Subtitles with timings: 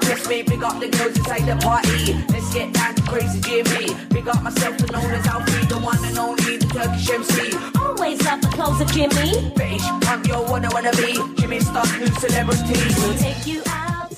[0.00, 0.42] Can't test me.
[0.42, 2.14] Big up the girls inside the party.
[2.32, 3.94] Let's get down to crazy Jimmy.
[4.08, 7.56] Big up myself, the known as Alfred, the one and only, the Turkish MC.
[7.78, 9.52] Always love the clothes of Jimmy.
[9.54, 11.14] British punk, yo, what I wanna be.
[11.40, 12.80] Jimmy Star, new celebrity.
[13.00, 14.10] We'll take you out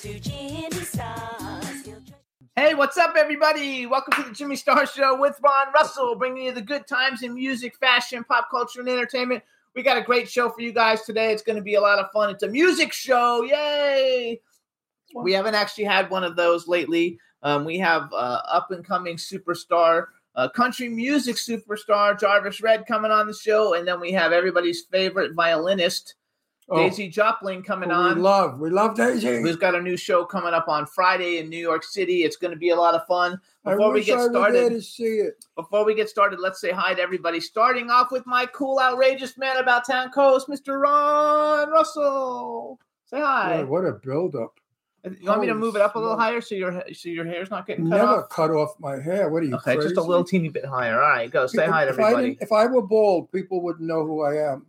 [0.00, 1.88] to Jimmy Stars.
[2.56, 3.86] Hey, what's up, everybody?
[3.86, 7.34] Welcome to the Jimmy Star Show with Ron Russell, bringing you the good times in
[7.34, 9.42] music, fashion, pop culture, and entertainment.
[9.74, 11.32] We got a great show for you guys today.
[11.32, 12.30] It's going to be a lot of fun.
[12.30, 13.42] It's a music show.
[13.42, 14.40] Yay!
[15.22, 17.18] We haven't actually had one of those lately.
[17.42, 23.10] Um, we have uh, up and coming superstar, uh, country music superstar Jarvis Redd coming
[23.10, 23.74] on the show.
[23.74, 26.14] And then we have everybody's favorite violinist,
[26.70, 29.42] Oh, Daisy Jopling, coming on We love, we love Daisy.
[29.42, 32.24] who's got a new show coming up on Friday in New York City.
[32.24, 33.38] It's going to be a lot of fun.
[33.64, 35.44] Before we get I started, to see it.
[35.56, 37.38] before we get started, let's say hi to everybody.
[37.38, 40.80] Starting off with my cool, outrageous man about town co-host, Mr.
[40.80, 42.80] Ron Russell.
[43.04, 43.62] Say hi.
[43.64, 44.58] What a build-up!
[45.04, 47.50] You want me to move it up a little higher so your so your hair's
[47.50, 48.28] not getting cut Never off?
[48.30, 49.28] cut off my hair.
[49.28, 49.88] What are you Okay, crazy?
[49.90, 50.94] just a little teeny bit higher.
[51.02, 51.46] All right, go.
[51.46, 52.28] Say If- hi to if I everybody.
[52.30, 54.66] didn't- if I were bald, people wouldn't know who I am.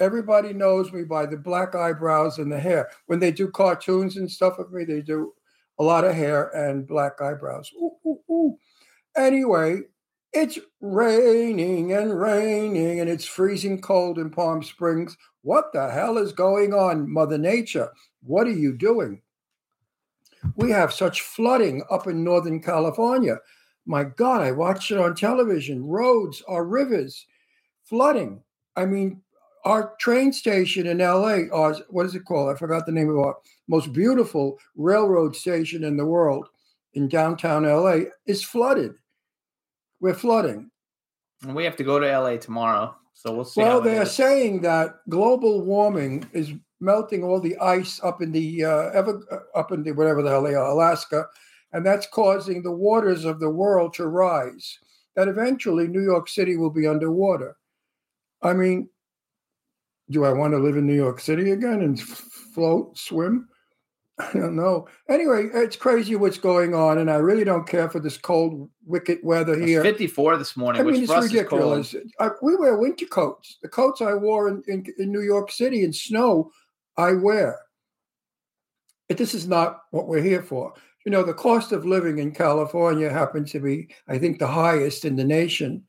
[0.00, 2.88] Everybody knows me by the black eyebrows and the hair.
[3.06, 5.34] When they do cartoons and stuff of me, they do
[5.78, 7.70] a lot of hair and black eyebrows.
[7.76, 8.56] Ooh, ooh, ooh.
[9.16, 9.80] Anyway,
[10.32, 15.16] it's raining and raining and it's freezing cold in Palm Springs.
[15.42, 17.90] What the hell is going on, Mother Nature?
[18.22, 19.22] What are you doing?
[20.56, 23.38] We have such flooding up in Northern California.
[23.86, 25.84] My God, I watched it on television.
[25.84, 27.26] Roads, our rivers,
[27.84, 28.42] flooding.
[28.76, 29.22] I mean,
[29.64, 32.54] our train station in LA, or what is it called?
[32.54, 33.36] I forgot the name of our
[33.68, 36.48] most beautiful railroad station in the world
[36.94, 38.94] in downtown LA is flooded.
[40.00, 40.70] We're flooding.
[41.42, 43.60] And we have to go to LA tomorrow, so we'll see.
[43.60, 48.90] Well, they're saying that global warming is melting all the ice up in the uh,
[48.90, 51.26] ever uh, up in the whatever the hell they are, Alaska,
[51.72, 54.78] and that's causing the waters of the world to rise.
[55.16, 57.56] That eventually New York City will be underwater.
[58.42, 58.88] I mean,
[60.08, 63.48] do I want to live in New York City again and float, swim?
[64.20, 64.86] I don't know.
[65.08, 69.18] Anyway, it's crazy what's going on, and I really don't care for this cold, wicked
[69.22, 69.82] weather It's here.
[69.82, 71.94] 54 this morning, I mean, which it's ridiculous.
[72.18, 73.58] I, we wear winter coats.
[73.62, 76.50] The coats I wore in, in, in New York City in snow,
[76.96, 77.58] I wear.
[79.08, 80.74] But this is not what we're here for.
[81.04, 85.04] You know, the cost of living in California happens to be, I think, the highest
[85.04, 85.82] in the nation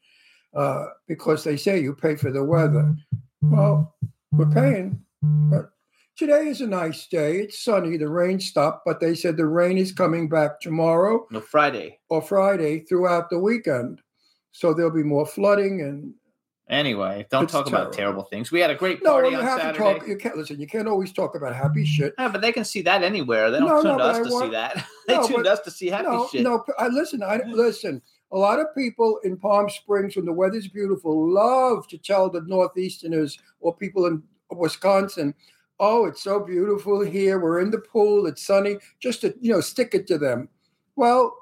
[0.56, 2.96] uh, because they say you pay for the weather.
[3.42, 3.96] Well,
[4.32, 5.04] we're paying.
[5.22, 5.72] But
[6.18, 7.38] today is a nice day.
[7.40, 7.98] It's sunny.
[7.98, 12.00] The rain stopped, but they said the rain is coming back tomorrow No, Friday.
[12.10, 14.02] or Friday throughout the weekend.
[14.54, 16.14] So there'll be more flooding and
[16.72, 17.82] Anyway, don't It's talk terrible.
[17.84, 18.50] about terrible things.
[18.50, 19.78] We had a great party no, you on have Saturday.
[19.78, 20.08] to talk.
[20.08, 20.60] You can't listen.
[20.60, 22.14] You can't always talk about happy shit.
[22.18, 23.52] Yeah, but they can see that anywhere.
[23.52, 24.86] They don't No, tune no, to us I to want- see that.
[25.08, 26.44] they No, tuned but- us to see happy no, shit.
[26.44, 26.64] no.
[26.80, 27.22] I listen.
[27.24, 28.02] I listen.
[28.32, 32.40] A lot of people in Palm Springs, when the weather's beautiful, love to tell the
[32.42, 35.34] Northeasterners or people in Wisconsin,
[35.82, 37.38] oh, it's so beautiful here.
[37.40, 38.28] We're in the pool.
[38.28, 38.78] It's sunny.
[39.02, 40.48] Just to, you know, stick it to them.
[40.96, 41.36] Well,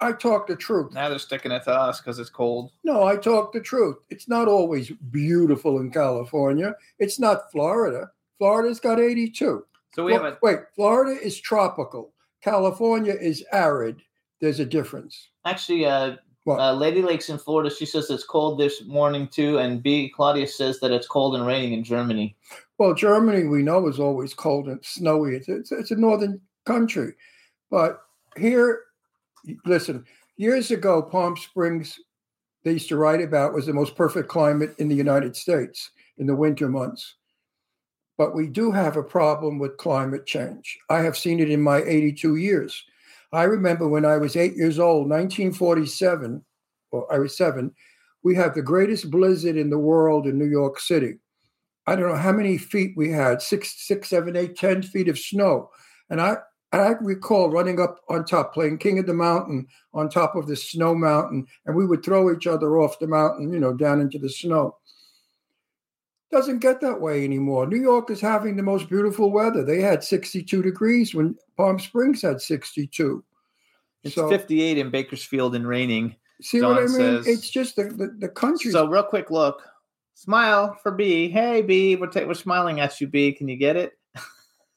[0.00, 0.92] I talk the truth.
[0.92, 2.72] Now they're sticking it to us because it's cold.
[2.84, 3.96] No, I talk the truth.
[4.08, 6.74] It's not always beautiful in California.
[6.98, 8.10] It's not Florida.
[8.38, 9.64] Florida's got 82.
[9.94, 12.14] So we have a Wait, Florida is tropical.
[12.42, 14.00] California is arid.
[14.40, 15.28] There's a difference.
[15.44, 17.70] Actually, uh, uh, Lady Lake's in Florida.
[17.70, 20.10] She says it's cold this morning too, and B.
[20.14, 22.36] Claudia says that it's cold and raining in Germany.
[22.78, 25.36] Well, Germany, we know, is always cold and snowy.
[25.36, 27.12] It's, it's, it's a northern country.
[27.70, 28.02] But
[28.38, 28.84] here,
[29.64, 30.04] listen,
[30.36, 31.98] years ago, Palm Springs,
[32.64, 36.26] they used to write about was the most perfect climate in the United States in
[36.26, 37.16] the winter months.
[38.18, 40.78] But we do have a problem with climate change.
[40.90, 42.84] I have seen it in my 82 years.
[43.32, 46.44] I remember when I was eight years old, 1947,
[46.90, 47.72] or I was seven,
[48.22, 51.14] we had the greatest blizzard in the world in New York City.
[51.86, 55.18] I don't know how many feet we had six, six, seven, eight, ten feet of
[55.18, 55.70] snow.
[56.10, 56.36] And I,
[56.72, 60.54] I recall running up on top, playing King of the Mountain on top of the
[60.54, 64.18] snow mountain, and we would throw each other off the mountain, you know, down into
[64.18, 64.76] the snow.
[66.30, 67.66] Doesn't get that way anymore.
[67.66, 69.64] New York is having the most beautiful weather.
[69.64, 73.24] They had 62 degrees when Palm Springs had 62.
[74.04, 76.14] It's So- 58 in Bakersfield and raining.
[76.40, 76.88] See what I mean?
[76.90, 78.70] says- it's just the, the, the country.
[78.70, 79.60] So, real quick look.
[80.14, 81.28] Smile for B.
[81.28, 81.96] Hey, B.
[81.96, 83.32] We're, ta- we're smiling at you, B.
[83.32, 83.92] Can you get it?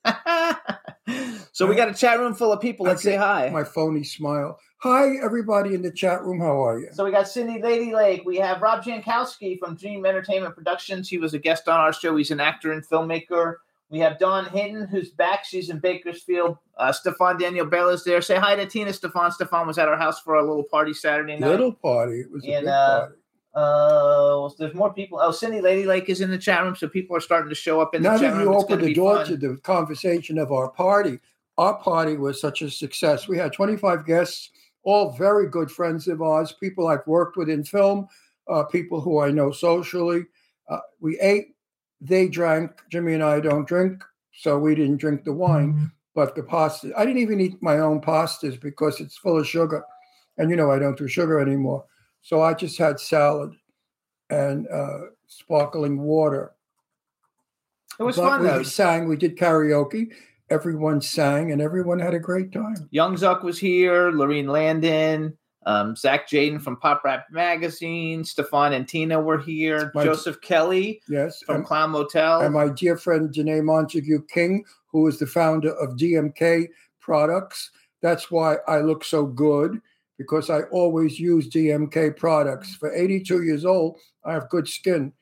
[1.53, 2.85] so, we got a chat room full of people.
[2.85, 3.49] Let's say hi.
[3.49, 4.59] my phony smile.
[4.79, 6.39] Hi, everybody in the chat room.
[6.39, 6.89] How are you?
[6.91, 8.23] So we got Cindy Lady Lake.
[8.25, 11.07] We have Rob Jankowski from Dream Entertainment Productions.
[11.07, 12.15] He was a guest on our show.
[12.17, 13.55] He's an actor and filmmaker.
[13.89, 15.45] We have Dawn Hinton, who's back.
[15.45, 16.57] She's in Bakersfield.
[16.77, 18.21] Uh, Stefan Daniel Bella's there.
[18.21, 19.31] Say hi to Tina Stefan.
[19.31, 21.47] Stefan was at our house for a little party Saturday night.
[21.49, 22.21] Little party.
[22.21, 23.15] It was a And, big uh, party.
[23.55, 25.19] Uh, there's more people.
[25.21, 27.79] Oh, Cindy Lady Lake is in the chat room, so people are starting to show
[27.79, 28.41] up in Now the chat room.
[28.47, 29.25] you It's opened gonna the door fun.
[29.27, 31.19] to the conversation of our party,
[31.57, 33.27] our party was such a success.
[33.27, 34.49] We had 25 guests,
[34.83, 38.07] all very good friends of ours, people I've worked with in film,
[38.49, 40.25] uh, people who I know socially.
[40.69, 41.55] Uh, we ate,
[42.01, 42.71] they drank.
[42.91, 44.03] Jimmy and I don't drink,
[44.33, 45.91] so we didn't drink the wine.
[46.15, 49.83] But the pasta, I didn't even eat my own pastas because it's full of sugar.
[50.37, 51.85] And you know, I don't do sugar anymore.
[52.21, 53.53] So I just had salad
[54.29, 56.53] and uh, sparkling water.
[57.99, 58.63] It was But fun we though.
[58.63, 60.11] sang, we did karaoke.
[60.57, 62.75] Everyone sang and everyone had a great time.
[62.91, 65.35] Young Zuck was here, Lorene Landon,
[65.65, 71.01] um, Zach Jaden from Pop Rap Magazine, Stefan and Tina were here, My- Joseph Kelly
[71.09, 71.41] Yes.
[71.41, 72.41] from And, Clown Motel.
[72.41, 76.67] and my dear friend Danné Montague King, who is the founder of DMK
[76.99, 77.71] Products.
[78.03, 79.81] That's why I look so good
[80.19, 82.75] because I always use DMK products.
[82.75, 85.13] For 82 years old, I have good skin,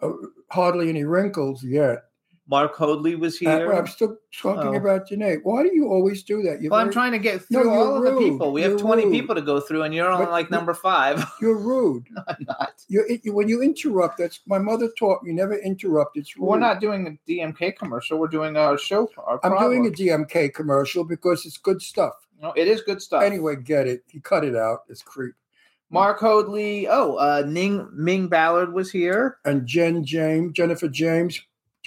[0.00, 0.12] uh,
[0.52, 2.04] hardly any wrinkles yet.
[2.48, 3.72] Mark Hoadley was Uh, here.
[3.72, 4.74] I'm still talking Oh.
[4.74, 5.40] about Danné.
[5.42, 6.62] Why do you always do that?
[6.62, 8.52] You're well, I'm trying to get through you're all of the people.
[8.52, 9.12] We have You're 20 rude.
[9.12, 11.24] people to go through, and you're on But- like number five.
[11.40, 12.04] You're rude.
[12.28, 12.84] I'm not.
[12.88, 16.16] You're, you, when you interrupt, that's my mother taught me never interrupt.
[16.16, 16.46] It's rude.
[16.46, 18.18] We're not doing a DMK commercial.
[18.18, 19.10] We're doing our show.
[19.18, 19.90] Our I'm doing a.
[19.90, 22.14] DMK commercial because it's good stuff.
[22.40, 23.22] No, it is good stuff.
[23.24, 24.04] Anyway, get it.
[24.08, 24.80] He cut it out.
[24.88, 25.34] It's creep.
[25.90, 26.86] Mark Hoadley.
[26.88, 29.38] Oh, uh, Ning Ming Ballard was here.
[29.44, 31.40] And Jen James, Jennifer James,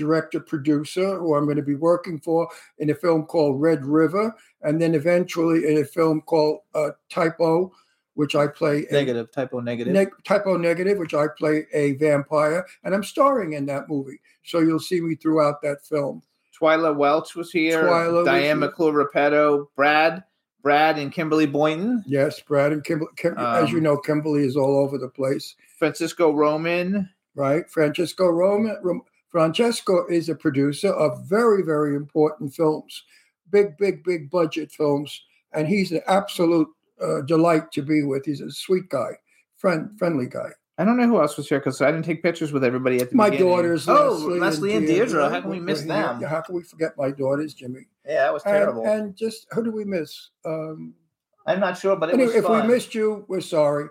[0.03, 2.47] director producer, who I'm going to be working for
[2.79, 7.71] in a film called Red River, and then eventually in a film called uh, Typo,
[8.15, 9.93] which I play a Negative, typo negative.
[9.93, 14.19] neg- Typo Negative, which I play a vampire, and I'm starring in that movie.
[14.43, 16.21] So you'll see me throughout that film.
[16.59, 17.83] Twyla Welch was here.
[17.83, 18.59] Twyla Diane.
[18.59, 19.67] McClure Repetto.
[19.75, 20.23] Brad.
[20.61, 22.03] Brad and Kimberly Boynton.
[22.05, 23.11] Yes, Brad and Kimberly.
[23.15, 25.55] Kim, as you Um, know, Kimberly is all over the place.
[25.77, 27.09] Francisco Roman.
[27.35, 27.69] right?
[27.69, 28.75] Francesco Roma.
[29.33, 33.03] Rom- Francesco is a producer of very, very important films,
[33.51, 35.21] big, big, big budget films,
[35.53, 36.67] and he's an absolute
[37.01, 38.25] uh, delight to be with.
[38.25, 39.11] He's a sweet guy,
[39.57, 40.49] friend, friendly guy.
[40.77, 43.09] I don't know who else was here because I didn't take pictures with everybody at
[43.09, 43.51] the My beginning.
[43.53, 45.29] daughters, Oh, Leslie, Leslie and Deirdre.
[45.29, 46.19] How can we miss were them?
[46.19, 46.27] here.
[46.29, 47.81] How can we forget my daughters, Jimmy?
[48.05, 48.87] Yeah, that was And, terrible.
[48.87, 50.29] and just who do we miss?
[50.45, 50.93] Um,
[51.45, 52.65] I'm not sure, but it anyway, was if fun.
[52.67, 53.87] we missed you, we're sorry.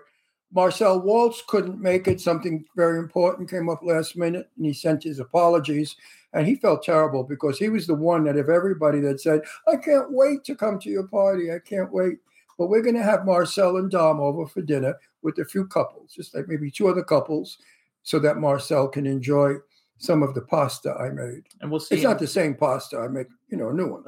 [0.51, 2.19] Marcel Walz couldn't make it.
[2.19, 5.95] Something very important came up last minute, and he sent his apologies.
[6.33, 9.77] And he felt terrible because he was the one that of everybody that said, "I
[9.77, 11.51] can't wait to come to your party.
[11.51, 12.19] I can't wait."
[12.57, 16.13] But we're going to have Marcel and Dom over for dinner with a few couples,
[16.13, 17.57] just like maybe two other couples,
[18.03, 19.55] so that Marcel can enjoy
[19.99, 21.43] some of the pasta I made.
[21.61, 21.95] and we'll see.
[21.95, 22.97] It's not the same pasta.
[22.97, 24.03] I make, you know, a new one.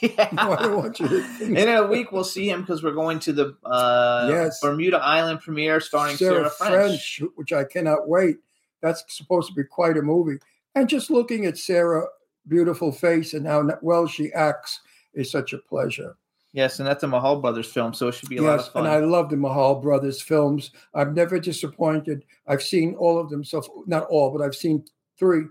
[0.00, 0.28] yeah.
[0.32, 1.24] No, I don't want you to
[1.54, 4.60] In a week, we'll see him because we're going to the uh, Yes.
[4.60, 7.22] Bermuda Island premiere starring Sarah, French.
[7.36, 8.38] which I cannot wait.
[8.82, 10.38] That's supposed to be quite a movie.
[10.74, 12.06] And just looking at Sarah
[12.48, 14.80] beautiful face and how well she acts
[15.14, 16.16] is such a pleasure.
[16.52, 18.86] Yes, and that's a Mahal Brothers film, so it should be a lot of fun.
[18.86, 20.70] and I love the Mahal brothers films.
[20.94, 22.24] I've never disappointed.
[22.46, 24.84] I've seen all of them, so not all, but I've seen
[25.18, 25.44] three,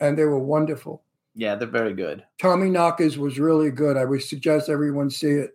[0.00, 1.02] and they were wonderful.
[1.34, 2.24] yeah, they're very good.
[2.40, 3.96] Tommy Knockers was really good.
[3.96, 5.50] I would suggest everyone see it.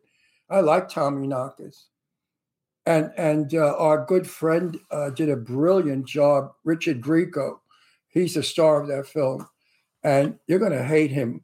[0.50, 1.88] I like Tommy Knockers.
[2.86, 7.60] And and uh, our good friend uh, did a brilliant job, Richard Grieco.
[8.08, 9.48] He's the star of that film.
[10.04, 11.42] And you're going to hate him.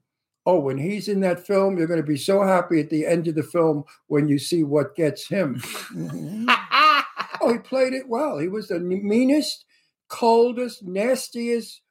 [0.48, 3.28] Oh, when he's in that film, you're going to be so happy at the end
[3.28, 5.62] of the film when you see what gets him.
[7.42, 8.38] oh, he played it well.
[8.38, 9.66] He was the meanest,
[10.08, 11.82] coldest, nastiest,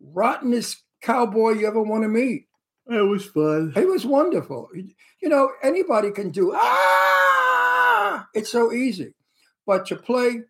[0.00, 2.46] rottenest cowboy you ever want to meet.
[2.86, 3.72] It was fun.
[3.74, 4.68] He was wonderful.
[4.74, 8.26] You know, anybody can do ah.
[8.34, 9.14] It's so easy,
[9.66, 10.42] but to play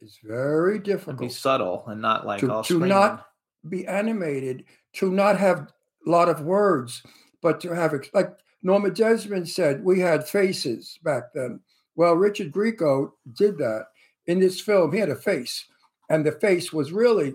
[0.00, 1.18] is very difficult.
[1.18, 3.26] Be subtle and not like To- all to not
[3.68, 4.64] Be animated,
[4.94, 5.58] to not have
[6.06, 7.02] a lot of words,
[7.42, 8.30] but to have ex- like
[8.62, 11.60] Norma Desmond said, we had faces back then.
[11.94, 13.88] Well, Richard Grieco did that
[14.26, 14.92] in this film.
[14.92, 15.66] He had a face,
[16.10, 17.34] and the face was really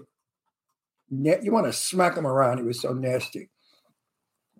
[1.10, 2.58] you want to smack him around.
[2.58, 3.50] He was so nasty.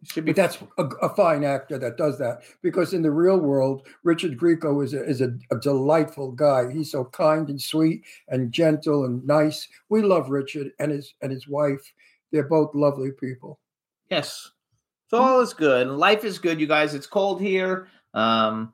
[0.04, 3.40] should be But that's a, a fine actor that does that because in the real
[3.40, 6.72] world, Richard Grieco is a, is a, a delightful guy.
[6.72, 9.68] He's so kind and sweet and gentle and nice.
[9.90, 11.94] We love Richard and his and his wife.
[12.32, 13.60] They're both lovely people.
[14.10, 14.52] Yes.
[15.10, 15.88] So all is good.
[15.88, 16.94] Life is good, you guys.
[16.94, 17.88] It's cold here.
[18.14, 18.74] Um,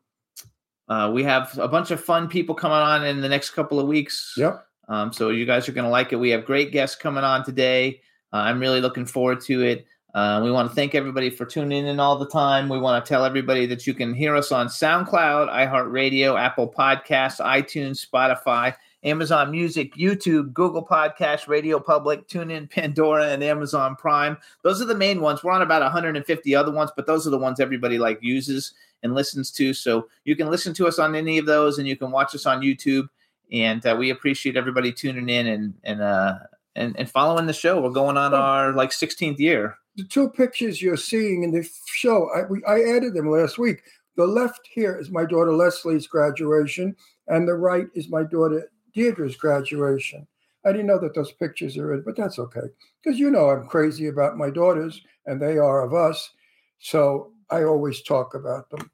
[0.87, 3.87] uh, we have a bunch of fun people coming on in the next couple of
[3.87, 4.33] weeks.
[4.37, 4.65] Yep.
[4.87, 6.17] Um, so you guys are going to like it.
[6.17, 8.01] We have great guests coming on today.
[8.33, 9.85] Uh, I'm really looking forward to it.
[10.13, 12.67] Uh, we want to thank everybody for tuning in all the time.
[12.67, 17.39] We want to tell everybody that you can hear us on SoundCloud, iHeartRadio, Apple Podcasts,
[17.39, 24.37] iTunes, Spotify, Amazon Music, YouTube, Google Podcasts, Radio Public, TuneIn, Pandora, and Amazon Prime.
[24.63, 25.43] Those are the main ones.
[25.43, 28.73] We're on about 150 other ones, but those are the ones everybody like uses
[29.03, 29.73] and listens to.
[29.73, 32.45] So you can listen to us on any of those, and you can watch us
[32.45, 33.07] on YouTube.
[33.51, 36.39] And uh, we appreciate everybody tuning in and and uh,
[36.75, 37.81] and, and following the show.
[37.81, 39.77] We're going on our like 16th year.
[39.95, 43.81] The two pictures you're seeing in the show, I, we, I added them last week.
[44.15, 46.95] The left here is my daughter Leslie's graduation,
[47.27, 50.27] and the right is my daughter Deirdre's graduation.
[50.65, 52.67] I didn't know that those pictures are in, but that's okay.
[53.03, 56.31] Because you know I'm crazy about my daughters, and they are of us.
[56.79, 58.91] So I always talk about them.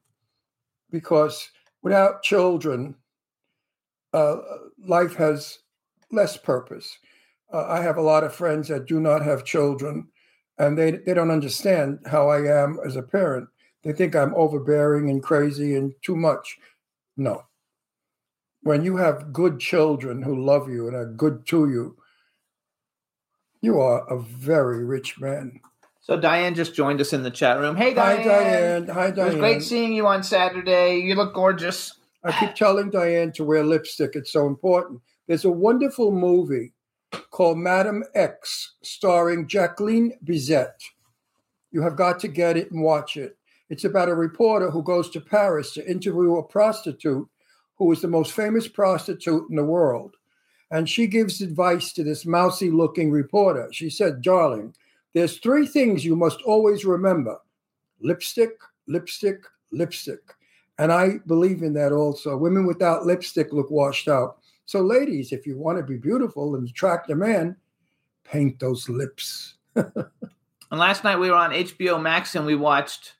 [0.90, 1.50] Because
[1.82, 2.96] without children,
[4.18, 4.42] uh,
[4.86, 5.60] life has
[6.12, 6.98] less purpose.
[7.54, 10.08] Uh, I have a lot of friends that do not have children,
[10.58, 13.50] and they, they don't understand how I am as a parent.
[13.84, 16.58] They think I'm overbearing and crazy and too much.
[17.16, 17.44] No.
[18.62, 21.98] When you have good children who love you and are good to you,
[23.62, 25.62] you are a very rich man.
[26.02, 27.76] So Diane just joined us in the chat room.
[27.76, 28.18] Hey Diane.
[28.18, 28.88] Hi, Diane.
[28.88, 29.20] Hi, Diane.
[29.20, 30.98] It was great seeing you on Saturday.
[30.98, 31.94] You look gorgeous.
[32.24, 34.16] I keep telling Diane to wear lipstick.
[34.16, 35.02] It's so important.
[35.28, 36.74] There's a wonderful movie
[37.32, 40.74] called Madam X, starring Jacqueline Bisset.
[41.72, 43.38] You have got to get it and watch it.
[43.70, 47.28] It's about a reporter who goes to Paris to interview a prostitute
[47.76, 50.16] who is the most famous prostitute in the world.
[50.72, 53.70] And she gives advice to this mousy looking reporter.
[53.72, 54.74] She said, Darling,
[55.14, 57.38] there's three things you must always remember
[58.02, 58.52] lipstick,
[58.88, 60.22] lipstick, lipstick.
[60.78, 62.38] And I believe in that also.
[62.38, 64.38] Women without lipstick look washed out.
[64.66, 67.56] So, ladies, if you want to be beautiful and attract a man,
[68.24, 69.56] paint those lips.
[70.70, 73.14] And last night we were on HBO Max and we watched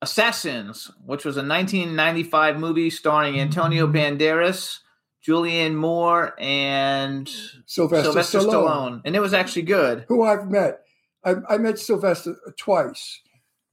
[0.00, 3.96] Assassins, which was a 1995 movie starring Antonio mm-hmm.
[3.96, 4.78] Banderas,
[5.26, 7.28] Julianne Moore, and
[7.66, 9.02] Sylvester, Sylvester Stallone, Stallone.
[9.04, 10.04] And it was actually good.
[10.08, 10.82] who I've met.
[11.24, 13.20] I, I met Sylvester twice.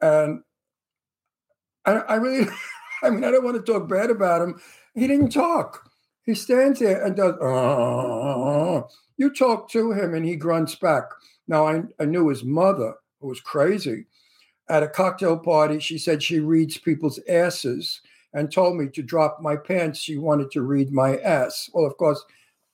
[0.01, 0.43] And
[1.85, 2.47] I, I really,
[3.03, 4.59] I mean, I don't want to talk bad about him.
[4.95, 5.89] He didn't talk.
[6.23, 11.03] He stands there and does, "Uh." you talk to him and he grunts back.
[11.47, 14.05] Now, I, I knew his mother, who was crazy.
[14.69, 18.01] At a cocktail party, she said she reads people's asses
[18.33, 19.99] and told me to drop my pants.
[19.99, 21.69] She wanted to read my ass.
[21.73, 22.23] Well, of course,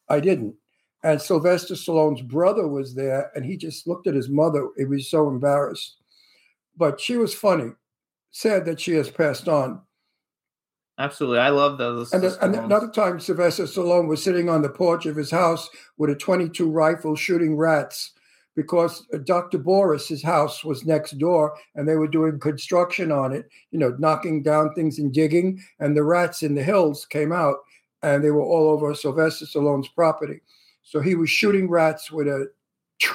[0.07, 0.55] I didn't.
[1.03, 4.67] And Sylvester Stallone's brother was there, and he just looked at his mother.
[4.77, 5.97] He was so embarrassed.
[6.77, 7.71] But she was funny.
[8.31, 9.81] Sad that she has passed on.
[10.99, 11.39] Absolutely.
[11.39, 12.11] I love those.
[12.11, 15.69] And, those and another time, Sylvester Stallone was sitting on the porch of his house
[15.97, 18.11] with a 22 rifle shooting rats
[18.53, 19.59] because uh, Dr.
[19.59, 23.95] Boris, his house was next door, and they were doing construction on it, you know,
[23.97, 25.63] knocking down things and digging.
[25.79, 27.55] And the rats in the hills came out,
[28.03, 30.41] and they were all over Sylvester Stallone's property.
[30.83, 32.47] So he was shooting rats with a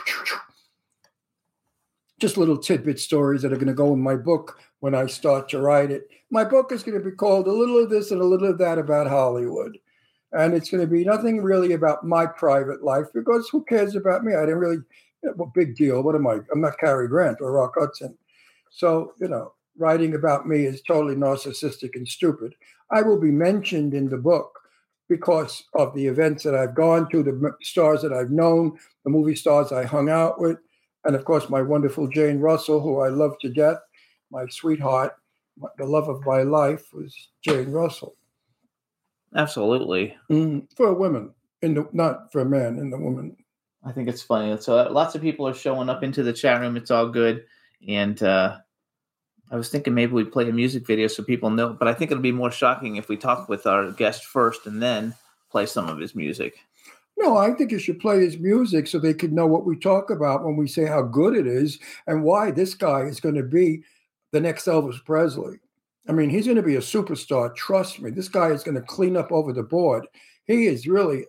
[2.19, 5.49] just little tidbit stories that are going to go in my book when I start
[5.49, 6.11] to write it.
[6.31, 8.59] My book is going to be called A Little of This and a Little of
[8.59, 9.79] That About Hollywood.
[10.33, 14.25] And it's going to be nothing really about my private life because who cares about
[14.25, 14.35] me?
[14.35, 14.83] I didn't really,
[15.37, 16.03] what big deal.
[16.03, 16.41] What am I?
[16.53, 18.15] I'm not Cary Grant or Rock Hudson.
[18.71, 22.55] So, you know, writing about me is totally narcissistic and stupid.
[22.91, 24.53] I will be mentioned in the book
[25.09, 29.35] because of the events that I've gone to, the stars that I've known, the movie
[29.35, 30.59] stars I hung out with,
[31.05, 33.79] and of course, my wonderful Jane Russell, who I love to death,
[34.31, 35.17] my sweetheart,
[35.79, 38.17] the love of my life was Jane Russell.
[39.37, 40.17] Absolutely.
[40.31, 43.37] Mm, for women, in the not for men, in the woman.
[43.85, 44.57] I think it's funny.
[44.61, 46.77] So uh, lots of people are showing up into the chat room.
[46.77, 47.45] It's all good.
[47.87, 48.59] And uh,
[49.51, 52.11] I was thinking maybe we play a music video so people know, but I think
[52.11, 55.15] it'll be more shocking if we talk with our guest first and then
[55.51, 56.57] play some of his music.
[57.17, 60.11] No, I think you should play his music so they could know what we talk
[60.11, 63.45] about when we say how good it is and why this guy is going to
[63.45, 63.85] be
[64.35, 65.61] the next Elvis Presley.
[66.09, 67.55] I mean, he's going to be a superstar.
[67.55, 68.11] Trust me.
[68.11, 70.09] This guy is going to clean up over the board.
[70.45, 71.25] He is really,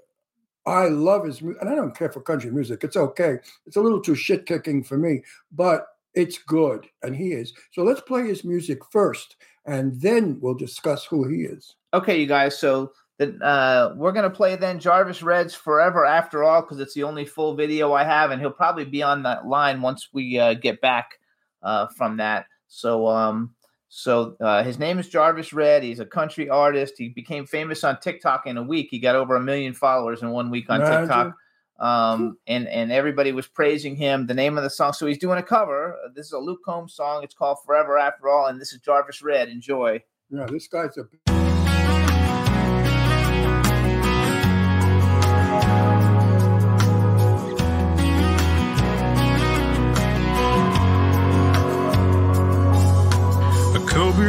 [0.66, 1.62] I love his music.
[1.62, 2.84] And I don't care for country music.
[2.84, 3.38] It's okay.
[3.68, 5.22] It's a little too shit kicking for me,
[5.52, 5.86] but
[6.16, 6.88] it's good.
[7.04, 7.54] And he is.
[7.74, 9.36] So let's play his music first,
[9.68, 11.76] and then we'll discuss who he is.
[11.94, 12.58] Okay, you guys.
[12.58, 17.26] So uh, we're gonna play then Jarvis Redd's "Forever After All" because it's the only
[17.26, 20.82] full video I have, and he'll probably be on that line once we uh, get
[20.82, 21.20] back
[21.62, 22.48] uh, from that.
[22.76, 23.56] So, um,
[23.88, 25.82] so uh, his name is Jarvis Redd.
[25.82, 26.96] He's a country artist.
[26.98, 28.90] He became famous on TikTok in a week.
[28.92, 31.02] He got over a million followers in one week on Imagine.
[31.02, 31.36] TikTok.
[31.78, 34.28] Um, and and everybody was praising him.
[34.28, 34.94] The name of the song.
[34.94, 35.98] So he's doing a cover.
[36.16, 37.24] This is a Luke Combs song.
[37.24, 39.50] It's called "Forever After All," and this is Jarvis Redd.
[39.50, 40.02] Enjoy.
[40.30, 41.35] Yeah, this guy's a A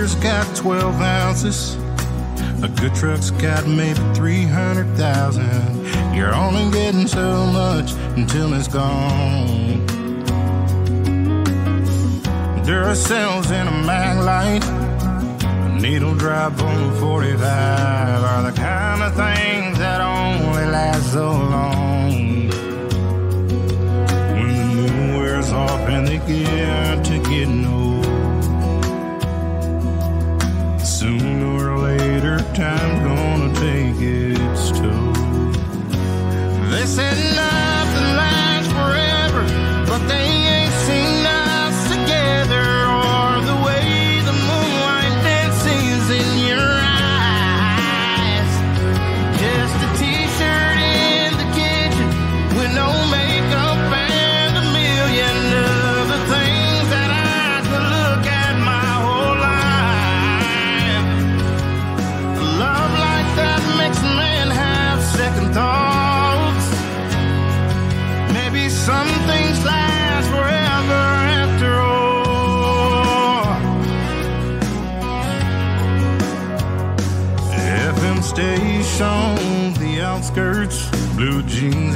[0.06, 1.74] Cobier's got 12 ounces.
[2.62, 6.14] A good truck's got maybe 300,000.
[6.14, 9.84] You're only getting so much until it's gone.
[12.64, 14.64] There are Duracells in a mag light.
[15.44, 22.12] A needle drop on 45 are the kind of things that only last so long.
[24.38, 27.05] When the moon wears off and they get
[32.16, 33.15] later, time's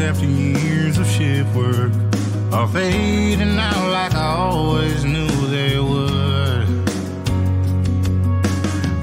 [0.00, 1.92] after years of shift work
[2.52, 6.66] are fading out like I always knew they would.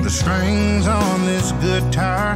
[0.04, 2.36] The strings on this guitar,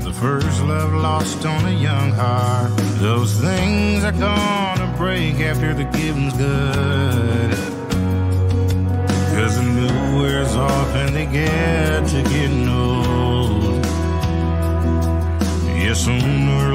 [0.00, 2.72] the first love lost on a young heart.
[2.98, 7.50] Those things are gonna break after the giving's good.
[9.34, 13.84] Cause the new wears off and they get to getting old.
[15.78, 16.71] Yeah, sooner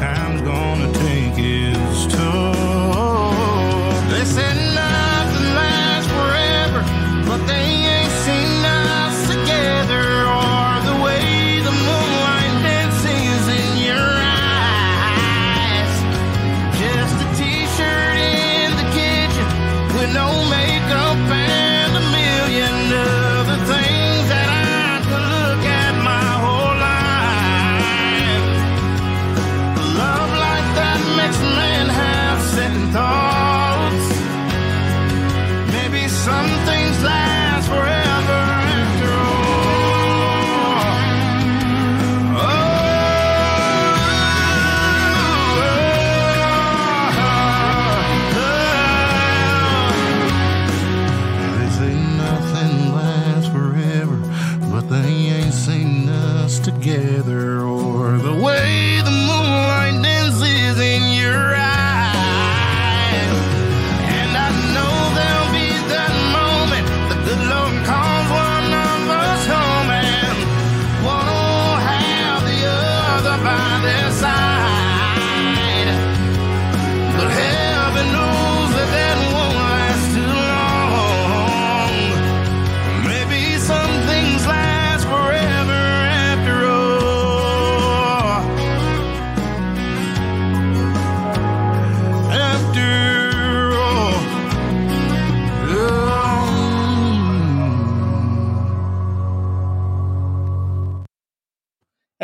[0.00, 0.99] time's gonna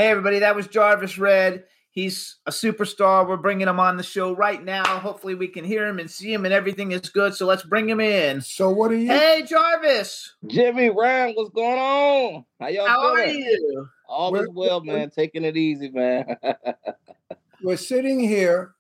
[0.06, 1.64] Hey, everybody, that was Jarvis Redd.
[1.90, 3.28] He's a superstar.
[3.28, 4.84] We're bringing him on the show right now.
[4.84, 7.34] Hopefully, we can hear him and see him, and everything is good.
[7.34, 8.40] So let's bring him in.
[8.40, 9.08] So, what are you?
[9.08, 10.36] Hey, Jarvis.
[10.46, 12.44] Jimmy Ryan, what's going on?
[12.60, 13.88] How y'all How are you?
[14.08, 15.10] All We're- is well, man.
[15.10, 16.36] Taking it easy, man.
[17.64, 18.76] We're sitting here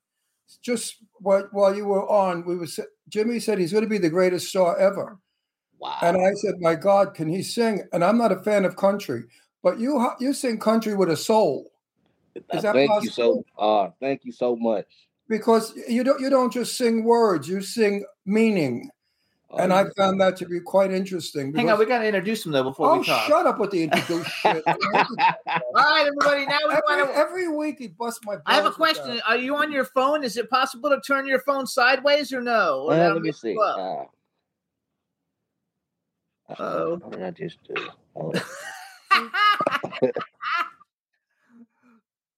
[0.62, 2.46] just while, while you were on.
[2.46, 2.68] We were.
[3.08, 5.18] Jimmy said he's going to be the greatest star ever,
[5.80, 5.98] wow.
[6.02, 9.24] and I said, "My God, can he sing?" And I'm not a fan of country,
[9.62, 11.70] but you you sing country with a soul
[12.52, 13.58] is that thank you so possible?
[13.58, 14.86] uh thank you so much.
[15.28, 18.90] because you don't you don't just sing words, you sing meaning,
[19.48, 21.54] Oh, and I found that to be quite interesting.
[21.54, 23.28] Hang on, because- we got to introduce him though before oh, we talk.
[23.28, 24.62] shut up with the introduce shit.
[24.66, 24.74] All
[25.72, 26.46] right, everybody.
[26.46, 27.16] Now we every, want to.
[27.16, 28.38] every week he busts my.
[28.44, 29.06] I have a question.
[29.16, 29.22] that.
[29.28, 30.24] Are you on your phone?
[30.24, 32.86] Is it possible to turn your phone sideways or no?
[32.88, 33.52] Or Uh, let me see.
[33.52, 33.78] you up?
[33.78, 34.04] Uh,
[36.52, 36.96] Uh-oh.
[36.96, 37.74] What did I just do?
[38.16, 38.32] Oh,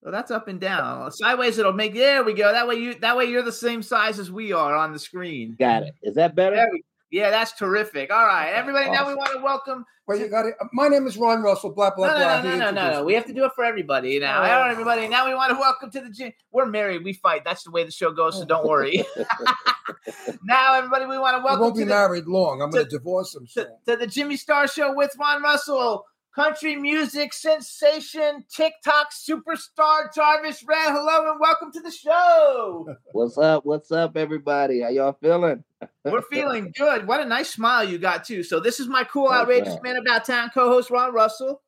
[0.01, 1.11] Well, that's up and down.
[1.11, 1.93] Sideways, it'll make.
[1.93, 2.53] There we go.
[2.53, 2.95] That way you.
[3.01, 5.57] That way you're the same size as we are on the screen.
[5.59, 5.93] got it.
[6.03, 6.67] Is that better?
[6.73, 8.11] We, yeah, that's terrific.
[8.13, 8.91] All right, everybody.
[8.91, 9.85] Now we want to welcome.
[10.07, 10.55] Well, you got it.
[10.61, 11.71] Uh, my name is Ron Russell.
[11.75, 12.37] Blah blah No, blah.
[12.37, 14.39] no, no, He no, no, no, We have to do it for everybody now.
[14.39, 14.45] Oh.
[14.45, 15.09] All right, everybody.
[15.09, 16.33] Now we want to welcome to the gym.
[16.53, 17.05] We're married.
[17.05, 17.43] We fight.
[17.45, 18.39] That's the way the show goes.
[18.39, 19.05] So don't worry.
[20.45, 22.63] now, everybody, we want to I welcome won't to be the, married long.
[22.63, 26.05] I'm going to- to divorce him to, to the Jimmy Star Show with Ron Russell.
[26.39, 30.93] Country music sensation, TikTok superstar Jarvis Redd.
[30.93, 32.95] Hello and welcome to the show.
[33.13, 33.67] What's up?
[33.67, 34.83] What's up, everybody?
[34.83, 35.65] How y'all feeling?
[36.05, 37.09] We're feeling good.
[37.09, 38.45] What a nice smile you got too.
[38.45, 39.95] So this is my cool, outrageous man.
[39.95, 41.61] man about town co-host Ron Russell.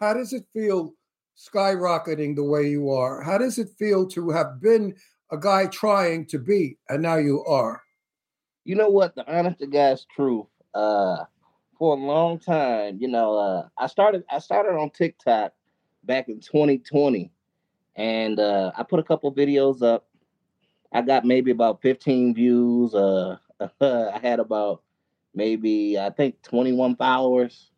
[0.00, 0.94] How does it feel
[1.36, 3.20] skyrocketing the way you are?
[3.20, 4.94] How does it feel to have been
[5.30, 7.82] a guy trying to be, and now you are?
[8.64, 9.14] You know what?
[9.16, 10.46] The honest to God's truth.
[10.72, 11.24] Uh,
[11.82, 14.22] for a long time, you know, uh, I started.
[14.30, 15.52] I started on TikTok
[16.04, 17.32] back in 2020,
[17.96, 20.06] and uh, I put a couple videos up.
[20.92, 22.94] I got maybe about 15 views.
[22.94, 23.36] Uh,
[23.80, 24.82] I had about
[25.34, 27.72] maybe I think 21 followers.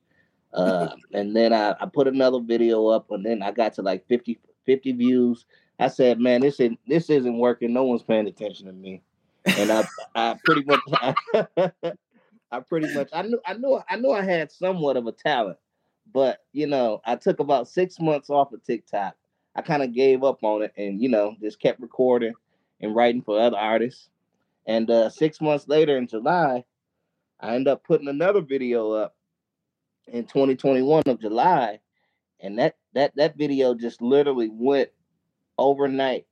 [0.53, 4.07] Uh, and then I, I put another video up, and then I got to like
[4.07, 5.47] 50, 50 views.
[5.79, 7.73] I said, "Man, this isn't this isn't working.
[7.73, 9.03] No one's paying attention to me."
[9.47, 11.95] And I I pretty much I
[12.61, 15.59] pretty much I knew I knew I knew I had somewhat of a talent,
[16.13, 19.15] but you know I took about six months off of TikTok.
[19.57, 22.35] I kind of gave up on it, and you know just kept recording
[22.81, 24.09] and writing for other artists.
[24.67, 26.65] And uh, six months later, in July,
[27.41, 29.15] I ended up putting another video up
[30.07, 31.81] in 2021 of July,
[32.41, 34.91] and that that that video just literally went
[35.59, 36.27] overnight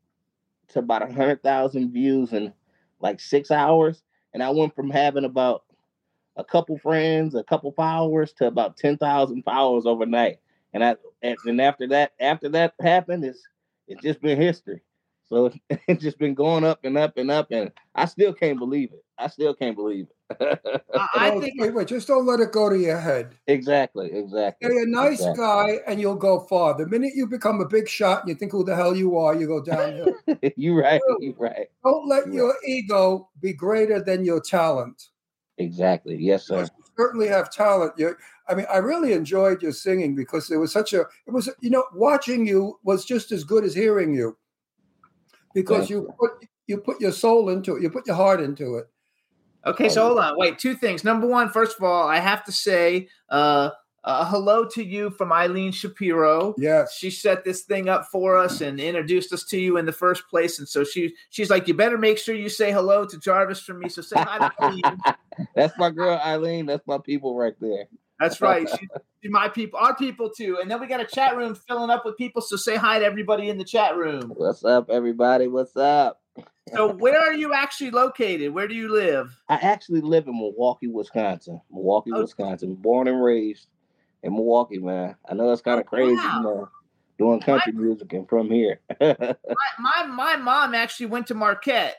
[0.69, 2.53] to about a hundred thousand views in
[3.01, 5.65] like six hours, and I went from having about
[6.37, 10.39] a couple friends, a couple followers, to about ten thousand followers overnight.
[10.73, 13.43] And I and, and after that, after that happened, it's
[13.89, 14.81] it's just been history.
[15.25, 15.51] So
[15.89, 19.05] it's just been going up and up and up, and I still can't believe it.
[19.19, 20.61] I still can't believe it.
[20.95, 23.37] I, I think wait, wait, just don't let it go to your head.
[23.47, 24.71] exactly, exactly.
[24.71, 25.43] Stay a nice exactly.
[25.43, 26.77] guy, and you'll go far.
[26.77, 29.35] The minute you become a big shot and you think who the hell you are,
[29.35, 30.15] you go downhill.
[30.57, 31.69] you right, you right.
[31.85, 35.09] don't let your ego be greater than your talent.
[35.63, 36.17] Exactly.
[36.17, 36.63] Yes, sir.
[36.63, 37.95] You certainly have talent.
[37.97, 38.17] You,
[38.49, 41.01] I mean, I really enjoyed your singing because there was such a.
[41.27, 44.37] It was, you know, watching you was just as good as hearing you,
[45.55, 46.33] because Thank you put
[46.67, 48.87] you put your soul into it, you put your heart into it.
[49.65, 50.37] Okay, so hold on.
[50.37, 51.05] Wait, two things.
[51.05, 53.71] Number one, first of all, I have to say uh,
[54.05, 56.55] uh, hello to you from Eileen Shapiro.
[56.59, 56.93] Yes.
[56.95, 60.27] She set this thing up for us and introduced us to you in the first
[60.29, 60.59] place.
[60.59, 63.75] And so she she's like, you better make sure you say hello to Jarvis for
[63.75, 63.89] me.
[63.89, 64.83] So say hi to Eileen.
[65.55, 66.67] That's my girl Eileen.
[66.67, 67.87] That's my people right there.
[68.19, 68.69] That's right.
[68.69, 68.89] She,
[69.23, 70.59] she- my people, our people too.
[70.61, 72.43] And then we got a chat room filling up with people.
[72.43, 74.33] So say hi to everybody in the chat room.
[74.37, 75.47] What's up, everybody?
[75.47, 76.21] What's up?
[76.75, 78.53] So where are you actually located?
[78.53, 79.31] Where do you live?
[79.49, 81.61] I actually live in Milwaukee, Wisconsin.
[81.71, 82.23] Milwaukee, Oh.
[82.23, 82.75] Wisconsin.
[82.75, 83.69] Born and raised
[84.23, 85.17] in Milwaukee, man.
[85.29, 86.37] I know it's kind of Oh, crazy, wow.
[86.39, 86.69] you know,
[87.19, 88.81] doing country music and from here.
[89.01, 89.35] My,
[89.79, 91.97] my my mom actually went to Marquette.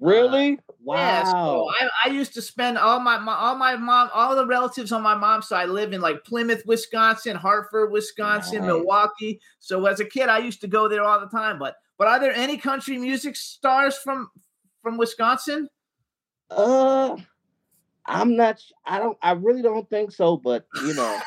[0.00, 0.58] really?
[0.88, 1.66] Yeah, so Wow.
[1.80, 5.02] I, I used to spend all my, my all my mom all the relatives on
[5.02, 8.66] my mom's side live in like Plymouth, Wisconsin, Hartford, Wisconsin, Nice.
[8.66, 9.40] Milwaukee.
[9.58, 11.58] So as a kid, I used to go there all the time.
[11.58, 14.30] But but are there any country music stars from
[14.82, 15.68] from Wisconsin?
[16.50, 17.16] Uh,
[18.04, 18.54] I'm not.
[18.56, 19.18] s- I don't.
[19.22, 20.36] I really don't think so.
[20.36, 21.18] But you know.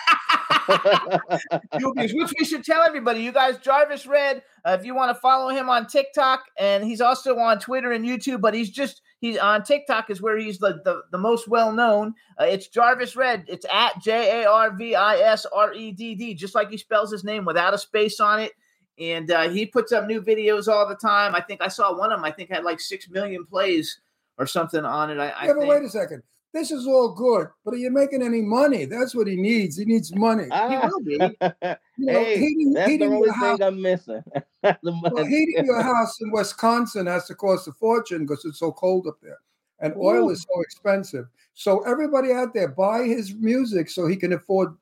[1.74, 3.22] Which we should tell everybody.
[3.22, 7.02] You guys, Jarvis Redd, uh, if you want to follow him on TikTok, and he's
[7.02, 8.42] also on Twitter and YouTube.
[8.42, 12.14] But he's just he's on TikTok is where he's the the, the most well known.
[12.40, 13.46] Uh, it's Jarvis Redd.
[13.48, 16.78] It's at J A R V I S R E D D, just like he
[16.78, 18.52] spells his name without a space on it.
[19.00, 21.34] And uh, he puts up new videos all the time.
[21.34, 22.26] I think I saw one of them.
[22.26, 24.00] I think had like six million plays
[24.38, 25.20] or something on it.
[25.20, 25.70] I, I yeah, but think.
[25.70, 26.24] wait a second.
[26.52, 28.86] This is all good, but are you making any money?
[28.86, 29.78] That's what he needs.
[29.78, 30.46] He needs money.
[30.46, 30.88] He ah.
[30.88, 31.18] will be.
[32.00, 34.24] You know, hey, heating, that's the only your house, thing I'm missing.
[34.64, 35.28] the well, money.
[35.28, 39.18] heating your house in Wisconsin has to cost a fortune because it's so cold up
[39.22, 39.40] there,
[39.82, 41.26] and oil is so expensive.
[41.56, 44.78] So everybody out there buy his music so he can afford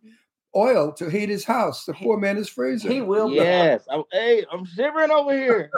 [0.55, 1.85] oil to heat his house.
[1.85, 2.91] The poor man is freezing.
[2.91, 3.29] He will.
[3.29, 3.37] be.
[3.37, 3.87] Yes.
[3.89, 5.71] I'm, hey, I'm shivering over here.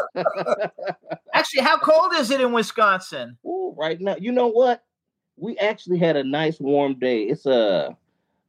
[1.33, 3.37] Actually, how cold is it in Wisconsin?
[3.45, 4.83] Ooh, right now, you know what?
[5.39, 7.23] We actually had a nice warm day.
[7.23, 7.91] It's uh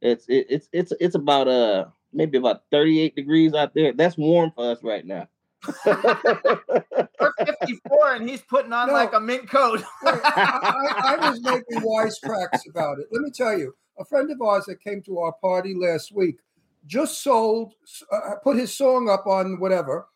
[0.01, 3.93] it's it, it's it's it's about uh maybe about 38 degrees out there.
[3.93, 5.27] That's warm for us right now.
[5.85, 8.93] We're 54 and he's putting on No.
[8.93, 9.81] like a mint coat.
[10.03, 13.07] Wait, I, I, I was making wise wisecracks about it.
[13.11, 16.37] Let me tell you, a friend of ours that came to our party last week
[16.87, 17.73] just sold,
[18.11, 20.07] uh, put his song up on whatever,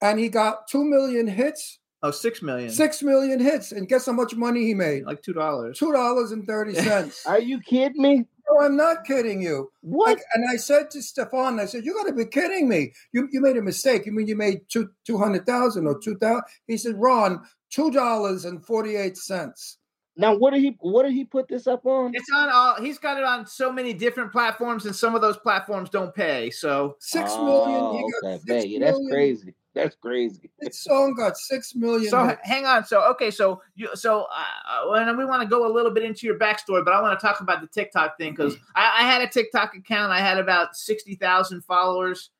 [0.00, 2.70] and he got two million hits, Oh, six million.
[2.70, 5.04] six million hits, and guess how much money he made?
[5.04, 5.78] Like two dollars.
[5.78, 7.24] Two dollars and thirty cents.
[7.26, 8.26] Are you kidding me?
[8.50, 9.70] No, I'm not kidding you.
[9.82, 10.08] What?
[10.08, 12.92] Like, and I said to Stefan, I said, "You got to be kidding me!
[13.12, 14.04] You you made a mistake.
[14.04, 16.42] You mean you made two two hundred thousand or two thousand?
[16.66, 19.78] He said, "Ron, two dollars and forty eight cents."
[20.16, 22.14] Now what did he what did he put this up on?
[22.14, 22.76] It's on all.
[22.82, 26.50] He's got it on so many different platforms, and some of those platforms don't pay.
[26.50, 27.80] So Six million.
[27.80, 28.38] Oh, got okay.
[28.38, 29.54] six Man, yeah, that's crazy.
[29.74, 30.50] That's crazy.
[30.60, 32.10] This song got six million.
[32.10, 32.40] So hits.
[32.44, 32.84] hang on.
[32.84, 33.30] So okay.
[33.30, 33.88] So you.
[33.94, 37.00] So uh, and we want to go a little bit into your backstory, but I
[37.00, 40.12] want to talk about the TikTok thing because I, I had a TikTok account.
[40.12, 42.30] I had about sixty thousand followers.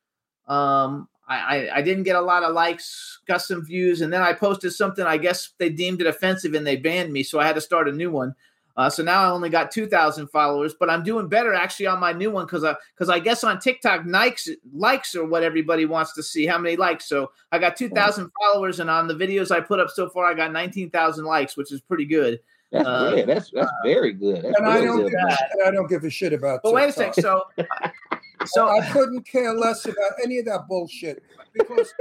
[0.46, 4.20] Um, I, I I didn't get a lot of likes, got some views, and then
[4.20, 5.04] I posted something.
[5.04, 7.88] I guess they deemed it offensive and they banned me, so I had to start
[7.88, 8.34] a new one.
[8.76, 12.00] Uh, so now I only got two thousand followers, but I'm doing better actually on
[12.00, 15.84] my new one because I because I guess on TikTok likes likes are what everybody
[15.84, 17.08] wants to see how many likes.
[17.08, 20.24] So I got two thousand followers, and on the videos I put up so far,
[20.24, 22.40] I got nineteen thousand likes, which is pretty good.
[22.70, 24.42] That's Uh, yeah, that's that's very good.
[24.42, 25.66] That's and I don't good, give a shit.
[25.66, 26.60] I don't give a shit about.
[26.62, 27.14] But wait a sec.
[27.14, 27.42] So
[28.46, 31.92] so I couldn't care less about any of that bullshit because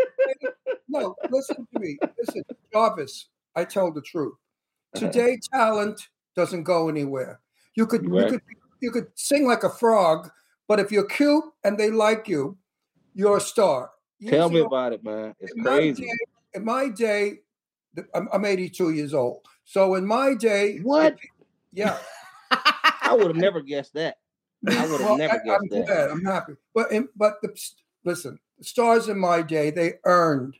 [0.87, 1.97] no, listen to me.
[2.17, 4.35] Listen, Jarvis, I tell the truth.
[4.95, 7.39] Today, talent doesn't go anywhere.
[7.75, 8.41] You could you could
[8.81, 10.29] you could sing like a frog,
[10.67, 12.57] but if you're cute and they like you,
[13.13, 13.91] you're a star.
[14.27, 15.33] Tell Years me about it, man.
[15.39, 16.03] It's in my crazy.
[16.03, 16.09] day,
[16.53, 17.39] in my day,
[18.13, 19.45] I'm, I'm 82 years old.
[19.65, 21.17] So in my day, What?
[21.71, 21.97] Yeah.
[22.51, 24.17] I would have never guessed that.
[24.69, 25.85] I would have Well, never I, guessed am that.
[25.87, 26.09] glad.
[26.11, 26.53] I'm happy.
[26.75, 27.49] But in, but the,
[28.03, 30.55] listen, the stars in my day they earned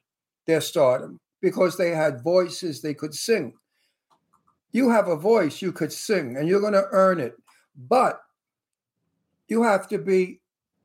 [0.47, 3.53] their stardom because they had voices they could sing.
[4.71, 7.36] You have a voice you could sing, and you're going to earn it.
[7.89, 8.21] But
[9.47, 10.39] you have to be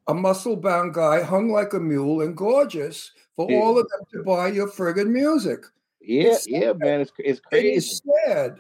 [0.09, 3.59] a muscle-bound guy, hung like a mule, and gorgeous for Yeah.
[3.59, 5.65] all of them to buy your friggin' music.
[6.01, 7.01] Yeah, It's yeah, man.
[7.01, 7.69] It's it's crazy.
[7.69, 8.57] It is sad.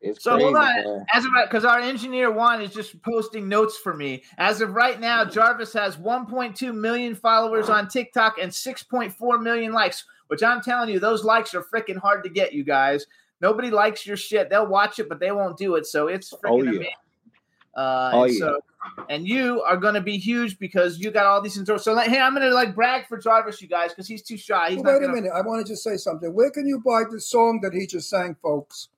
[0.00, 0.44] It's So crazy.
[0.44, 1.06] hold on, man.
[1.12, 4.22] as of because our engineer Juan is just posting notes for me.
[4.38, 5.32] As of right now, mm-hmm.
[5.32, 10.04] Jarvis has 1.2 million followers on TikTok and 6.4 million likes.
[10.28, 13.04] Which I'm telling you, those likes are freaking hard to get, you guys.
[13.40, 14.50] Nobody likes your shit.
[14.50, 15.86] They'll watch it, but they won't do it.
[15.86, 16.70] So it's freaking Oh, yeah.
[16.70, 16.86] amazing.
[17.76, 18.38] Uh, Oh, and yeah.
[18.38, 18.60] So,
[19.08, 21.80] and you are going to be huge because you got all these intros.
[21.80, 24.36] So, like, hey, I'm going to like brag for Jarvis, you guys, because he's too
[24.36, 24.70] shy.
[24.70, 25.32] He's Well, not wait a gonna, minute.
[25.34, 26.32] I want to just say something.
[26.34, 28.88] Where can you buy the song that he just sang, folks?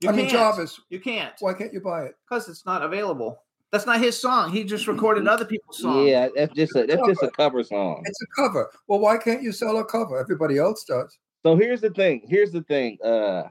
[0.00, 0.32] You I mean, can't.
[0.32, 0.80] Jarvis.
[0.88, 2.16] You can't Why can't you buy it?
[2.28, 3.42] because it's not available.
[3.70, 4.50] That's not his song.
[4.50, 6.08] He just recorded other people's songs.
[6.08, 8.02] Yeah, that's just a that's just a cover song.
[8.04, 8.68] It's a cover.
[8.88, 10.18] Well, why can't you sell a cover?
[10.18, 11.16] Everybody else does.
[11.44, 12.22] So here's the thing.
[12.28, 12.98] Here's the thing.
[13.04, 13.44] Uh,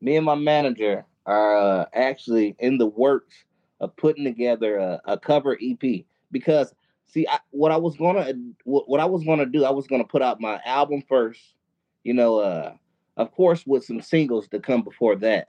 [0.00, 3.34] me and my manager are uh, actually in the works
[3.80, 6.74] of putting together a, a cover EP because
[7.06, 8.32] see, I, what I was gonna
[8.64, 11.40] what, what I was gonna do, I was gonna put out my album first.
[12.04, 12.74] You know, uh,
[13.16, 15.48] of course, with some singles to come before that.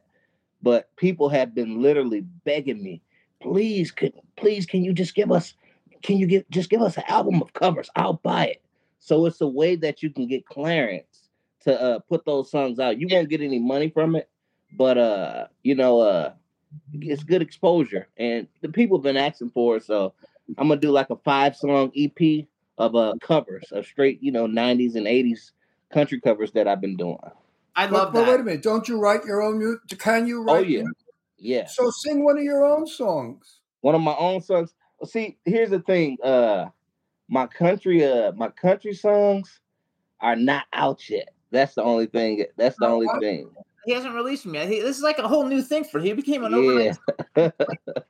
[0.61, 3.01] But people have been literally begging me,
[3.41, 5.53] please, could, please, can you just give us,
[6.01, 7.89] can you give just give us an album of covers?
[7.95, 8.61] I'll buy it.
[8.99, 11.29] So it's a way that you can get clearance
[11.61, 12.99] to uh, put those songs out.
[12.99, 14.29] You won't get any money from it,
[14.73, 16.33] but uh, you know, uh,
[16.93, 19.83] it's good exposure, and the people have been asking for it.
[19.83, 20.13] So
[20.57, 24.47] I'm gonna do like a five song EP of uh covers of straight, you know,
[24.47, 25.51] 90s and 80s
[25.91, 27.17] country covers that I've been doing.
[27.75, 28.31] I But, love but that.
[28.31, 28.63] wait a minute.
[28.63, 29.99] Don't you write your own music?
[29.99, 30.67] Can you Oh write?
[30.67, 30.93] yeah, your-
[31.37, 31.65] yeah.
[31.67, 33.61] So sing one of your own songs.
[33.81, 34.73] one of my own songs.
[35.05, 36.17] See, here's the thing.
[36.23, 36.69] Uh
[37.29, 39.59] my country, uh, my country songs
[40.21, 41.29] are not out yet.
[41.51, 42.45] That's the only thing.
[42.57, 43.19] That's the No, only what?
[43.19, 43.49] thing.
[43.87, 44.67] He hasn't released them yet.
[44.67, 46.07] He, this is like a whole new thing for him.
[46.07, 46.57] He became an Yeah.
[46.57, 47.53] overnight,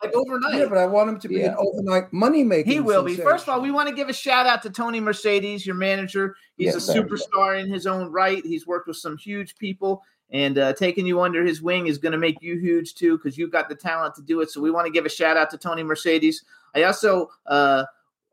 [0.01, 0.55] like overnight.
[0.55, 1.51] Yeah, but I want him to be Yeah.
[1.51, 2.71] an overnight money making.
[2.73, 3.15] He will be.
[3.15, 6.35] First of all, we want to give a shout out to Tony Mercedes, your manager.
[6.57, 8.43] He's Yes, a superstar in his own right.
[8.43, 12.13] He's worked with some huge people, and uh, taking you under his wing is going
[12.13, 14.49] to make you huge too because you've got the talent to do it.
[14.49, 16.43] So we want to give a shout out to Tony Mercedes.
[16.73, 17.29] I also.
[17.45, 17.83] Uh,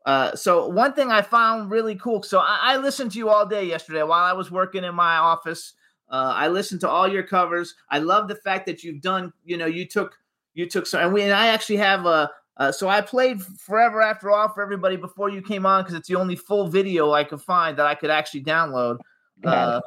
[0.07, 2.23] uh, so one thing I found really cool.
[2.23, 5.17] So I, I listened to you all day yesterday while I was working in my
[5.17, 5.73] office.
[6.09, 7.75] Uh, I listened to all your covers.
[7.89, 9.33] I love the fact that you've done.
[9.43, 10.17] You know, you took
[10.53, 12.31] you took so, and we and I actually have a.
[12.57, 16.07] Uh, so I played forever after all for everybody before you came on because it's
[16.07, 18.99] the only full video I could find that I could actually download.
[19.43, 19.81] Uh,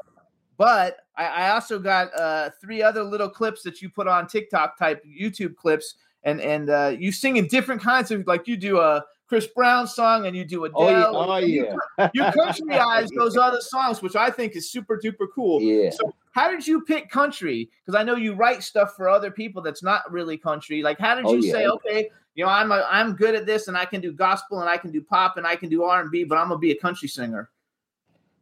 [0.58, 4.78] but I, I also got uh, three other little clips that you put on TikTok
[4.78, 8.80] type YouTube clips, and and uh, you sing in different kinds of like you do
[8.80, 10.76] a Chris Brown song and you do Adele.
[10.78, 11.06] Oh, yeah.
[11.12, 12.08] Oh, you- yeah.
[12.14, 15.60] you countryized those other songs, which I think is super duper cool.
[15.60, 15.90] Yeah.
[15.90, 17.68] So how did you pick country?
[17.84, 20.82] Because I know you write stuff for other people that's not really country.
[20.82, 21.52] Like how did Oh, you yeah.
[21.52, 24.60] say, okay, you know, I'm a, I'm good at this and I can do gospel
[24.60, 26.58] and I can do pop and I can do R and B, but I'm gonna
[26.58, 27.50] be a country singer.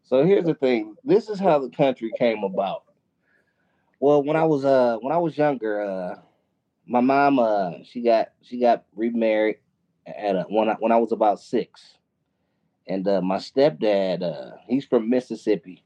[0.05, 0.95] So here's the thing.
[1.03, 2.85] This is how the country came about.
[3.99, 6.21] Well, when I was uh when I was younger, uh
[6.87, 9.57] my mom uh she got she got remarried
[10.07, 11.99] at a, when I when I was about six.
[12.89, 15.83] And uh my stepdad, uh he's from Mississippi.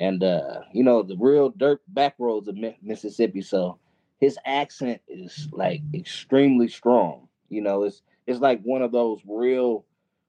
[0.00, 3.42] And uh, you know, the real dirt back roads of Mi- Mississippi.
[3.42, 3.78] So
[4.20, 7.28] his accent is like extremely strong.
[7.48, 9.84] You know, it's it's like one of those real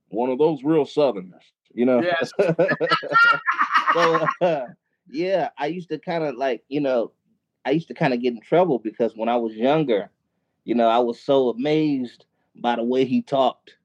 [0.09, 2.01] one of those real southerners, you know.
[2.01, 2.31] Yes.
[3.93, 4.67] so uh,
[5.11, 7.11] yeah, I used to kind of like, you know,
[7.65, 10.09] I used to kind of get in trouble because when I was younger,
[10.63, 13.75] you know, I was so amazed by the way he talked,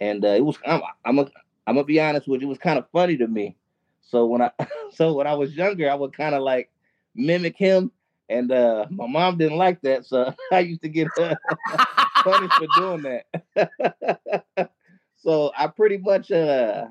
[0.00, 1.30] and uh, it was I'm I'm a,
[1.66, 3.56] I'm gonna be honest with you, it was kind of funny to me.
[4.02, 4.50] So when I
[4.94, 6.70] so when I was younger, I would kind of like
[7.14, 7.90] mimic him,
[8.28, 11.34] and uh, my mom didn't like that, so I used to get uh,
[12.24, 14.70] punished for doing that.
[15.16, 16.86] so I pretty much uh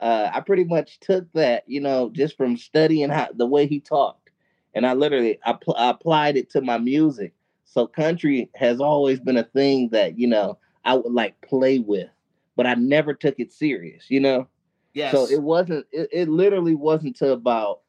[0.00, 3.78] uh, I pretty much took that, you know, just from studying how the way he
[3.78, 4.30] talked,
[4.74, 7.32] and I literally I, pl- I applied it to my music.
[7.72, 12.10] So country has always been a thing that you know I would like play with,
[12.54, 14.46] but I never took it serious, you know.
[14.92, 15.12] Yes.
[15.12, 15.86] So it wasn't.
[15.90, 17.80] It, it literally wasn't until about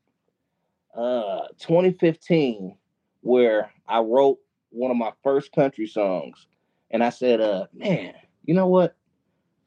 [0.95, 2.77] uh 2015
[3.21, 4.37] where I wrote
[4.69, 6.47] one of my first country songs,
[6.91, 8.13] and I said, "Uh, man,
[8.45, 8.95] you know what?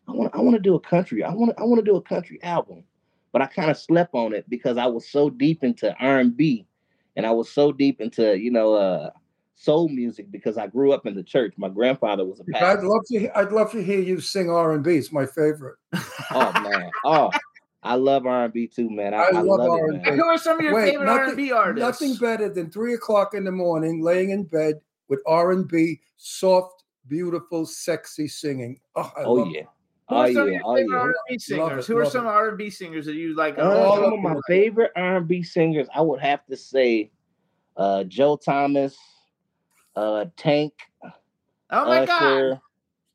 [0.08, 1.24] I want I want to do a country.
[1.24, 2.84] I want I want to do a country album."
[3.32, 6.66] But I kind of slept on it because I was so deep into R&B
[7.16, 9.10] and I was so deep into, you know, uh
[9.58, 11.54] soul music because I grew up in the church.
[11.56, 13.38] My grandfather was a I'd love to.
[13.38, 14.96] I'd love to hear you sing R and B.
[14.96, 15.76] It's my favorite.
[16.32, 16.90] Oh man.
[17.04, 17.30] Oh,
[17.84, 19.14] I love R&B too, man.
[19.14, 19.98] I, I I love love, it, R&B.
[20.10, 20.18] man.
[20.18, 22.00] Who are some of your Wait, favorite nothing- R and B artists?
[22.02, 26.00] Nothing better than three o'clock in the morning, laying in bed with R and B,
[26.16, 28.80] soft, beautiful, sexy singing.
[28.96, 29.62] Oh, I Oh love yeah.
[30.08, 30.54] Who Oh are some of yeah.
[30.54, 30.96] your Oh yeah.
[30.96, 31.84] R and B singers?
[31.84, 32.30] it, Who are love some it.
[32.30, 33.54] R and B singers that you like?
[33.56, 37.12] Oh, some of my favorite R&B singers, I would have to say
[37.76, 38.96] uh Joe Thomas,
[39.96, 42.60] uh Tank, oh my god!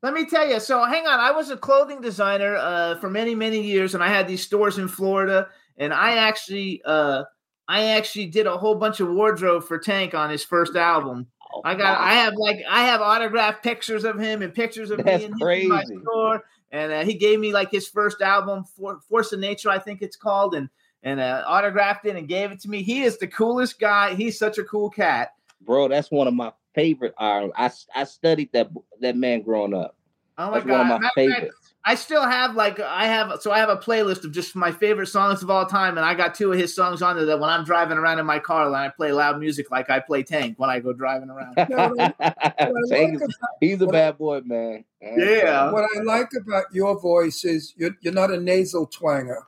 [0.02, 0.58] Let me tell you.
[0.58, 1.20] So hang on.
[1.20, 4.78] I was a clothing designer uh, for many, many years, and I had these stores
[4.78, 5.46] in Florida.
[5.78, 7.22] And I actually, uh,
[7.68, 11.28] I actually did a whole bunch of wardrobe for Tank on his first album.
[11.54, 12.06] Oh, I got, wow.
[12.06, 15.40] I have like, I have autographed pictures of him and pictures of That's me and
[15.40, 16.02] him in my crazy.
[16.02, 16.44] store.
[16.72, 20.02] And uh, he gave me like his first album, For, Force of Nature, I think
[20.02, 20.68] it's called, and
[21.04, 22.82] and uh, autographed it and gave it to me.
[22.82, 24.14] He is the coolest guy.
[24.14, 25.32] He's such a cool cat.
[25.60, 27.50] Bro, that's one of my favorite I
[27.94, 28.70] I studied that
[29.00, 29.96] that man growing up.
[30.38, 30.72] Oh my That's god!
[30.72, 31.56] one of my Matter of fact, favorites.
[31.84, 35.08] I still have like I have so I have a playlist of just my favorite
[35.08, 37.50] songs of all time, and I got two of his songs on there that when
[37.50, 40.58] I'm driving around in my car, and I play loud music like I play Tank
[40.58, 41.54] when I go driving around.
[42.88, 44.84] Tank is- he's a bad boy, man.
[45.00, 45.70] Yeah.
[45.72, 49.42] What I like about your voice is you're, you're not a nasal twanger.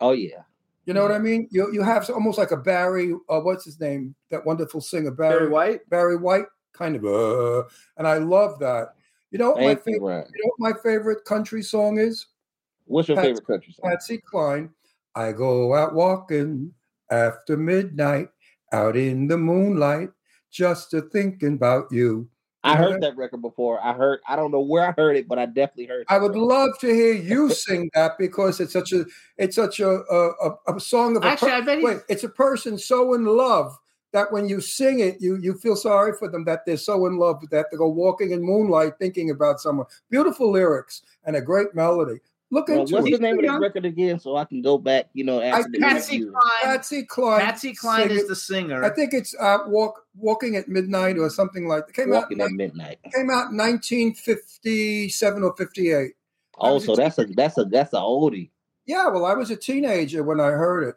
[0.00, 0.42] Oh yeah.
[0.84, 1.48] You know what I mean?
[1.50, 4.14] You you have almost like a Barry, uh, what's his name?
[4.30, 5.90] That wonderful singer, Barry, Barry White.
[5.90, 6.46] Barry White,
[6.78, 7.04] kind of.
[7.04, 7.64] Uh,
[7.96, 8.94] and I love that.
[9.30, 10.00] You know what my favorite?
[10.00, 10.26] Ryan.
[10.34, 12.26] You know what my favorite country song is?
[12.86, 13.90] What's your Patsy- favorite country song?
[13.90, 14.70] Patsy Cline.
[15.14, 16.72] I go out walking
[17.10, 18.28] after midnight,
[18.72, 20.10] out in the moonlight,
[20.50, 22.28] just a thinking about you.
[22.64, 23.80] I You know heard that record before.
[23.84, 24.20] I heard.
[24.28, 26.06] I don't know where I heard it, but I definitely heard.
[26.08, 26.46] I would record.
[26.46, 29.04] love to hear you sing that because it's such a
[29.36, 30.30] it's such a a,
[30.68, 33.24] a, a song of a Actually, I bet he's- wait, it's a person so in
[33.24, 33.76] love
[34.12, 37.16] that when you sing it, you you feel sorry for them that they're so in
[37.18, 39.86] love that they go walking in moonlight thinking about someone.
[40.10, 42.18] Beautiful lyrics and a great melody.
[42.50, 43.10] Look Well, into what's it.
[43.12, 45.10] the name of the record again, so I can go back?
[45.12, 46.32] You know, after the Patsy interview.
[46.32, 46.62] Cline.
[46.62, 47.40] Patsy Cline.
[47.42, 48.28] Patsy Cline is it.
[48.28, 48.82] the singer.
[48.82, 51.92] I think it's uh, walk walking at midnight or something like that.
[51.94, 52.98] Came Walking out at midnight.
[53.14, 56.12] came out in 1957 or 58.
[56.60, 58.50] Oh, so that's a that's a that's a oldie.
[58.86, 60.94] Yeah, well, I was a teenager when I heard it.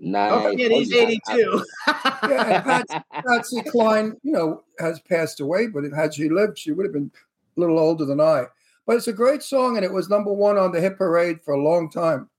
[0.00, 0.32] Nice.
[0.34, 1.64] Oh, yeah, he's Oh, yeah, I- 82.
[2.22, 6.72] Yeah, and Patsy, Patsy Cline, you know, has passed away, but had she lived, she
[6.72, 7.10] would have been
[7.56, 8.44] a little older than I.
[8.86, 11.52] But it's a great song, and it was number one on the hit parade for
[11.54, 12.30] a long time.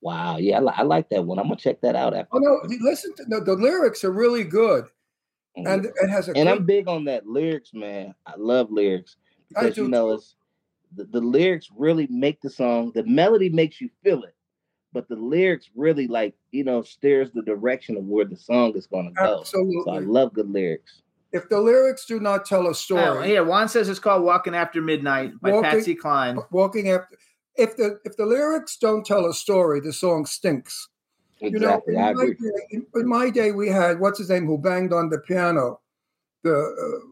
[0.00, 0.36] Wow.
[0.36, 1.38] Yeah, I, li- I like that one.
[1.38, 2.28] I'm gonna check that out after.
[2.32, 4.84] Oh no, listen to the, the lyrics are really good,
[5.56, 5.66] mm-hmm.
[5.66, 8.14] and it has a and I'm big on that lyrics, man.
[8.26, 9.16] I love lyrics
[9.56, 10.36] I because do you know it's
[10.94, 12.92] the, the lyrics really make the song.
[12.94, 14.34] The melody makes you feel it,
[14.98, 18.86] but the lyrics really like you know steers the direction of where the song is
[18.88, 19.42] going to go.
[19.44, 21.02] So I love good lyrics.
[21.30, 24.56] if the lyrics do not tell a Oh, story, yeah, Juan says it's called Walking
[24.56, 26.36] After Midnight by Walking- Patsy Cline.
[26.50, 27.16] walking after
[27.54, 30.88] if the if the lyrics don't tell a story, the song stinks.
[31.40, 32.34] Exactly, You know, I in my, agree.
[32.34, 35.78] day, in, in my day, we had what's his name who banged on the piano,
[36.42, 37.06] the uh,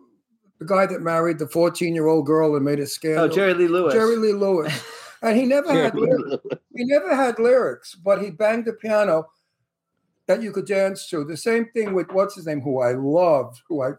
[0.58, 3.24] the guy that married the fourteen year old girl and made a scandal.
[3.26, 3.94] Oh, Jerry Lee Lewis.
[3.94, 4.72] Jerry Lee Lewis,
[5.22, 6.46] and he never had Jerry lyrics.
[6.74, 9.28] he never had lyrics, but he banged the piano
[10.26, 11.24] that you could dance to.
[11.24, 13.92] The same thing with what's his name, who I loved, who I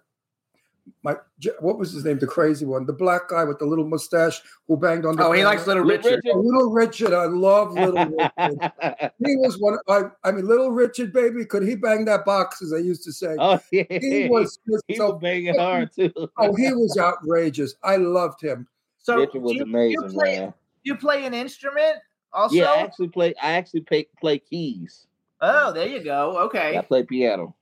[1.03, 1.15] my
[1.59, 4.77] what was his name, the crazy one, the black guy with the little mustache who
[4.77, 5.25] banged on the.
[5.25, 6.21] Oh, he likes Little Richard.
[6.27, 8.05] Oh, Little Richard, I love Little
[8.39, 9.11] Richard.
[9.25, 9.77] he was one.
[9.87, 12.61] I, I mean, Little Richard, baby, could he bang that box?
[12.61, 15.93] As I used to say, Oh yeah, he was just he so was banging hard
[15.93, 16.11] too.
[16.37, 17.75] Oh, he was outrageous.
[17.83, 18.67] I loved him.
[18.99, 20.53] So Richard was you, amazing, you play, man.
[20.87, 21.97] You play an instrument
[22.31, 22.55] also?
[22.55, 23.33] Yeah, I actually play.
[23.43, 25.05] I actually play play keys.
[25.41, 26.37] Oh, there you go.
[26.45, 26.77] Okay.
[26.77, 27.53] I play piano.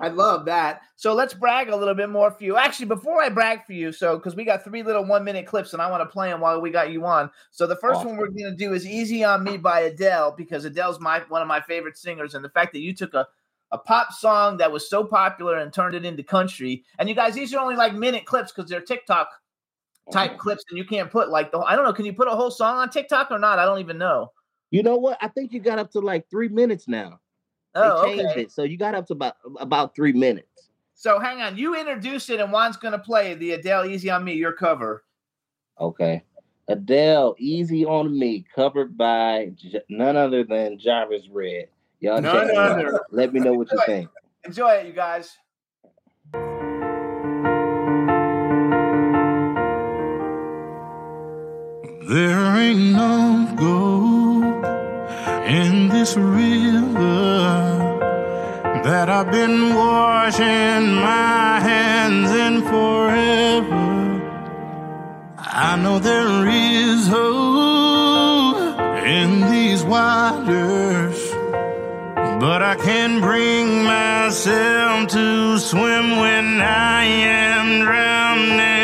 [0.00, 0.80] I love that.
[0.96, 2.56] So let's brag a little bit more for you.
[2.56, 5.74] Actually, before I brag for you, so because we got three little one minute clips
[5.74, 7.30] and I want to play them while we got you on.
[7.52, 10.64] So the first one we're going to do is "Easy on Me" by Adele because
[10.64, 13.28] Adele's my one of my favorite singers, and the fact that you took a
[13.70, 16.82] a pop song that was so popular and turned it into country.
[16.98, 19.28] And you guys, these are only like minute clips because they're TikTok
[20.12, 21.92] type clips, and you can't put like the I don't know.
[21.92, 23.58] Can you put a whole song on TikTok or not?
[23.58, 24.32] I don't even know.
[24.70, 25.18] You know what?
[25.20, 27.20] I think you got up to like three minutes now.
[27.74, 28.42] They Oh, changed okay.
[28.42, 30.46] it, so you got up to about about three minutes.
[30.94, 34.22] So hang on, you introduce it, and Juan's going to play the Adele "Easy on
[34.24, 35.04] Me" your cover.
[35.80, 36.22] Okay.
[36.68, 41.68] Adele, "Easy on Me," covered by J- none other than Jarvis Redd.
[42.00, 42.78] Y'all None check it out.
[42.78, 43.00] other.
[43.10, 44.08] Let me know what you think.
[44.44, 45.36] Enjoy it, you guys.
[52.10, 54.64] There ain't no gold
[55.46, 57.78] in this river
[58.82, 64.22] that I've been washing my hands in forever.
[65.38, 71.16] I know there is hope in these waters,
[72.40, 78.79] but I can't bring myself to swim when I am drowning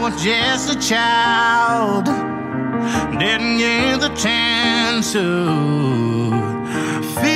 [0.00, 2.06] was just a child,
[3.18, 5.20] didn't get the chance to
[7.20, 7.30] feel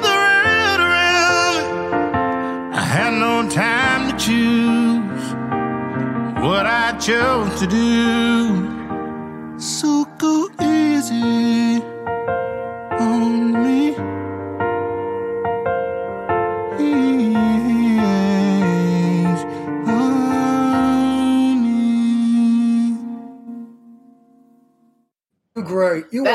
[0.00, 1.64] the world around.
[2.72, 5.34] I had no time to choose
[6.44, 8.69] what I chose to do.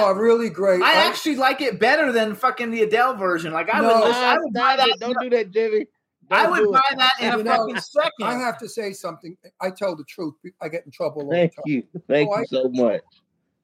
[0.04, 0.82] Are really great.
[0.82, 3.54] I actually like it better than fucking the Adele version.
[3.54, 3.88] Like I No.
[3.88, 4.98] would, listen, I would buy Stop that.
[5.00, 5.86] Don't do that, Jimmy.
[6.32, 6.74] I Don't would do it.
[6.74, 8.12] buy that in a You know, fucking second.
[8.24, 9.38] I have to say something.
[9.62, 10.34] I tell the truth.
[10.62, 11.64] I get in trouble all Thank the time.
[11.68, 11.84] you.
[12.08, 13.02] Thank Oh, you I- so much.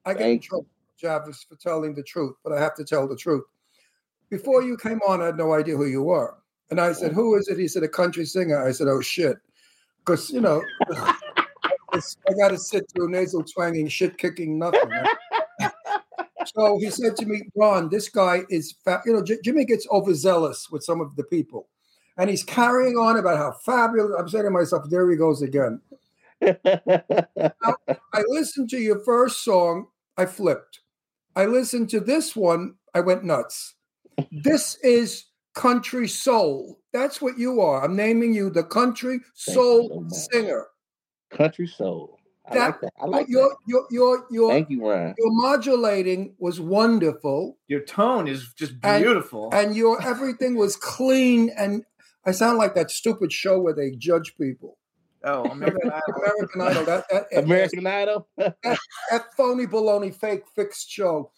[0.04, 0.48] I get in Thank you.
[0.48, 0.66] trouble,
[0.96, 3.44] Jarvis, for telling the truth, but I have to tell the truth.
[4.30, 6.38] Before you came on, I had no idea who you were.
[6.70, 7.58] And I said, Who is it?
[7.58, 8.64] He said, A country singer.
[8.64, 9.36] I said, Oh, shit.
[9.98, 10.62] Because, you know,
[11.92, 14.80] it's, I got to sit through nasal twanging, shit kicking, nothing.
[16.46, 19.02] So he said to me, Ron, this guy is, fa-.
[19.06, 21.68] you know, J- Jimmy gets overzealous with some of the people.
[22.18, 24.14] And he's carrying on about how fabulous.
[24.18, 25.80] I'm saying to myself, There he goes again.
[26.42, 29.86] I listened to your first song,
[30.16, 30.80] I flipped.
[31.34, 33.74] I listened to this one, I went nuts.
[34.30, 35.24] This is
[35.54, 36.80] country soul.
[36.92, 37.84] That's what you are.
[37.84, 40.66] I'm naming you the country soul singer.
[41.30, 42.18] Country soul.
[42.50, 42.92] I like that.
[43.00, 43.56] I like your, that.
[43.66, 45.14] your your your Thank you, Ryan.
[45.16, 47.56] your modulating was wonderful.
[47.68, 49.50] Your tone is just And- beautiful.
[49.52, 51.84] and your everything was clean and
[52.24, 54.76] I sound like that stupid show where they judge people.
[55.24, 56.14] oh, American Idol.
[56.16, 58.28] American Idol, that that American Idol.
[58.36, 58.56] that,
[59.10, 61.30] that phony baloney fake fixed show.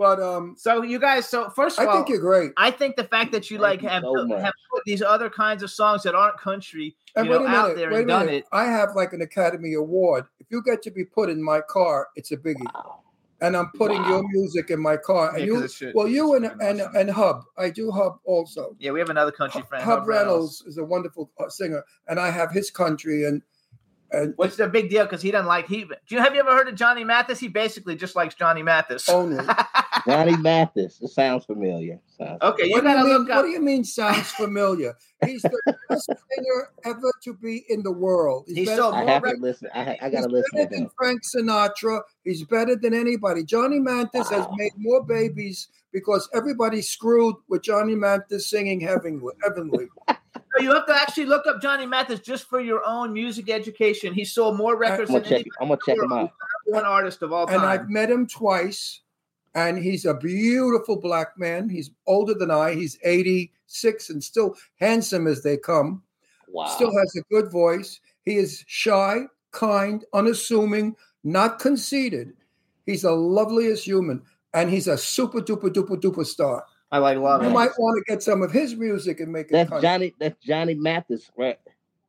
[0.00, 2.52] But um So you guys, so first of I all, I think you're great.
[2.56, 4.40] I think the fact that you like you have so much.
[4.40, 7.76] have put these other kinds of songs that aren't country, And you know, a out
[7.76, 8.44] there and done minute.
[8.44, 8.44] it.
[8.50, 10.24] I have like an Academy Award.
[10.40, 12.64] If you get to be put in my car, it's a biggie.
[12.74, 13.00] Wow.
[13.42, 15.34] And I'm putting your music in my car.
[15.36, 17.44] And Yeah, 'cause you it well you and and, and Hub.
[17.58, 18.74] I do Hub also.
[18.78, 22.30] Yeah, we have another country friend, Hub Reynolds is a wonderful uh, singer, and I
[22.30, 23.42] have his country and
[24.12, 25.84] and Which is a big deal because he doesn't like he.
[25.84, 27.38] Do you have you ever heard of Johnny Mathis?
[27.38, 29.08] He basically just likes Johnny Mathis.
[29.08, 29.44] Oh, only.
[30.06, 30.98] Johnny Mathis.
[31.02, 32.00] It sounds familiar.
[32.18, 33.44] Sounds Okay, you what, do you gotta mean, look what up.
[33.44, 34.96] do you mean sounds familiar?
[35.24, 38.44] He's the best singer ever to be in the world.
[38.48, 39.68] He's better- so- I more have to listen.
[39.74, 40.90] I, ha- I gotta listen better than him.
[40.96, 42.00] Frank Sinatra.
[42.24, 43.44] He's better than anybody.
[43.44, 49.34] Johnny Mathis has made more babies because everybody screwed with Johnny Mathis singing heavenly.
[49.42, 49.88] heavenly.
[50.60, 54.12] So you have to actually look up Johnny Mathis just for your own music education.
[54.14, 55.40] He sold more records I'm than gonna check.
[55.40, 56.32] any I'm gonna check him out.
[56.66, 57.56] one artist of all time.
[57.56, 57.64] and.
[57.64, 59.00] I've met him twice,
[59.54, 61.68] and he's a beautiful black man.
[61.68, 62.74] He's older than I.
[62.74, 66.02] He's 86 and still handsome as they come.
[66.48, 66.66] Wow.
[66.66, 68.00] Still has a good voice.
[68.24, 72.32] He is shy, kind, unassuming, not conceited.
[72.86, 76.64] He's the loveliest human, and he's a super duper duper duper star.
[76.92, 77.52] I like love You it.
[77.52, 79.52] might want to get some of his music and make it.
[79.52, 79.88] That's country.
[79.88, 80.14] Johnny.
[80.18, 81.58] That's Johnny Mathis, right?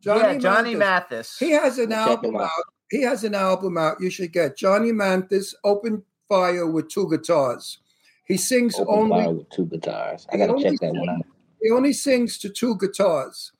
[0.03, 1.37] yeah, Johnny Mathis.
[1.37, 2.43] He has an Check album out.
[2.43, 2.49] out.
[2.89, 3.97] He has an album out.
[4.01, 7.77] You should get Johnny Mathis, Open Fire with two guitars.
[8.25, 9.23] He sings Open only.
[9.23, 10.25] fire with two guitars.
[10.31, 11.21] I He gotta only check that one out.
[11.61, 13.51] He only sings to two guitars,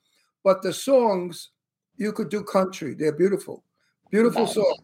[0.42, 1.50] but the songs
[1.96, 2.94] you could do country.
[2.94, 3.62] They're beautiful,
[4.10, 4.54] beautiful Nice.
[4.54, 4.78] songs.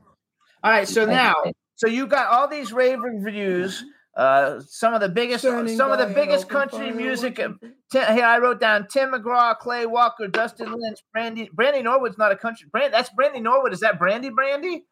[0.62, 1.34] All right, so now,
[1.74, 3.82] so you got all these rave reviews.
[4.18, 7.38] Uh, some of the biggest, Standing some of the biggest country music.
[7.38, 11.48] open Tim, here I wrote down Tim McGraw, Clay Walker, Dustin Lynch, Brandy.
[11.52, 12.66] Brandy Norwood's not a country.
[12.72, 13.72] Brand, that's Brandy Norwood.
[13.72, 14.30] Is that Brandy?
[14.30, 14.86] Brandy?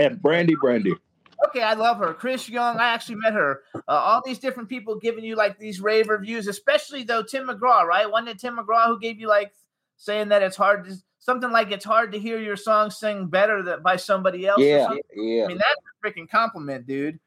[0.00, 0.94] And Brandy, Brandy.
[1.46, 2.12] Okay, I love her.
[2.12, 3.62] Chris Young, I actually met her.
[3.74, 7.84] Uh, all these different people giving you like these rave reviews, especially though Tim McGraw,
[7.84, 8.10] right?
[8.10, 9.52] Wasn't it Tim McGraw who gave you like
[9.96, 13.62] saying that it's hard to something like it's hard to hear your song sing better
[13.62, 14.60] than by somebody else?
[14.60, 15.02] Yeah, something?
[15.14, 17.20] yeah, I mean that's a freaking compliment, dude.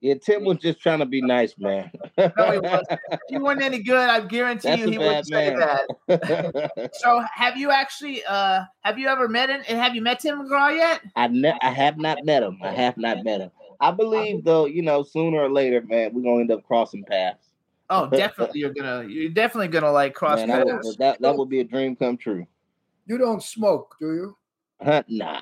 [0.00, 0.14] Yeah.
[0.14, 1.90] Tim was just trying to be nice, man.
[2.16, 3.00] No, he wasn't.
[3.10, 5.88] If you weren't any good, I guarantee That's you he bad would say man.
[6.08, 6.90] that.
[6.94, 9.62] So, have you actually, uh, have you ever met him?
[9.68, 11.00] And have you met Tim McGraw yet?
[11.16, 12.58] I ne- I have not met him.
[12.62, 13.50] I have not met him.
[13.80, 17.46] I believe though, you know, sooner or later, man, we're gonna end up crossing paths.
[17.90, 18.60] Oh, definitely.
[18.60, 20.86] You're gonna, you're definitely gonna like cross Man, paths.
[20.86, 22.46] would, that that would be a dream come true.
[23.06, 24.36] You don't smoke, do you?
[24.82, 25.02] Huh?
[25.08, 25.40] Nah.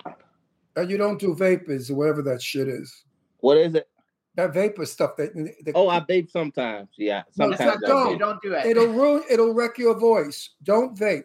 [0.77, 3.05] And you don't do vapors or whatever that shit is.
[3.39, 3.89] What is it?
[4.37, 6.89] That vapor stuff that, that Oh, I vape sometimes.
[6.99, 8.07] Yeah, No, sometimes I don't.
[8.07, 8.13] vape.
[8.13, 8.67] You don't do it.
[8.67, 9.23] it'll ruin.
[9.31, 10.51] It'll wreck your voice.
[10.63, 11.25] Don't vape.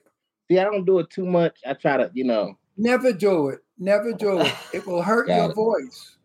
[0.49, 1.59] See, I don't do it too much.
[1.65, 2.57] I try to, you know.
[2.77, 3.59] Never do it.
[3.77, 4.53] Never do it.
[4.73, 5.55] It will hurt your it.
[5.55, 6.17] voice.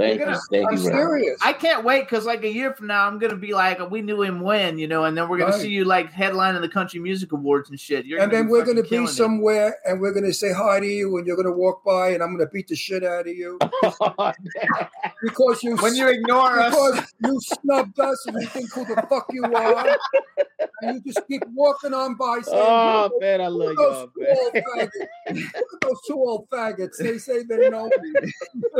[0.00, 0.98] Thank You're you, thank I'm you, Ron.
[0.98, 1.38] serious.
[1.42, 4.22] I can't wait because like a year from now, I'm gonna be like, we knew
[4.22, 5.60] him when, you know, and then we're gonna Right.
[5.60, 8.06] see you like headlining the country music awards and shit.
[8.06, 9.08] You're and gonna then we're going to be killing it.
[9.08, 12.10] somewhere and we're going to say hi to you and you're going to walk by
[12.10, 13.58] and I'm going to beat the shit out of you
[15.22, 16.70] because you when you ignore us.
[16.74, 19.86] because you snubbed us and you think who the fuck you are
[20.82, 23.74] and you just keep walking on by saying oh "Who are man, I those- love
[23.78, 24.36] y'all, those two man.
[24.40, 25.50] old faggots?
[25.82, 28.32] Those two old faggots they say they know me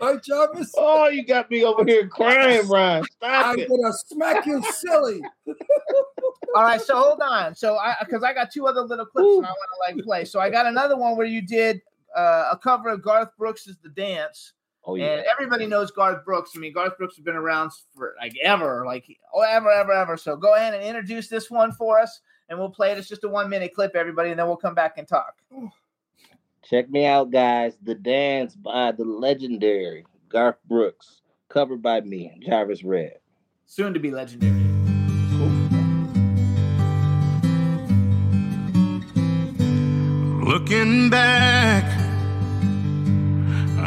[0.00, 3.04] right Jarvis Oh, you got me over here crying, Ron.
[3.04, 3.68] Stop I'm it.
[3.68, 5.20] gonna smack you silly
[6.56, 7.54] All right, so hold on.
[7.54, 10.24] So I because I got two other little clips and I want to like play.
[10.24, 11.80] So I got another one where you did
[12.16, 14.54] uh, a cover of Garth Brooks' "The Dance,"
[14.88, 15.22] Oh and yeah.
[15.30, 16.52] everybody knows Garth Brooks.
[16.56, 20.16] I mean, Garth Brooks has been around for like ever, like oh, ever, ever, ever.
[20.16, 22.96] So go ahead and introduce this one for us, and we'll play it.
[22.96, 25.34] It's just a one minute clip, everybody, and then we'll come back and talk.
[26.64, 27.76] Check me out, guys.
[27.82, 31.20] The dance by the legendary Garth Brooks,
[31.50, 33.18] covered by me, Jarvis Redd.
[33.66, 34.54] Soon to be legendary.
[40.42, 42.07] Looking back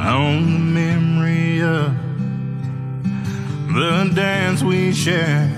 [0.07, 1.93] on the memory of
[3.73, 5.53] the dance we shared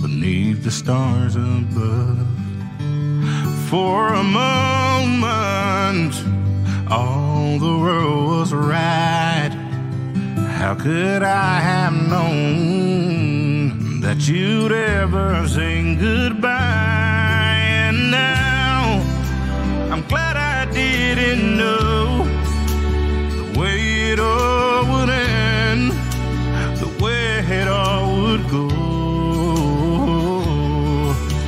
[0.00, 2.26] beneath the stars above.
[3.68, 6.14] For a moment,
[6.90, 9.50] all the world was right.
[10.56, 17.60] How could I have known that you'd ever say goodbye?
[17.88, 19.02] And now
[19.92, 22.24] I'm glad I didn't know
[24.12, 25.92] it all would end,
[26.80, 28.68] the way it all would go.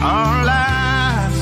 [0.02, 1.40] Our lives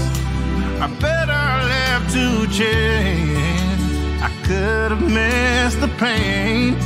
[0.80, 1.44] are better
[1.74, 3.82] left to chance.
[4.22, 6.76] I could have missed the pain,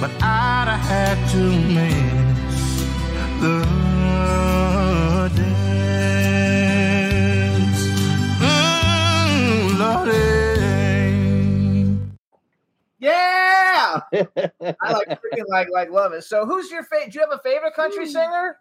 [0.00, 1.42] but I'd have had to
[1.78, 2.84] miss
[3.40, 3.85] the
[14.12, 16.22] I like freaking like like love it.
[16.24, 17.12] So, who's your favorite?
[17.12, 18.58] Do you have a favorite country singer?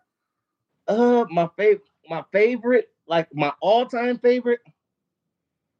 [0.87, 4.59] Uh, my favorite, my favorite, like my all-time favorite.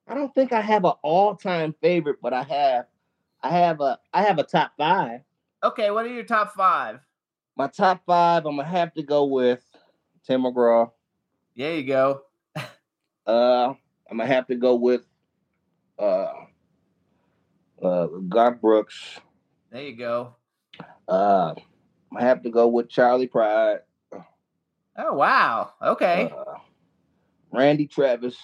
[0.07, 2.86] I don't think I have an all-time favorite, but I have,
[3.41, 5.22] I have a, I have a top five.
[5.63, 6.99] Okay, what are your top five?
[7.57, 9.63] My top five, I'm gonna have to go with
[10.26, 10.91] Tim McGraw.
[11.55, 12.22] There you go.
[13.28, 13.74] Uh,
[14.07, 15.01] I'm gonna have to go with
[15.97, 16.28] uh,
[17.82, 19.20] uh, Garth Brooks.
[19.76, 20.34] There you go.
[21.06, 21.54] Uh,
[22.16, 23.80] I have to go with Charley Pride.
[24.98, 25.74] Oh wow.
[25.82, 26.32] Okay.
[26.34, 26.54] Uh,
[27.52, 28.38] Randy Travis.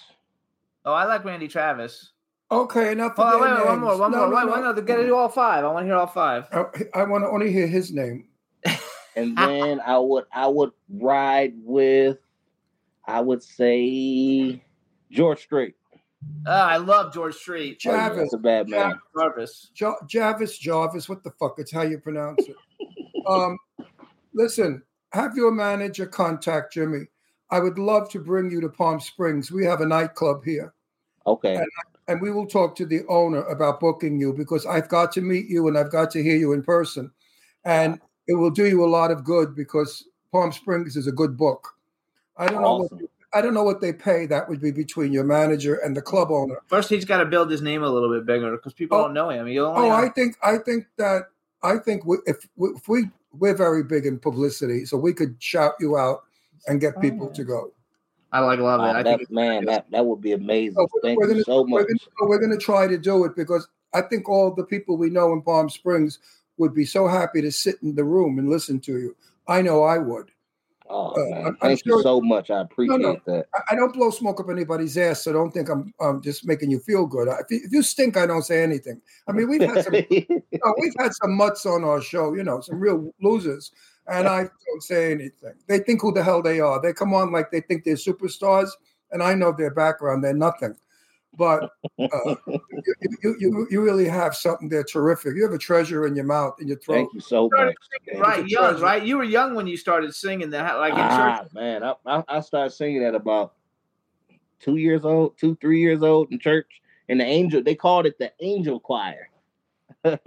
[0.84, 2.10] Oh, I like Randy Travis.
[2.50, 3.16] Okay, enough.
[3.16, 4.28] Hold on, of wait, their wait, one more, one No, more.
[4.28, 4.52] no, Wait, no.
[4.52, 5.64] wait, no, they gotta do all five.
[5.64, 6.48] I want to hear all five.
[6.52, 8.26] Uh, I want to only hear his name.
[9.16, 12.18] and then I would I would ride with
[13.06, 14.62] I would say
[15.10, 15.76] George Strait.
[16.46, 17.84] Oh, I love George Street.
[17.84, 18.18] Yeah, Javis.
[18.18, 18.98] that's a bad man.
[19.16, 19.70] Jarvis.
[19.76, 21.54] Ja- Javis, Jarvis, what the fuck?
[21.58, 22.56] It's how you pronounce it.
[23.26, 23.56] um,
[24.34, 27.06] listen, have your manager contact Jimmy.
[27.50, 29.52] I would love to bring you to Palm Springs.
[29.52, 30.72] We have a nightclub here,
[31.26, 31.54] Okay.
[31.56, 31.66] and,
[32.08, 35.48] and we will talk to the owner about booking you because I've got to meet
[35.48, 37.12] you and I've got to hear you in person,
[37.64, 41.36] and it will do you a lot of good because Palm Springs is a good
[41.36, 41.68] book.
[42.36, 42.68] I don't know.
[42.68, 42.98] Awesome.
[42.98, 44.26] What, I don't know what they pay.
[44.26, 46.58] That would be between your manager and the club owner.
[46.66, 49.02] First, he's got to build his name a little bit bigger because people Oh.
[49.04, 49.48] don't know him.
[49.48, 51.24] You only Oh, I think I think that
[51.62, 53.08] I think we, if if we
[53.38, 56.24] we're very big in publicity, so we could shout you out
[56.66, 57.72] and get people to go.
[58.32, 58.84] I like love it.
[58.84, 60.76] Wow, I that, think man, that, that would be amazing.
[60.78, 61.86] Oh, so Thank we're you gonna, so we're much.
[62.18, 65.32] gonna we're gonna try to do it because I think all the people we know
[65.32, 66.18] in Palm Springs
[66.58, 69.16] would be so happy to sit in the room and listen to you.
[69.48, 70.30] I know I would.
[70.92, 72.50] Oh uh, man, I'm- I'm thank sure- you so much.
[72.50, 73.46] I appreciate that.
[73.54, 76.70] I- I don't blow smoke up anybody's ass, so don't think I'm um, just making
[76.70, 77.28] you feel good.
[77.28, 79.00] If you, if you stink, I don't say anything.
[79.26, 82.44] I mean, we've had some you know, we've had some mutts on our show, you
[82.44, 83.72] know, some real losers,
[84.06, 85.54] and I don't say anything.
[85.66, 86.80] They think who the hell they are.
[86.80, 88.68] They come on like they think they're superstars,
[89.12, 90.22] and I know their background.
[90.22, 90.76] They're nothing.
[91.36, 95.34] But uh, you, you, you, you really have something there terrific.
[95.34, 96.96] You have a treasure in your mouth, in your throat.
[96.96, 97.76] Thank you so started much.
[98.06, 98.58] singing right you.
[98.60, 99.02] young, right?
[99.02, 101.52] You were young when you started singing that, like in Ah, church.
[101.54, 103.54] man, I, I I started singing at about
[104.60, 106.66] two years old, two three years old in church.
[107.08, 109.28] And the angel, they called it the angel choir.
[110.04, 110.18] I,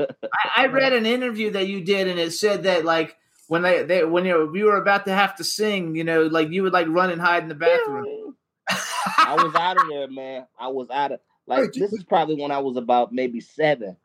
[0.58, 3.16] I read an interview that you did, and it said that like
[3.48, 6.50] when they, they when you you were about to have to sing, you know, like
[6.50, 8.36] you would like run and hide in the bathroom.
[8.70, 10.48] I was out of there, man.
[10.60, 13.98] I was out of like this is probably when I was about maybe seven.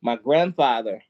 [0.00, 1.02] My grandfather,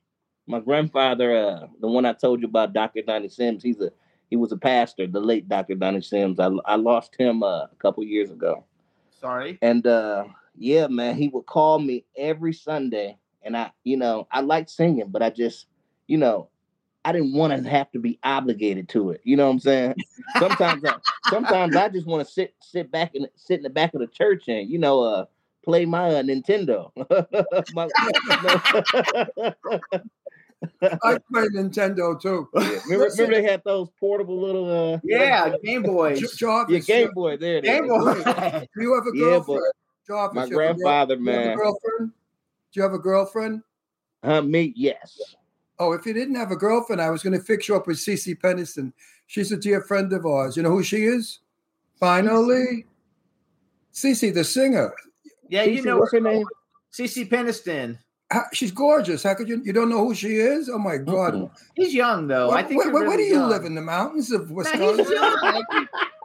[0.46, 3.03] my grandfather, uh, the one I told you about, Dr.
[3.03, 3.90] Donnie Sims, he's a
[4.30, 5.74] he was a pastor, the late Dr.
[5.74, 6.40] Donnie Sims.
[6.40, 8.64] I I lost him uh, a couple years ago.
[9.20, 9.59] Sorry.
[9.62, 10.24] And uh
[10.59, 13.18] yeah, man, he would call me every Sunday.
[13.42, 15.66] And I, you know, I liked singing, but I just,
[16.07, 16.49] you know,
[17.09, 19.22] I didn't want to have to be obligated to it.
[19.24, 19.94] You know what I'm saying?
[20.38, 20.94] Sometimes I
[21.30, 24.06] sometimes I just want to sit sit back and sit in the back of the
[24.09, 25.24] church and, you know, uh
[25.64, 26.90] play my uh, Nintendo.
[27.72, 27.88] My-
[31.02, 32.46] I play Nintendo too.
[32.54, 36.20] remember, remember they had those portable little uh Yeah, Game Boys.
[36.20, 37.56] J- your Game Boy there.
[37.56, 37.88] it Game is.
[37.88, 38.22] Boy.
[38.76, 39.62] Do you have a girlfriend?
[39.62, 41.56] but Jarvis, my girl- grandfather, do you have a man.
[41.56, 42.11] girlfriend?
[42.11, 42.12] Do
[42.72, 43.62] you have a girlfriend?
[44.22, 45.36] Uh, me, yes.
[45.80, 47.98] Oh, if you didn't have a girlfriend, I was going to fix you up with
[47.98, 48.92] Cece Peniston.
[49.26, 50.56] She's a dear friend of ours.
[50.56, 51.40] You know who she is?
[52.00, 52.84] Finally,
[53.92, 54.92] Cece, the singer.
[55.48, 56.44] Yeah, you know what's her name?
[56.92, 57.98] Cece Peniston.
[58.30, 59.22] How- She's gorgeous.
[59.22, 59.60] How could you?
[59.64, 60.68] You don't know who she is?
[60.68, 61.34] Oh my God!
[61.34, 61.50] Mm-mm.
[61.76, 62.48] He's young though.
[62.48, 62.78] Where, I think.
[62.78, 63.48] where, you're where- where do you young.
[63.48, 65.12] live in the mountains of Nah, he's Wisconsin?
[65.14, 65.64] young.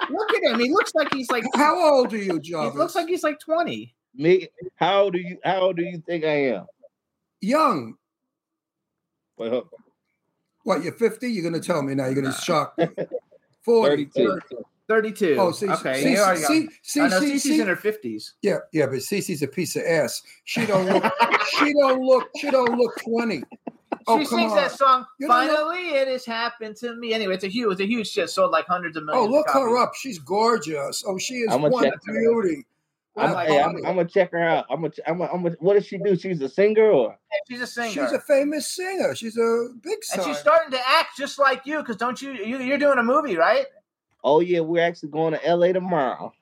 [0.09, 0.59] Look at him.
[0.59, 1.45] He looks like he's like.
[1.55, 2.71] How old are you, John?
[2.73, 3.95] He looks like he's like twenty.
[4.15, 6.65] Me, how old do you how old do you think I am?
[7.39, 7.95] young.
[9.51, 9.69] Well,
[10.63, 10.83] What?
[10.83, 11.27] You're 50?
[11.31, 12.05] You're going to tell me now?
[12.05, 12.87] You're going to shock me.
[13.63, 14.05] 40.
[14.05, 14.39] 32.
[14.85, 15.37] Thirty-two.
[15.39, 16.03] Oh, see, okay.
[16.03, 17.61] see, you already got- see, see, I know see, Cece's see?
[17.61, 18.33] in her fifties.
[18.41, 20.21] Yeah, yeah, but Cece's a piece of ass.
[20.43, 21.03] She don't look.
[21.57, 22.27] she don't look.
[22.35, 23.43] She don't look twenty.
[24.07, 24.57] Oh, she come sings on.
[24.57, 25.05] that song.
[25.21, 27.13] You don't know- Finally, it has happened to me.
[27.13, 28.29] Anyway, it's a huge, it's a huge shit.
[28.29, 29.25] Sold like hundreds of millions.
[29.25, 29.45] Oh, millions.
[29.47, 29.93] look of her up.
[29.95, 31.01] She's gorgeous.
[31.07, 31.93] Oh, she is I'm gonna one check
[33.15, 33.61] her I'm, like hey.
[33.61, 34.65] I'm, I'm gonna check her out.
[34.69, 36.15] I'm gonna, I'm gonna, I'm gonna, what does she do?
[36.15, 37.17] She's a singer or?
[37.49, 37.89] She's a singer.
[37.89, 39.15] She's a famous singer.
[39.15, 42.59] She's a big and she's starting to act just like you, because don't you, you?
[42.59, 43.65] You're doing a movie, right?
[44.23, 46.33] Oh yeah, we're actually going to LA tomorrow.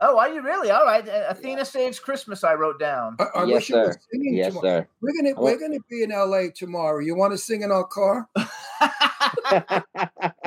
[0.00, 0.70] Oh, are you really?
[0.70, 1.06] All right.
[1.08, 2.44] Athena saves Christmas.
[2.44, 3.16] I wrote down.
[3.18, 4.00] I, I yes, wish you were sir.
[4.12, 4.80] singing Yes, tomorrow.
[4.80, 4.88] sir.
[5.00, 7.00] We're gonna I we're gonna be in LA tomorrow.
[7.00, 8.28] You want to sing in our car?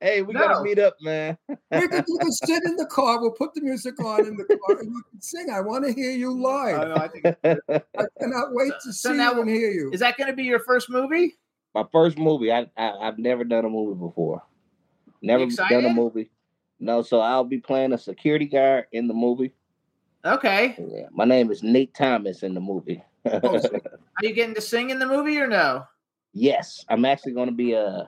[0.00, 0.40] hey, we No.
[0.40, 1.36] gotta meet up, man.
[1.48, 1.56] We
[1.88, 3.20] can, you can sit in the car.
[3.20, 5.48] We'll put the music on in the car, and you can sing.
[5.52, 6.80] I want to hear you live.
[6.80, 7.80] I, know, I think.
[7.98, 9.90] I cannot wait to So see now- you and hear you.
[9.92, 11.36] Is that going to be your first movie?
[11.74, 12.52] My first movie.
[12.52, 14.42] I, I I've never done a movie before.
[15.22, 16.30] Never done a movie.
[16.80, 19.52] No, so I'll be playing a security guard in the movie.
[20.24, 20.74] Okay.
[20.78, 23.02] Yeah, my name is Nate Thomas in the movie.
[23.26, 23.40] Are
[24.22, 25.84] you getting to sing in the movie or no?
[26.32, 28.04] yes, I'm actually going to be uh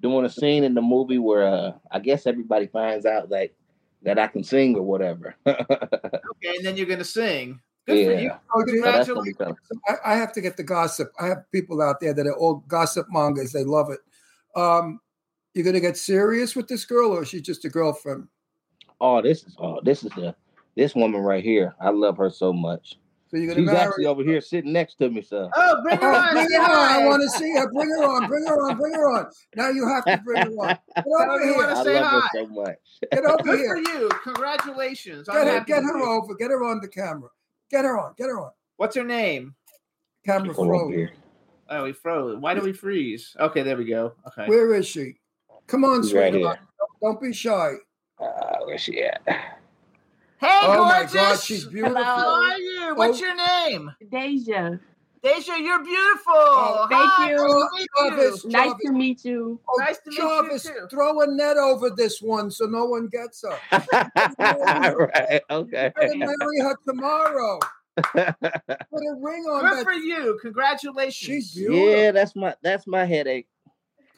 [0.00, 3.50] doing a scene in the movie where uh I guess everybody finds out that
[4.02, 5.34] that I can sing or whatever.
[5.46, 7.60] Okay, and then you're going to sing.
[7.86, 8.26] Good for you.
[8.26, 9.80] yeah, Oh, dude, so that's gonna be Congratulations.
[9.88, 11.12] I, I have to get the gossip.
[11.20, 13.52] I have people out there that are all gossip mongers.
[13.52, 14.00] They love it.
[14.58, 15.00] Um,
[15.54, 18.28] you're gonna get serious with this girl, or is she just a girlfriend?
[19.00, 20.34] Oh, this is oh this is the
[20.76, 21.74] this woman right here.
[21.80, 22.98] I love her so much.
[23.28, 23.78] So you're gonna She's marry?
[23.78, 26.32] actually over here sitting next to me, so Oh, bring her on.
[26.32, 26.70] bring her on!
[26.70, 27.68] I want to see her.
[27.72, 28.28] Bring her on!
[28.28, 28.76] Bring her on!
[28.76, 29.26] Bring her on!
[29.56, 30.78] Now you have to bring her on.
[30.94, 31.66] Get over here!
[31.66, 32.76] I say love her so much.
[33.10, 33.68] Get over Good here!
[33.84, 34.08] for you.
[34.22, 35.26] Congratulations.
[35.28, 35.60] Get her!
[35.64, 36.34] Get her over!
[36.36, 37.28] Get her on the camera!
[37.70, 38.14] Get her on!
[38.16, 38.50] Get her on!
[38.76, 39.54] What's her name?
[40.24, 41.08] Camera froze.
[41.68, 42.38] Oh, we froze.
[42.38, 43.34] Why do we freeze?
[43.40, 44.12] Okay, there we go.
[44.28, 44.46] Okay.
[44.48, 45.14] Where is she?
[45.66, 46.58] Come on, She's right sweetheart.
[46.58, 46.66] here.
[47.02, 47.72] Don't be shy.
[48.20, 49.20] Uh, where's she at?
[50.38, 51.12] Hey, Oh my gorgeous.
[51.14, 52.02] God, she's beautiful.
[52.04, 52.94] How are you?
[52.94, 53.24] What's Oh.
[53.24, 53.90] your name?
[54.10, 54.78] Deja.
[55.22, 56.34] Deja, you're beautiful.
[56.36, 57.36] Oh, thank Hi, you.
[57.36, 58.50] Nice to meet you.
[58.50, 59.60] Nice to meet you.
[59.68, 60.86] Oh, Nice to meet you, Jarvis, too.
[60.90, 63.58] throw a net over this one so no one gets her.
[64.38, 65.40] right.
[65.50, 65.92] Okay.
[66.00, 67.58] You're gonna marry her tomorrow.
[67.96, 69.84] Put a ring on Good that.
[69.84, 70.38] for you.
[70.42, 71.14] Congratulations.
[71.14, 71.88] She's beautiful.
[71.88, 73.48] yeah, that's my that's my headache.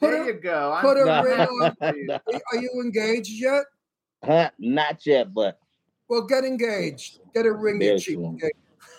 [0.01, 0.73] Put there a, you go.
[0.73, 1.23] I'm put a No.
[1.23, 1.75] ring happy on.
[1.79, 2.11] for you.
[2.51, 3.63] Are you engaged yet?
[4.23, 4.49] Huh?
[4.59, 5.59] Not yet, but
[6.09, 7.19] Well, get engaged.
[7.33, 8.15] Get a ring, you cheap.
[8.17, 8.37] soon.
[8.37, 8.51] gay.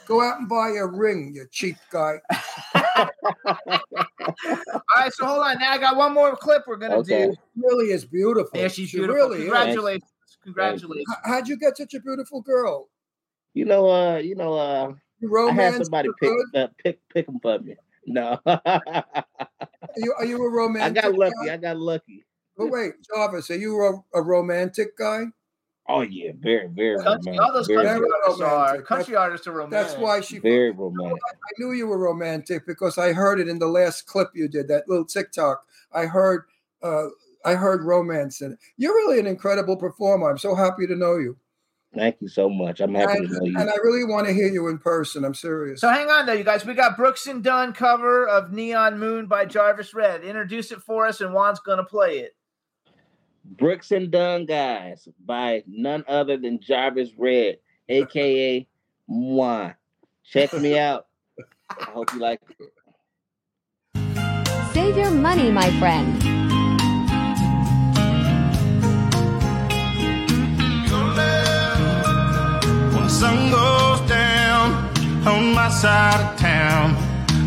[0.07, 2.17] Go out and buy a ring, you cheap guy.
[2.75, 3.11] All
[4.97, 5.59] right, so hold on.
[5.59, 7.27] Now I got one more clip we're gonna Okay.
[7.27, 7.33] do.
[7.33, 8.59] She really is beautiful.
[8.59, 9.17] Yeah, she's She beautiful.
[9.17, 9.45] really is.
[9.45, 10.11] Congratulations.
[10.43, 11.07] Congratulations.
[11.11, 12.89] H- How'd you get such a beautiful girl?
[13.55, 16.47] you know, uh, you know, uh, You I had somebody her pick good?
[16.63, 17.77] uh, pick pick them for me.
[18.07, 19.05] No, Are
[19.97, 21.03] you, are you a I romantic?
[21.03, 21.35] got lucky.
[21.47, 21.53] Guy?
[21.55, 22.25] I got lucky.
[22.57, 25.25] But wait, Jarvis, are you a, a romantic guy?
[25.93, 27.41] Oh yeah, very very Country, romantic.
[27.41, 28.45] all those very, country Very artists are.
[28.65, 28.87] romantic.
[28.87, 29.89] Country artists are romantic.
[29.89, 30.39] That's why she.
[30.39, 31.05] very romantic.
[31.05, 31.59] I romantic.
[31.59, 34.89] knew you were romantic because I heard it in the last clip you did, that
[34.89, 35.65] little TikTok.
[35.93, 36.45] I heard,
[36.83, 37.07] uh,
[37.45, 38.59] I heard romance in it.
[38.77, 40.31] You're really an incredible performer.
[40.31, 41.37] I'm so happy to know you,
[41.93, 42.79] Thank you so much.
[42.79, 43.59] I'm happy and, to know you.
[43.59, 45.25] and I really want to hear you in person.
[45.25, 45.81] I'm serious.
[45.81, 46.65] So hang on though, you guys.
[46.65, 50.23] We got Brooks and Dunn cover of Neon Moon by Jarvis Redd.
[50.23, 52.37] Introduce it for us, and Juan's gonna play it.
[53.45, 58.67] Brooks and Dunn guys by none other than Jarvis Redd, aka
[59.09, 59.73] Moi.
[60.25, 61.07] Check me out.
[61.71, 62.73] I hope you like it.
[64.73, 66.23] Save your money, my friend.
[72.93, 74.73] When the sun goes down
[75.27, 76.95] on my side of town,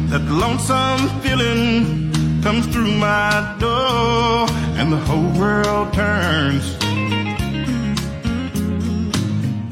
[0.09, 2.12] that lonesome feeling
[2.43, 4.45] comes through my door,
[4.77, 6.75] and the whole world turns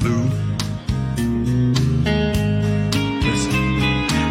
[0.00, 0.24] blue.
[3.26, 3.78] Listen,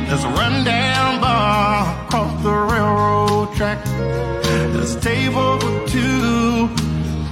[0.07, 3.77] there's a rundown bar across the railroad track.
[4.73, 6.67] There's a table for two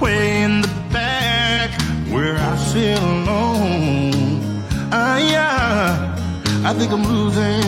[0.00, 1.72] way in the back
[2.12, 4.62] where I sit alone.
[4.92, 6.16] Ah, yeah,
[6.64, 7.59] I think I'm losing.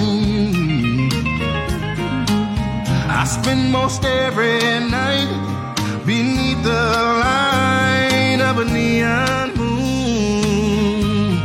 [3.22, 4.58] I spend most every
[4.90, 5.30] night
[6.04, 6.82] beneath the
[7.22, 11.38] light of a neon moon.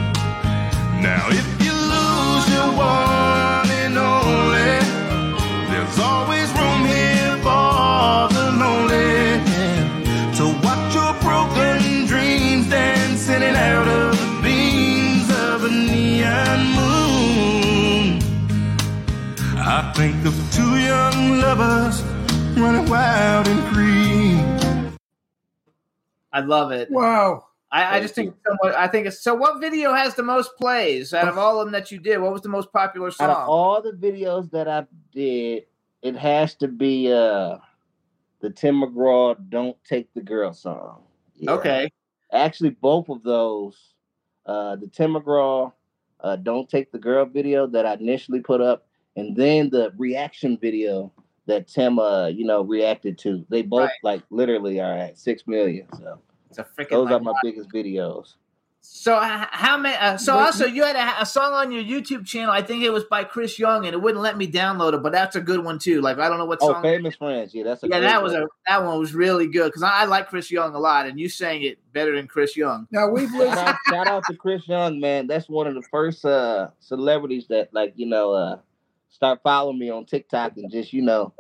[1.03, 4.81] Now, if you lose your one and only,
[5.69, 9.45] there's always room here for the lonely
[10.37, 18.19] to watch your broken dreams dancing out of the beams of a neon moon.
[19.59, 22.01] I think of two young lovers
[22.57, 24.97] running wild and free.
[26.33, 26.91] I love it.
[26.91, 27.45] Wow.
[27.71, 29.33] I, I just think so much, I think it's so.
[29.35, 32.17] What video has the most plays out of all of them that you did?
[32.19, 33.29] What was the most popular song?
[33.29, 35.65] Out of all the videos that I did,
[36.01, 37.57] it has to be uh
[38.39, 41.03] the Tim McGraw "Don't Take the Girl" song.
[41.35, 41.51] Yeah.
[41.51, 41.91] Okay.
[42.31, 43.93] Actually, both of those
[44.45, 45.73] uh, the Tim McGraw,
[46.21, 48.86] uh, "Don't Take the Girl" video that I initially put up,
[49.17, 51.11] and then the reaction video
[51.47, 53.45] that Tim, uh, you know, reacted to.
[53.49, 53.91] They both Right.
[54.03, 55.87] like literally are at six million.
[55.97, 56.89] So It's a freaking.
[56.91, 58.35] those are like, my biggest videos.
[58.89, 59.97] So how many?
[59.97, 62.51] Uh, so But- also you had a, a song on your YouTube channel.
[62.51, 65.03] I think it was by Chris Young, and it wouldn't let me download it.
[65.03, 65.99] But that's a good one too.
[65.99, 66.69] Like I don't know what song.
[66.69, 66.83] Oh, song.
[66.83, 67.53] famous friends.
[67.53, 68.43] Yeah, that's a yeah, that was one.
[68.43, 71.19] a that one was really good because I, I like Chris Young a lot, and
[71.19, 72.87] you sang it better than Chris Young.
[72.91, 73.59] Now we've shout, listened.
[73.59, 75.27] out, shout out to Chris Young, man.
[75.27, 78.57] That's one of the first uh celebrities that like, you know, uh
[79.09, 81.33] start following me on TikTok and just, you know,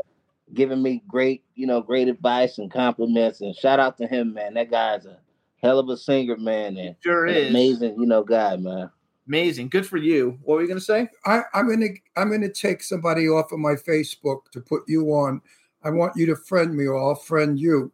[0.53, 3.41] giving me great, you know, great advice and compliments.
[3.41, 4.53] And shout out to him, man.
[4.55, 5.17] That guy's a
[5.61, 8.89] hell of a singer, man, and Sure an is amazing, you know, guy, man.
[9.27, 9.69] amazing.
[9.69, 10.37] Good for you.
[10.43, 11.09] What were you gonna say?
[11.25, 15.41] I, I'm gonna I'm gonna take somebody off of my Facebook to put you on.
[15.83, 17.91] I want you to friend me, or I'll friend you.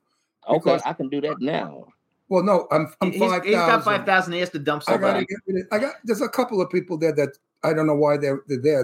[0.47, 1.86] Okay, I can do that now.
[2.30, 4.34] Well, no, I'm I'm He's- five He's got five thousand.
[4.34, 5.26] He has to dump I gotta somebody.
[5.26, 7.30] get rid of, I got there's a couple of people there that
[7.63, 8.84] I don't know why they're, they're there.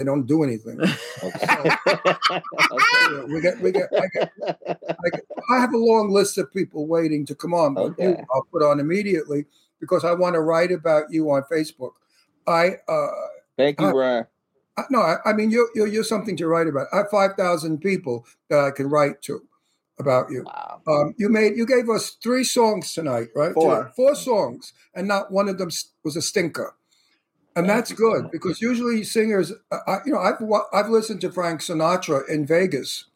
[0.00, 0.80] They don't do anything.
[1.22, 1.68] Okay.
[3.28, 7.26] We get we get I, get I, I have a long list of people waiting
[7.26, 9.44] to come on, but you I'll put on immediately
[9.80, 11.92] because I want to write about you on Facebook.
[12.46, 13.08] I uh
[13.58, 14.26] Thank you, Uh, Ryan.
[14.78, 16.86] I- no, I, I mean you're, you're you're something to write about.
[16.92, 19.42] I have five thousand people that I can write to
[19.98, 20.44] about you.
[20.44, 20.80] Wow.
[20.86, 23.52] Um, you made you gave us three songs tonight, right?
[23.52, 23.92] Four.
[23.94, 25.68] four songs, and not one of them
[26.02, 26.74] was a stinker,
[27.56, 30.42] and that's good because usually singers, I, you know, I've
[30.72, 33.06] I've listened to Frank Sinatra in Vegas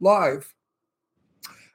[0.00, 0.54] live,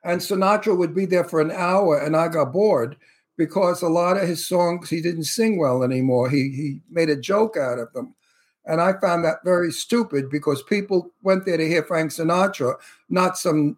[0.03, 2.97] and Sinatra would be there for an hour, and I got bored
[3.37, 6.29] because a lot of his songs he didn't sing well anymore.
[6.29, 8.15] He he made a joke out of them.
[8.65, 12.75] And I found that very stupid because people went there to hear Frank Sinatra,
[13.09, 13.77] not some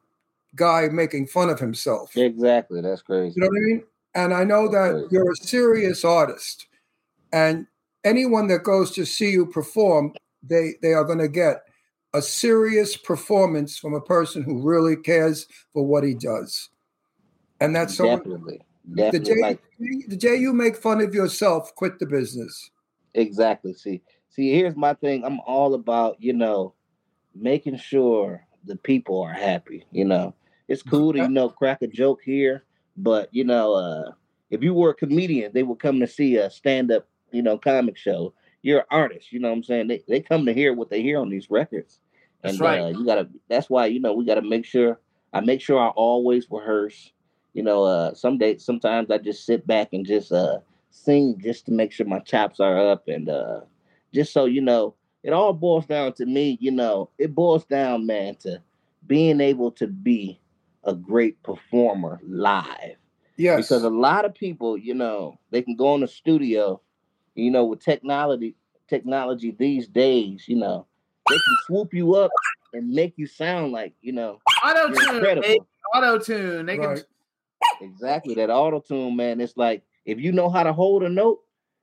[0.56, 2.18] guy making fun of himself.
[2.18, 2.82] Exactly.
[2.82, 3.36] That's crazy.
[3.36, 3.84] You know what I mean?
[4.16, 6.66] And I know that you're a serious artist,
[7.32, 7.68] and
[8.04, 11.64] anyone that goes to see you perform, they they are going to get
[12.14, 16.70] a serious performance from a person who really cares for what he does.
[17.60, 18.06] And that's so.
[18.06, 18.62] Definitely.
[18.92, 19.36] The Definitely.
[19.36, 19.62] day, like
[20.08, 22.72] the day you make fun of yourself, quit the business.
[23.14, 23.74] Exactly.
[23.74, 25.24] See, see, here's my thing.
[25.24, 26.74] I'm all about, you know,
[27.36, 29.86] making sure the people are happy.
[29.92, 30.34] You know,
[30.68, 32.64] it's cool to, you know, crack a joke here,
[32.98, 34.12] but you know, uh,
[34.50, 37.98] if you were a comedian, they would come to see a stand-up, you know, comic
[37.98, 38.34] show.
[38.62, 39.88] You're an artist, you know what I'm saying?
[39.88, 42.00] They they come to hear what they hear on these records.
[42.44, 42.80] That's and right.
[42.82, 45.00] uh, you gotta that's why, you know, we gotta make sure
[45.34, 47.12] I make sure I always rehearse.
[47.54, 50.60] You know, uh some days sometimes I just sit back and just uh
[50.92, 53.62] sing just to make sure my chops are up and uh
[54.14, 58.06] just so you know it all boils down to me you know it boils down
[58.08, 58.62] man to
[59.06, 60.40] being able to be
[60.86, 62.96] a great performer live
[63.38, 63.68] Yes.
[63.68, 66.82] because a lot of people you know they can go in the studio
[67.36, 68.56] you know with technology
[68.88, 70.86] technology these days you know
[71.30, 72.32] they can swoop you up
[72.74, 75.66] and make you sound like you know Auto tune.
[75.96, 76.66] Auto tune.
[76.66, 77.04] They can Right.
[77.82, 79.40] Exactly that auto tune, man.
[79.42, 81.40] It's like if you know how to hold a note,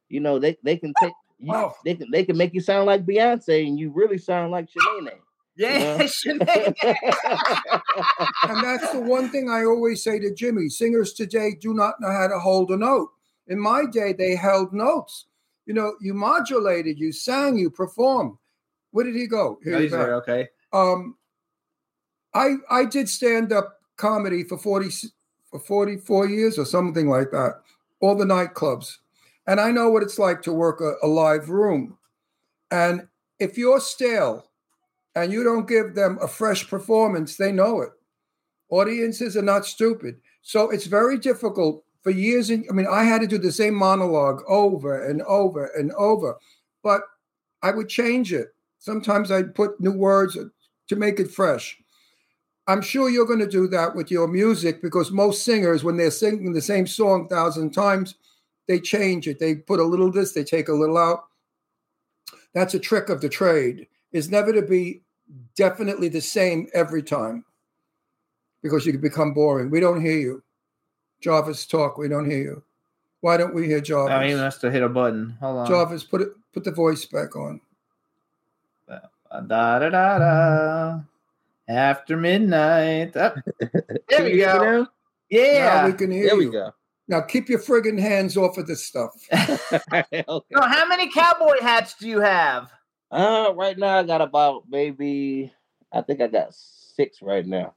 [0.08, 1.74] you know they they can take you, Oh.
[1.84, 5.18] they can they can make you sound like Beyonce, and you really sound like Shanae.
[5.56, 6.02] Yeah, Yeah.
[6.26, 6.74] Sinead.
[8.42, 12.10] and that's the one thing I always say to Jimmy singers today do not know
[12.10, 13.10] how to hold a note.
[13.48, 15.26] In my day, they held notes.
[15.66, 18.36] You know, you modulated, you sang, you performed.
[18.92, 19.58] Where did he go?
[19.62, 20.48] Here he he's there, okay.
[20.72, 21.16] Um,
[22.34, 24.88] I I did stand up comedy for forty
[25.50, 27.60] for forty four years or something like that.
[28.00, 28.98] All the nightclubs,
[29.46, 31.98] and I know what it's like to work a, a live room.
[32.70, 33.08] And
[33.38, 34.50] if you're stale,
[35.14, 37.90] and you don't give them a fresh performance, they know it.
[38.68, 42.50] Audiences are not stupid, so it's very difficult for years.
[42.50, 46.36] And I mean, I had to do the same monologue over and over and over,
[46.84, 47.00] but
[47.64, 48.54] I would change it.
[48.78, 50.38] Sometimes I'd put new words
[50.88, 51.76] to make it fresh.
[52.68, 56.12] I'm sure you're going to do that with your music because most singers, when they're
[56.12, 58.14] singing the same song a thousand times,
[58.68, 59.40] they change it.
[59.40, 61.24] They put a little this, they take a little out.
[62.54, 63.88] That's a trick of the trade.
[64.12, 65.02] Is never to be
[65.56, 67.44] definitely the same every time
[68.62, 69.70] because you can become boring.
[69.70, 70.42] We don't hear you.
[71.20, 71.98] Jarvis, talk.
[71.98, 72.62] We don't hear you.
[73.20, 74.14] Why don't we hear Jarvis?
[74.14, 75.36] Oh, he must have hit a button.
[75.40, 75.66] Hold on.
[75.66, 77.60] Jarvis, put it put the voice back on.
[78.88, 81.00] Da da da da.
[81.68, 83.16] After midnight.
[83.16, 83.36] Up.
[84.08, 84.86] There we go.
[85.28, 85.82] Yeah.
[85.82, 86.70] Now we can hear There we go.
[87.08, 89.10] Now keep your friggin' hands off of this stuff.
[89.92, 90.24] okay.
[90.26, 92.70] So how many cowboy hats do you have?
[93.10, 95.52] Uh, right now I got about maybe
[95.92, 97.74] I think I got six right now.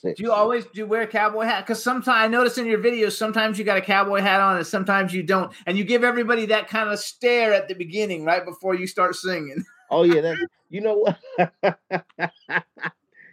[0.00, 0.18] Six.
[0.18, 1.66] Do you always do you wear a cowboy hat?
[1.66, 4.66] Because sometimes I notice in your videos, sometimes you got a cowboy hat on, and
[4.66, 8.44] sometimes you don't, and you give everybody that kind of stare at the beginning, right
[8.44, 9.62] before you start singing.
[9.90, 10.36] Oh yeah, that
[10.70, 11.18] you know what?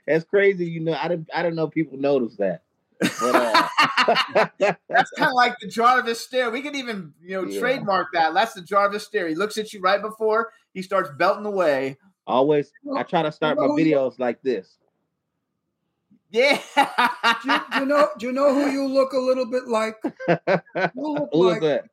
[0.08, 0.66] That's crazy.
[0.66, 2.64] You know, I didn't I don't know if people notice that.
[3.00, 3.68] But uh,
[4.90, 6.50] That's kind of like the Jarvis stare.
[6.52, 7.60] We could even, you know, Yeah.
[7.60, 8.34] trademark that.
[8.34, 9.28] That's the Jarvis stare.
[9.28, 11.98] He looks at you right before he starts belting away.
[12.28, 14.78] always I try to start my videos like this.
[16.32, 16.60] Yeah.
[17.44, 18.10] do, you, do you know?
[18.18, 19.96] Do you know who you look a little bit like?
[20.94, 21.86] You look Who is like that?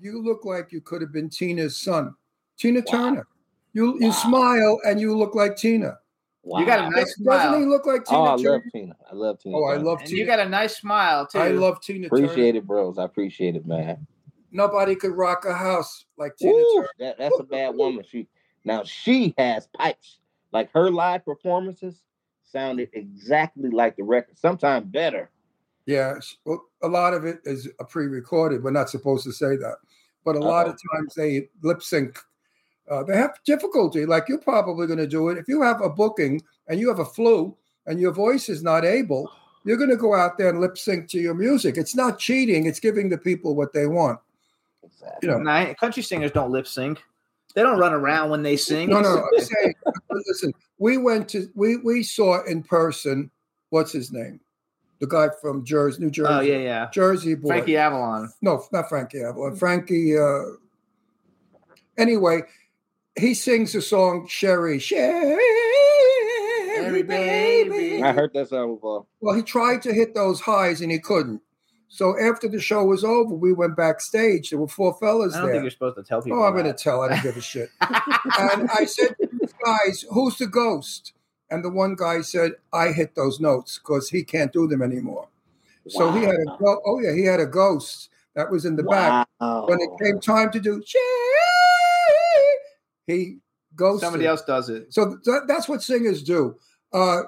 [0.00, 2.14] you look like you could have been Tina's son,
[2.56, 3.26] Tina Turner.
[3.72, 5.98] You you smile and you look like Tina.
[6.42, 6.60] Wow.
[6.60, 6.90] You got a Wow.
[6.90, 7.68] nice Doesn't he smile.
[7.68, 8.50] look like Tina Oh, I Turner?
[8.50, 8.96] love Tina.
[9.10, 9.56] I love Tina.
[9.58, 10.20] Oh, I love And Tina.
[10.20, 11.38] you got a nice smile too.
[11.38, 12.58] I love Tina Appreciate Turner.
[12.58, 12.98] it, bros.
[12.98, 14.06] I appreciate it, man.
[14.52, 16.88] Nobody could rock a house like Tina Woo, Turner.
[16.98, 18.04] that, that's a bad woman.
[18.08, 18.26] She
[18.64, 20.18] now she has pipes.
[20.52, 22.02] Like her live performances
[22.50, 25.30] sounded exactly like the record, sometimes better.
[25.86, 28.62] Yeah, well, a lot of it is a pre-recorded.
[28.62, 29.76] We're not supposed to say that,
[30.24, 32.18] but a lot of times they lip sync.
[32.88, 34.04] Uh, they have difficulty.
[34.04, 36.98] Like you're probably going to do it if you have a booking and you have
[36.98, 39.30] a flu and your voice is not able.
[39.64, 41.76] You're going to go out there and lip sync to your music.
[41.76, 42.66] It's not cheating.
[42.66, 44.18] It's giving the people what they want.
[44.82, 45.28] Exactly.
[45.28, 45.38] You know.
[45.42, 47.02] Nah, country singers don't lip sync.
[47.54, 48.90] They don't run around when they sing.
[48.90, 49.26] No, no.
[49.36, 49.74] I'm saying,
[50.10, 50.52] listen.
[50.78, 53.30] We went to we we saw in person.
[53.70, 54.40] What's his name?
[55.00, 56.32] The guy from Jersey, New Jersey.
[56.32, 56.90] Oh yeah, yeah.
[56.92, 57.48] Jersey boy.
[57.48, 58.32] Frankie Avalon.
[58.42, 59.56] No, not Frankie Avalon.
[59.56, 60.18] Frankie.
[60.18, 60.42] Uh,
[61.96, 62.42] anyway,
[63.18, 65.38] he sings the song "Sherry, Sherry,
[66.76, 68.02] Sherry, baby.
[68.02, 69.06] I heard that song before.
[69.20, 71.40] Well, he tried to hit those highs and he couldn't.
[71.92, 74.50] So after the show was over, we went backstage.
[74.50, 75.54] There were four fellas I don't there.
[75.56, 76.38] think you're supposed to tell people.
[76.40, 77.02] Oh, I'm going to tell.
[77.02, 77.68] I don't give a shit.
[77.80, 79.16] and I said,
[79.64, 81.14] guys, who's the ghost?
[81.50, 85.26] And the one guy said, I hit those notes because he can't do them anymore.
[85.88, 88.84] So he had a go- oh yeah, he had a ghost that was in the
[88.84, 89.26] back.
[89.40, 90.80] When it came time to do
[93.06, 93.38] he
[93.74, 94.06] ghosted.
[94.06, 94.94] Somebody else does it.
[94.94, 96.56] So th- that's what singers do.
[96.92, 97.22] Uh,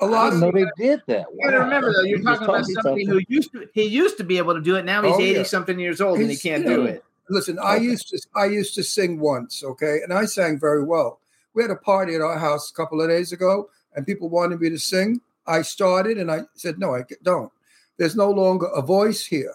[0.00, 1.26] a lot of know they did that.
[1.34, 4.16] You gotta remember though, you're You just talking about somebody who used to he used
[4.18, 4.84] to be able to do it.
[4.84, 5.42] Now he's Oh, 80 yeah.
[5.44, 7.04] something years old and he can't do it.
[7.28, 11.20] Listen, I used to I used to sing once, okay, and I sang very well.
[11.54, 14.60] We had a party at our house a couple of days ago, and people wanted
[14.60, 15.20] me to sing.
[15.46, 17.52] I started, and I said, "No, I don't.
[17.98, 19.54] There's no longer a voice here.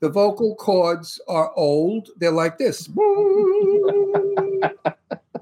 [0.00, 2.10] The vocal cords are old.
[2.18, 2.88] They're like this.
[2.96, 3.00] you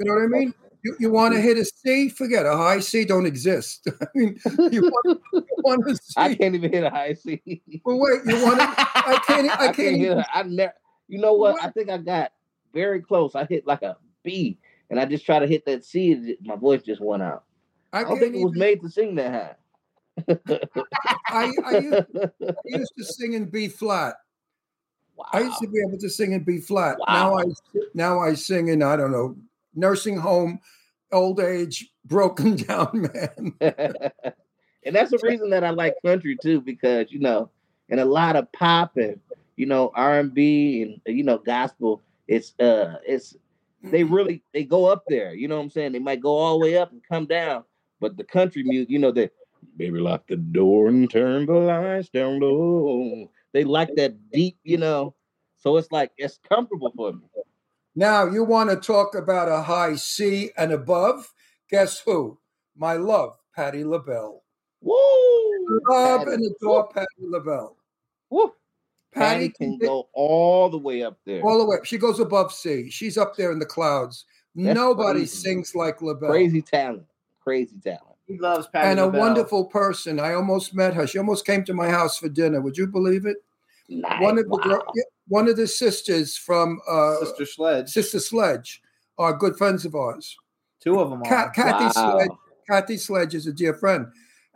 [0.01, 0.55] know what I mean?
[0.87, 2.09] You, you want to hit a C?
[2.09, 3.05] Forget a high C.
[3.05, 3.89] Don't exist.
[4.01, 4.39] I mean,
[4.71, 6.37] you want, you want to I C?
[6.37, 7.43] can't even hit a high C.
[7.85, 8.67] Well, wait, you want to?
[8.69, 9.51] I can't.
[9.51, 9.77] I I can't.
[9.77, 10.73] can't hit a, I never.
[11.09, 11.61] You know what?
[11.63, 12.31] I think I got
[12.73, 13.35] very close.
[13.35, 14.59] I hit like a B,
[14.91, 16.13] and I just tried to hit that C.
[16.13, 17.43] and My voice just went out.
[17.93, 19.57] I I don't can't think it was even- made to sing that high.
[21.29, 24.15] I, I, used, I used to sing in B flat.
[25.17, 25.27] Wow.
[25.33, 26.97] I used to be able to sing in B flat.
[27.09, 27.45] Now I
[27.95, 29.37] now I sing in I don't know
[29.77, 30.61] nursing home,
[31.13, 33.55] old age, broken down man.
[34.85, 37.51] and that's the reason that I like country too, because you know,
[37.89, 39.21] and a lot of pop and
[39.57, 42.03] you know R and B and you know gospel.
[42.29, 43.37] It's uh, it's
[43.83, 45.35] they really they go up there.
[45.35, 45.93] You know what I'm saying?
[45.93, 47.65] They might go all the way up and come down,
[48.01, 49.31] but the country music, you know, they
[49.77, 53.31] baby lock the door and turn the lights down low.
[53.53, 55.15] They like that deep, you know.
[55.59, 57.25] So it's like it's comfortable for me.
[57.97, 61.33] Now you want to talk about a high C and above?
[61.71, 62.39] Guess who?
[62.77, 64.43] My love, Patti LaBelle.
[64.83, 65.81] Woo!
[65.89, 66.33] Love Patti.
[66.35, 67.77] and adore Patti LaBelle.
[68.31, 68.53] Woo!
[69.13, 71.43] Patti Patti can go all the way up there.
[71.43, 71.79] all the way.
[71.85, 72.91] She goes above C.
[72.91, 74.27] She's up there in the clouds.
[74.55, 75.37] That's Nobody crazy.
[75.37, 76.31] sings like LaBelle.
[76.31, 77.07] Crazy talent.
[77.41, 78.03] Crazy talent.
[78.27, 80.21] He loves Patti and a wonderful person.
[80.21, 81.07] I almost met her.
[81.07, 82.61] She almost came to my house for dinner.
[82.61, 83.37] Would you believe it?
[83.89, 84.21] Nice.
[84.21, 84.63] One of the Wow.
[84.65, 87.89] girl, yeah, one of the sisters from uh, Sister Sledge.
[87.91, 88.83] Sister Sledge
[89.19, 90.37] are good friends of ours.
[90.81, 91.51] Two of them are.
[91.53, 91.91] Kathy Wow.
[91.91, 92.31] Sledge.
[92.69, 94.07] Kathy Sledge is a dear friend,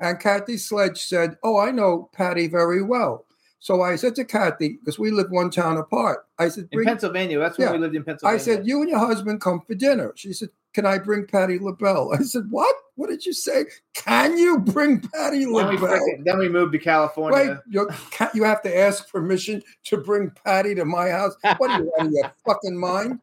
[0.01, 3.27] and Kathy Sledge said, "Oh, I know Patti very well."
[3.61, 7.39] So I said to Kathy, because we live one town apart, I said, in Pennsylvania.
[7.39, 7.73] That's when Yeah.
[7.73, 10.49] we lived in Pennsylvania." I said, "You and your husband come for dinner." She said,
[10.73, 12.13] Can I bring Patti LaBelle?
[12.15, 12.75] I said, What?
[12.95, 13.65] What did you say?
[13.95, 16.01] Can you bring Patti Then we, LaBelle?
[16.25, 17.39] then we moved to California.
[17.51, 21.35] Wait, you ca- you have to ask permission to bring Patti to my house.
[21.57, 23.21] What are you out of your fucking mind?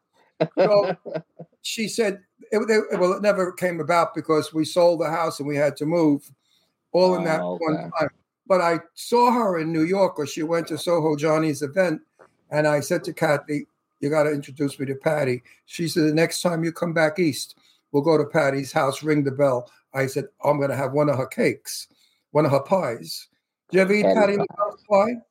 [0.58, 0.96] So
[1.62, 2.20] she said,
[2.50, 5.76] it, it- well, it never came about because we sold the house and we had
[5.78, 6.30] to move
[6.92, 7.90] all in that Oh, one okay.
[7.98, 8.08] time.
[8.46, 12.00] But I saw her in New York or she went to Soho Johnny's event.
[12.50, 13.66] And I said to Kathy,
[14.00, 15.42] You got to introduce me to Patti.
[15.66, 17.56] She said, The next time you come back east,
[17.92, 19.70] we'll go to Patti's house, ring the bell.
[19.94, 21.88] I said, I'm going to have one of her cakes,
[22.30, 23.26] one of her pies.
[23.70, 24.44] Do you ever eat Patti Patti pie.
[24.56, 25.22] LaBelle's pie?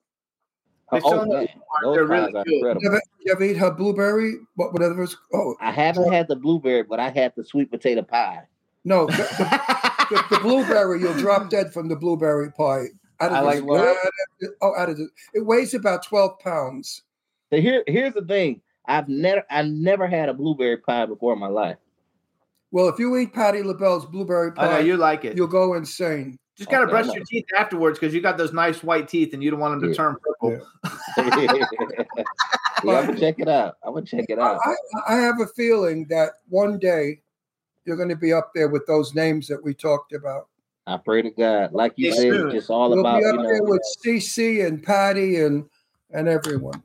[0.92, 1.44] They oh, sell them man.
[1.44, 1.84] at Walmart.
[1.84, 2.54] Those They're pies really are good.
[2.54, 2.82] incredible.
[2.82, 4.34] You ever, you ever eat her blueberry?
[4.56, 8.02] What, whatever it's Oh, I haven't had the blueberry, but I had the sweet potato
[8.02, 8.44] pie.
[8.84, 9.06] no.
[9.08, 12.86] The, the, the, the blueberry, you'll drop dead from the blueberry pie.
[13.20, 13.80] Out I of like this- what?
[13.82, 17.04] out of oh, out of the, it weighs about 12 pounds.
[17.52, 18.62] So here, here's the thing.
[18.86, 21.78] I've never, I never had a blueberry pie before in my life.
[22.72, 25.38] Well, if you eat Patti LaBelle's blueberry I know pie, you like it.
[25.38, 26.38] you'll go insane.
[26.58, 29.44] Just gotta Okay, brush your teeth afterwards because you got those nice white teeth and
[29.44, 29.94] you don't want them to Yeah.
[29.96, 30.68] turn purple.
[32.84, 33.76] yeah, I'm gonna check it out.
[33.84, 34.60] I'm gonna check it out.
[34.66, 37.22] I, I have a feeling that one day
[37.88, 40.48] you're going to be up there with those names that we talked about.
[40.86, 41.72] I pray to God.
[41.72, 42.52] Like you Yeah, said, soon.
[42.56, 45.66] it's all We'll about be up you there with Cece and Patti and
[46.12, 46.84] and everyone.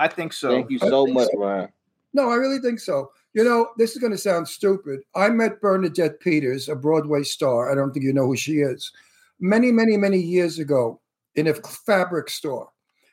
[0.00, 0.48] I think so.
[0.48, 1.38] Thank you so much, so.
[1.38, 1.68] Ryan.
[2.14, 3.12] No, I really think so.
[3.34, 5.00] You know, this is going to sound stupid.
[5.14, 7.70] I met Bernadette Peters, a Broadway star.
[7.70, 8.90] I don't think you know who she is.
[9.38, 11.00] Many, many, many years ago
[11.34, 12.70] in a fabric store.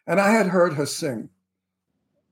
[0.07, 1.29] And I had heard her sing.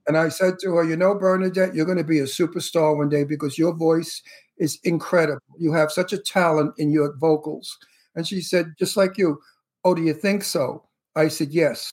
[0.08, 3.10] And I said to her, You know, Bernadette, you're going to be a superstar one
[3.10, 4.24] day because your voice
[4.58, 5.42] is incredible.
[5.60, 7.78] You have such a talent in your vocals.
[8.16, 9.42] And she said, Just like you,
[9.84, 10.86] Oh, do you think so?
[11.16, 11.92] I said, Yes.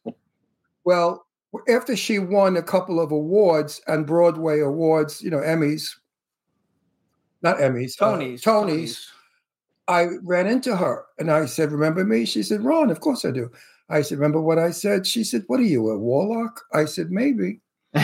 [0.84, 1.26] Well,
[1.68, 5.96] after she won a couple of awards and Broadway awards, you know, Emmys,
[7.42, 8.42] not Emmys, uh, Tony's.
[8.42, 9.06] Tonys,
[9.88, 12.24] I ran into her and I said, Remember me?
[12.24, 13.50] She said, Ron, of course I do.
[13.88, 15.06] I said, Remember what I said?
[15.06, 16.62] She said, What are you, a warlock?
[16.72, 17.60] I said, Maybe.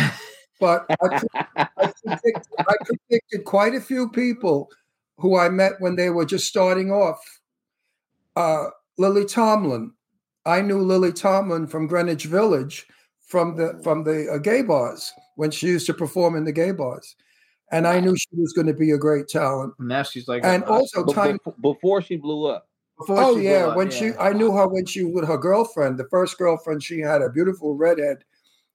[0.61, 1.23] But I,
[1.57, 4.71] I, predicted, I predicted quite a few people
[5.17, 7.21] who I met when they were just starting off.
[8.35, 9.93] Uh, Lily Tomlin.
[10.47, 12.87] I knew Lily Tomlin from Greenwich Village
[13.29, 16.73] from the from the uh, gay bars when she used to perform in the gay
[16.73, 17.15] bars,
[17.71, 19.75] and I knew she was going to be a great talent.
[19.79, 22.69] Now she's like, And uh, also, But time bef- before she blew up.
[22.99, 23.97] before oh yeah, up, when yeah.
[23.97, 27.29] she I knew her when she with her girlfriend, the first girlfriend she had, a
[27.31, 28.25] beautiful redhead,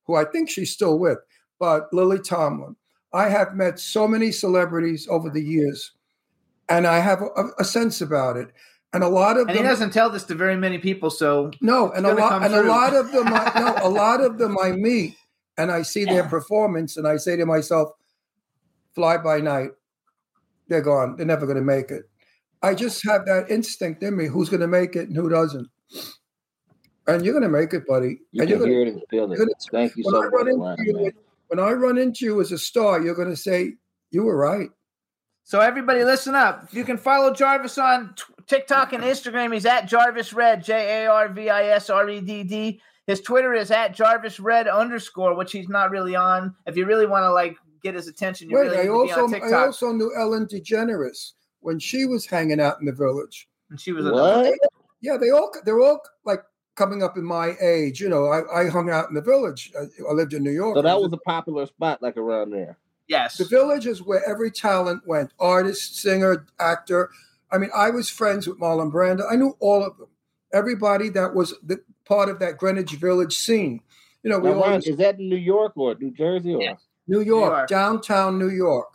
[0.05, 1.17] who I think she's still with,
[1.59, 2.75] but Lily Tomlin.
[3.11, 5.91] I have met so many celebrities over the years,
[6.69, 8.49] and I have a, a sense about it.
[8.93, 11.91] And a lot of and he doesn't tell this to very many people, so no,
[11.91, 14.55] and a lot, come and a lot of them, I, no, a lot of them
[14.61, 15.15] I meet,
[15.57, 17.89] and I see their performance, and I say to myself,
[18.93, 19.71] "Fly by night,
[20.67, 21.15] they're gone.
[21.17, 22.03] They're never going to make it."
[22.61, 25.67] I just have that instinct in me: who's going to make it and who doesn't.
[27.07, 28.19] And you're going to make it, buddy.
[28.31, 29.37] You and you're can gonna, hear it and feel it.
[29.37, 31.11] gonna- Thank you when so I much, run into you, man.
[31.47, 33.73] when I run into you as a star, you're going to say
[34.11, 34.69] you were right.
[35.43, 36.69] So everybody, listen up.
[36.71, 39.53] You can follow Jarvis on t- TikTok and Instagram.
[39.53, 42.81] He's at Jarvis Redd, J A R V I S R E D D.
[43.07, 46.55] His Twitter is at Jarvis Redd underscore, which he's not really on.
[46.65, 49.05] If you really want to like get his attention, you Wait, really I need to
[49.05, 52.93] be also on I also knew Ellen DeGeneres when she was hanging out in the
[52.93, 53.47] village.
[53.69, 54.53] and she was What?
[55.01, 56.43] Yeah, they all they're all like
[56.75, 57.99] coming up in my age.
[57.99, 59.71] You know, I, I hung out in the village.
[59.77, 60.77] I, I lived in New York.
[60.77, 62.77] So that was a popular spot, like around there.
[63.07, 63.37] yes.
[63.37, 67.09] the village is where every talent went: artist, singer, actor.
[67.53, 69.21] I mean, I was friends with Marlon Brando.
[69.31, 70.07] I knew all of them.
[70.51, 73.79] Everybody that was the, part of that Greenwich Village scene.
[74.23, 76.55] You know, we Now, always is that in New York or New Jersey?
[76.55, 76.61] Or?
[76.61, 76.75] Yeah.
[77.07, 77.67] New York, York.
[77.67, 78.87] downtown New York.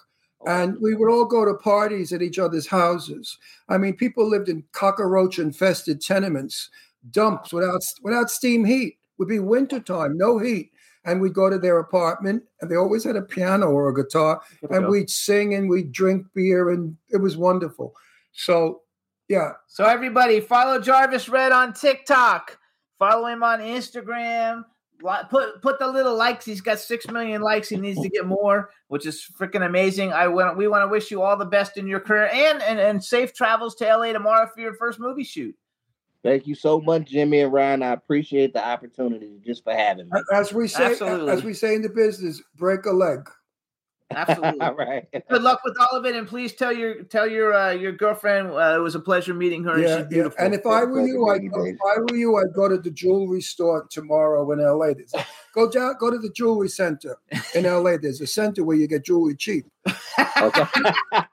[0.47, 3.39] And we would all go to parties at each other's houses.
[3.69, 6.71] I mean, people lived in cockroach infested tenements,
[7.11, 8.95] dumps without without steam heat.
[8.95, 10.71] It Would be wintertime, no heat.
[11.05, 14.43] And we'd go to their apartment, and they always had a piano or a guitar,
[14.71, 17.95] and we'd sing and we'd drink beer, and it was wonderful.
[18.39, 18.83] So,
[19.29, 22.57] yeah, So everybody, follow Jarvis Redd on TikTok.
[22.99, 24.65] Follow him on Instagram.
[25.29, 26.45] Put put the little likes.
[26.45, 27.69] He's got six million likes.
[27.69, 30.13] He needs to get more, which is freaking amazing.
[30.13, 32.79] I want we want to wish you all the best in your career and, and
[32.81, 35.55] and safe travels to LA tomorrow for your first movie shoot.
[36.25, 37.83] Thank you so much, Jimmy and Ryan.
[37.83, 40.21] I appreciate the opportunity just for having me.
[40.33, 41.33] as we say, Absolutely.
[41.33, 43.29] as we say in the business, break a leg.
[44.15, 44.61] Absolutely.
[44.61, 45.07] All right.
[45.29, 48.51] Good luck with all of it, and please tell your tell your uh, your girlfriend
[48.51, 49.75] uh, it was a pleasure meeting her.
[49.75, 50.29] and Yeah, she's yeah.
[50.39, 53.41] And if I were you, go- if I were you, I'd go to the jewelry
[53.41, 54.95] store tomorrow in LA.
[54.95, 55.15] There's,
[55.55, 57.17] go down, go to the jewelry center
[57.55, 57.97] in LA.
[57.97, 59.67] There's a center where you get jewelry cheap.
[60.41, 60.63] Okay.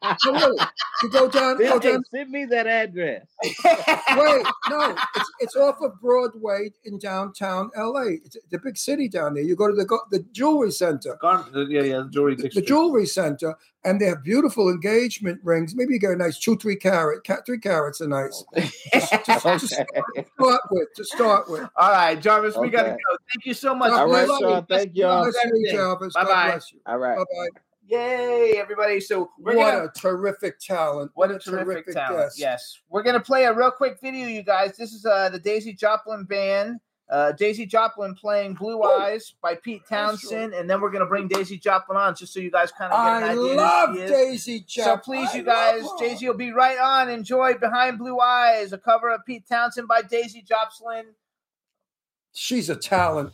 [0.01, 0.57] Oh, really?
[1.03, 2.03] You go down, go Send, hey, down.
[2.11, 3.25] send me that address.
[3.43, 8.17] Wait, no, it's, it's off of Broadway in downtown LA.
[8.23, 9.43] It's the big city down there.
[9.43, 12.35] You go to the the jewelry center, Gar- yeah, yeah, the jewelry.
[12.35, 12.67] the district.
[12.67, 13.55] jewelry center,
[13.85, 15.75] and they have beautiful engagement rings.
[15.75, 18.43] Maybe you get a nice two, three carat, ca- three carats are nice.
[18.55, 20.25] Just, just, just Okay.
[20.35, 21.69] start with, to start with.
[21.75, 23.17] All right, Jarvis, we got to go.
[23.33, 23.91] Thank you so much.
[23.91, 24.47] God All right, bless you.
[24.49, 24.65] Sean.
[24.65, 25.23] Thank y'all.
[25.23, 26.13] Bless you, Jarvis.
[26.13, 26.51] God Bye-bye.
[26.51, 26.79] bless you.
[26.85, 27.17] All right.
[27.17, 27.47] Bye bye.
[27.87, 28.99] Yay, everybody.
[28.99, 31.11] So we're What gonna a terrific talent.
[31.13, 32.17] What a terrific, talent.
[32.17, 32.39] guest.
[32.39, 32.79] Yes.
[32.89, 34.75] We're going to play a real quick video, you guys.
[34.75, 36.79] This is uh, the Daisy Jopling Band.
[37.07, 40.53] Uh, Daisy Jopling playing Blue Eyes by Pete Townshend.
[40.55, 42.97] And then we're going to bring Daisy Jopling on just so you guys kind of
[42.99, 43.41] get an I idea.
[43.41, 43.95] who love.
[43.95, 45.03] Daisy So Jopling.
[45.03, 45.83] please, I you guys.
[45.99, 47.09] Daisy will be right on.
[47.09, 51.03] Enjoy Behind Blue Eyes, a cover of Pete Townshend by Daisy Jopling.
[52.33, 53.33] She's a talent.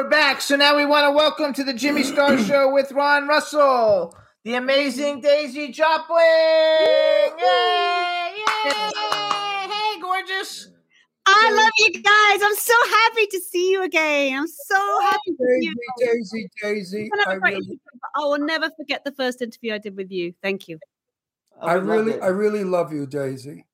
[0.00, 0.40] We're back.
[0.40, 4.54] So now we want to welcome to the Jimmy Star Show with Ron Russell, the
[4.54, 6.08] amazing Daisy Jopling.
[7.38, 8.32] Yay!
[8.64, 8.72] Yay!
[9.68, 10.68] Hey, gorgeous.
[11.26, 12.40] I love you guys.
[12.42, 14.38] I'm so happy to see you again.
[14.38, 16.06] I'm so happy to see Daisy, you.
[16.06, 17.00] Daisy, Daisy.
[17.02, 17.80] It's been I a great really,
[18.16, 20.32] I will never forget the first interview I did with you.
[20.42, 20.78] Thank you.
[21.60, 23.66] I really, I really love you, Daisy.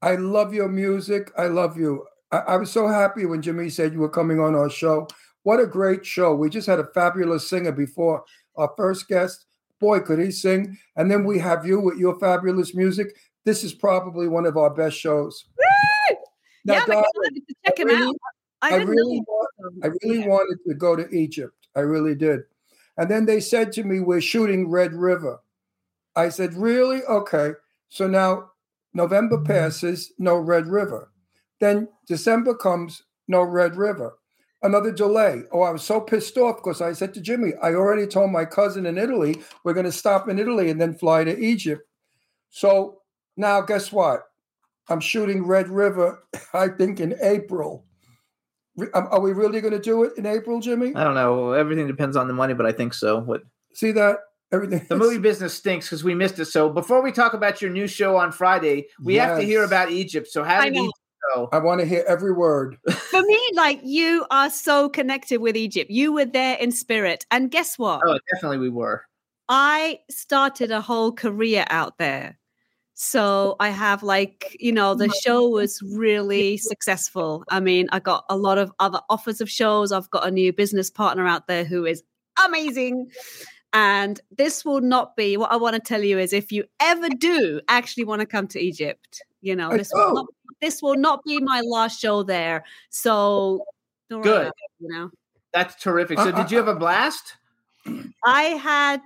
[0.00, 1.32] I love your music.
[1.36, 2.06] I love you.
[2.32, 5.06] I, I was so happy when Jimmy said you were coming on our show.
[5.44, 6.34] What a great show.
[6.34, 8.24] We just had a fabulous singer before
[8.56, 9.46] our first guest.
[9.78, 10.76] Boy, could he sing.
[10.96, 13.16] And then we have you with your fabulous music.
[13.44, 15.44] This is probably one of our best shows.
[16.64, 17.02] Now, yeah,
[17.66, 18.14] check him really- out.
[18.62, 21.54] I, I really, want, I really wanted to go to Egypt.
[21.76, 22.44] I really did.
[22.96, 25.40] And then they said to me, We're shooting Red River.
[26.16, 27.02] I said, Really?
[27.04, 27.52] Okay.
[27.90, 28.52] So now
[28.94, 29.52] November mm-hmm.
[29.52, 31.10] passes, no Red River.
[31.60, 34.14] Then December comes, no Red River.
[34.64, 35.42] Another delay.
[35.52, 38.46] Oh, I was so pissed off because I said to Jimmy, I already told my
[38.46, 41.82] cousin in Italy, we're going to stop in Italy and then fly to Egypt.
[42.48, 43.02] So
[43.36, 44.22] now, guess what?
[44.88, 46.24] I'm shooting Red River,
[46.54, 47.84] I think, in April.
[48.94, 50.94] Um, Are we really going to do it in April, Jimmy?
[50.94, 51.52] I don't know.
[51.52, 53.20] Everything depends on the money, but I think so.
[53.20, 53.42] What
[53.74, 54.16] See that?
[54.50, 54.86] Everything.
[54.88, 56.46] the movie business stinks because we missed it.
[56.46, 59.90] So before we talk about your new show on Friday, we have to hear about
[59.90, 60.28] Egypt.
[60.28, 60.76] So how I did.
[60.76, 60.94] Egypt
[61.34, 61.48] go?
[61.52, 62.76] I want to hear every word.
[62.90, 65.90] For me, like you are so connected with Egypt.
[65.90, 67.26] You were there in spirit.
[67.30, 68.02] And guess what?
[68.06, 69.04] Oh, definitely we were.
[69.48, 72.38] I started a whole career out there.
[72.94, 77.44] So I have like, you know, the show was really successful.
[77.50, 79.90] I mean, I got a lot of other offers of shows.
[79.90, 82.04] I've got a new business partner out there who is
[82.44, 83.10] amazing.
[83.72, 87.08] And this will not be what I want to tell you is if you ever
[87.08, 90.26] do actually want to come to Egypt, you know, this will not
[90.60, 92.64] this will not be my last show there.
[92.90, 93.64] So
[94.08, 94.40] don't worry Good.
[94.42, 95.10] about it, you know.
[95.52, 96.18] That's terrific.
[96.18, 97.36] So Uh, did you have a blast?
[98.24, 99.02] I had.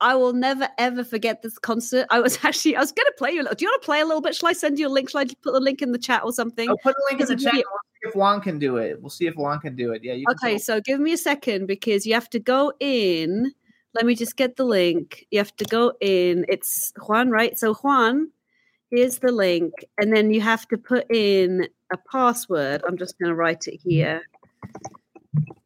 [0.00, 2.06] I will never ever forget this concert.
[2.10, 2.76] I was actually.
[2.76, 3.40] I was going to play you.
[3.40, 3.56] a little.
[3.56, 4.34] Do you want to play a little bit?
[4.36, 5.10] Shall I send you a link?
[5.10, 6.70] Shall I put the link in the chat or something?
[6.70, 7.54] Oh, put a link in the chat.
[7.54, 9.00] We'll see if Juan can do it.
[9.02, 10.04] We'll see if Juan can do it.
[10.04, 10.14] Yeah.
[10.14, 13.52] You can Okay, so give me a second because you have to go in.
[13.94, 15.26] Let me just get the link.
[15.30, 16.44] You have to go in.
[16.48, 17.58] It's Juan, right?
[17.58, 18.30] So Juan,
[18.90, 22.82] here's the link, and then you have to put in a password.
[22.86, 23.90] I'm just going to write it mm-hmm.
[23.90, 24.22] here.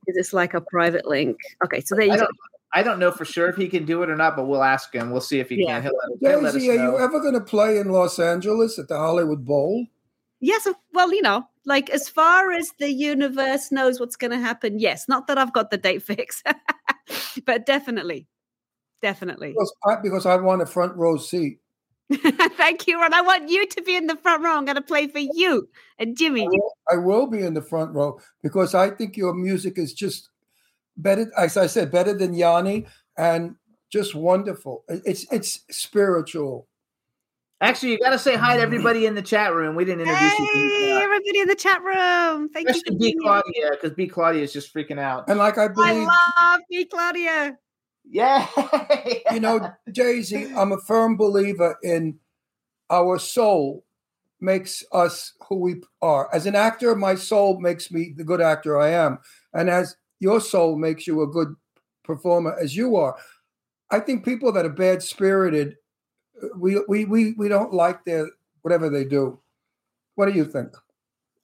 [0.06, 1.36] Is it's like a private link?
[1.64, 2.24] Okay, so there you I go.
[2.24, 2.36] don't,
[2.74, 4.92] I don't know for sure if he can do it or not, but we'll ask
[4.94, 5.10] him.
[5.10, 5.80] We'll see if he Yeah.
[5.80, 5.82] can.
[5.82, 6.92] He'll let, he'll let us Daisy, are know.
[6.92, 9.86] you ever going to play in Los Angeles at the Hollywood Bowl?
[10.40, 14.80] Yes, well, you know, like as far as the universe knows what's going to happen,
[14.80, 15.08] yes.
[15.08, 16.44] Not that I've got the date fixed,
[17.46, 18.26] but definitely,
[19.02, 19.50] definitely.
[19.50, 21.61] Because I, because I want a front row seat.
[22.56, 24.56] Thank you, and I want you to be in the front row.
[24.56, 25.68] I'm going to play for you
[25.98, 26.42] and Jimmy.
[26.42, 29.92] I will, I will be in the front row because I think your music is
[29.92, 30.28] just
[30.96, 31.30] better.
[31.36, 32.86] As I said, better than Yanni
[33.16, 33.56] and
[33.90, 34.84] just wonderful.
[34.88, 36.68] It's it's spiritual.
[37.60, 39.76] Actually, you got to say hi to everybody in the chat room.
[39.76, 40.46] We didn't introduce you.
[40.46, 42.48] Hey, everybody in the chat room.
[42.48, 42.70] Thank you.
[42.72, 43.16] Especially for B.
[43.22, 44.08] Claudia, because B.
[44.08, 45.28] Claudia is just freaking out.
[45.28, 47.56] And like I believe, I love you, Claudia.
[48.04, 48.46] Yeah.
[49.32, 52.18] you know, Daisy, I'm a firm believer in
[52.90, 53.84] our soul
[54.40, 56.28] makes us who we are.
[56.34, 59.18] As an actor, my soul makes me the good actor I am.
[59.54, 61.54] And as your soul makes you a good
[62.04, 63.16] performer as you are.
[63.90, 65.76] I think people that are bad spirited,
[66.42, 68.28] uh, we, we we we don't like their
[68.62, 69.38] whatever they do.
[70.14, 70.72] What do you think?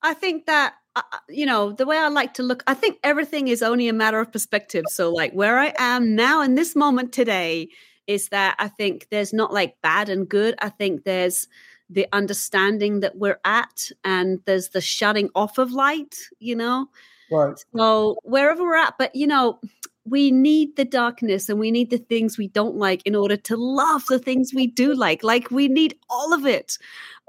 [0.02, 0.74] I think that
[1.12, 2.62] uh, you know the way I like to look.
[2.66, 4.84] I think everything is only a matter of perspective.
[4.88, 7.68] So, like where I am now in this moment today
[8.06, 10.54] is that I think there's not like bad and good.
[10.60, 11.48] I think there's
[11.90, 16.16] the understanding that we're at, and there's the shutting off of light.
[16.38, 16.88] You know,
[17.30, 17.58] Right.
[17.76, 19.60] so wherever we're at, but you know,
[20.04, 23.56] we need the darkness and we need the things we don't like in order to
[23.56, 25.22] love the things we do like.
[25.22, 26.78] Like we need all of it.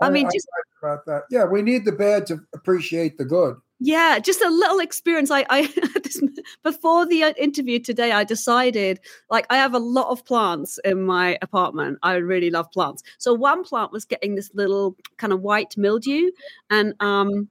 [0.02, 0.48] I mean, just
[0.82, 1.24] about that.
[1.30, 3.56] Yeah, we need the bad to appreciate the good.
[3.80, 5.32] yeah, just a little experience.
[5.32, 5.68] I, I
[6.04, 6.22] this,
[6.64, 9.00] before the uh, interview today, I decided
[9.30, 12.00] like I have a lot of plants in my apartment.
[12.04, 13.04] I really love plants.
[13.20, 16.32] So one plant was getting this little kind of white mildew,
[16.70, 17.48] and um,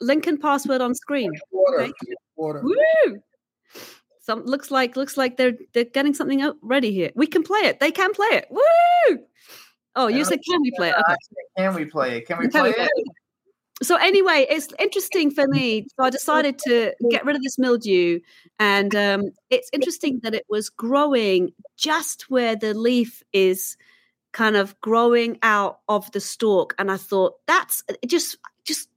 [0.00, 1.30] Lincoln password on screen.
[1.52, 2.14] Water, Okay.
[2.36, 2.60] water.
[2.62, 3.22] Woo!
[4.24, 7.10] Some looks like looks like they're they're getting something out ready here.
[7.16, 7.80] We can play it.
[7.80, 8.46] They can play it.
[8.50, 9.18] Woo!
[9.94, 10.94] Oh, you said can we play it?
[10.94, 11.16] Okay.
[11.56, 12.26] Can we play it?
[12.26, 13.04] Can we Can play we play it?
[13.82, 15.86] So anyway, it's interesting for me.
[15.96, 18.20] So I decided to get rid of this mildew,
[18.58, 23.76] and um, it's interesting that it was growing just where the leaf is
[24.32, 27.98] kind of growing out of the stalk, and I thought that's it.
[28.06, 28.88] Just just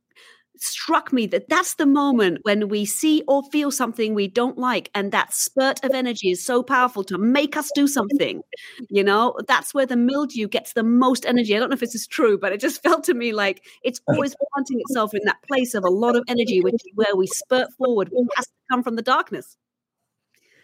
[0.58, 4.90] struck me that that's the moment when we see or feel something we don't like
[4.94, 8.42] and that spurt of energy is so powerful to make us do something
[8.90, 11.96] you know that's where the mildew gets the most energy i don't know if this
[11.96, 15.38] is true but it just felt to me like it's always planting itself in that
[15.48, 18.54] place of a lot of energy which is where we spurt forward which has to
[18.72, 19.58] come from the darkness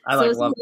[0.06, 0.54] I like it's- love.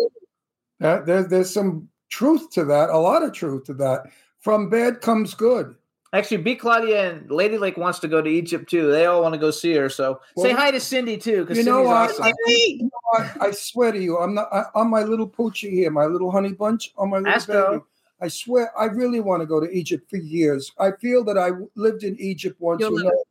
[0.82, 4.10] Uh, there, there's some truth to that, a lot of truth to that.
[4.40, 5.76] From bad comes good.
[6.12, 8.90] Actually, B Claudia and Lady Lake wants to go to Egypt too.
[8.92, 9.90] They all want to go see her.
[9.90, 12.10] So say hi to Cindy too, because You know what?
[12.10, 12.24] awesome.
[12.24, 13.42] I, you know what?
[13.42, 16.54] I swear to you, I'm not I, on my little poochie here, my little honey
[16.54, 17.72] bunch, on my little Astro.
[17.72, 17.84] baby.
[18.22, 20.72] I swear, I really want to go to Egypt for years.
[20.80, 22.80] I feel that I lived in Egypt once.
[22.82, 23.20] You'll you love know.
[23.20, 23.28] it.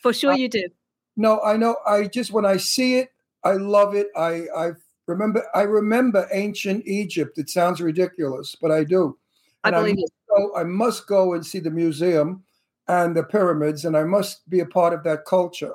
[0.00, 0.72] For sure I- you did.
[1.16, 1.76] No, I know.
[1.86, 3.12] I just when I see it,
[3.44, 4.08] I love it.
[4.16, 4.70] I I
[5.06, 5.44] remember.
[5.54, 7.36] I remember ancient Egypt.
[7.36, 9.18] It sounds ridiculous, but I do.
[9.62, 12.42] I And believe must go, I must go and see the museum
[12.88, 15.74] and the pyramids, and I must be a part of that culture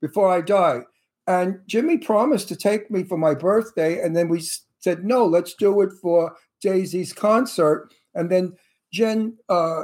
[0.00, 0.82] before I die.
[1.26, 4.42] And Jimmy promised to take me for my birthday, and then we
[4.80, 5.24] said no.
[5.24, 8.54] Let's do it for Daisy's concert, and then
[8.92, 9.36] Jen.
[9.48, 9.82] Uh,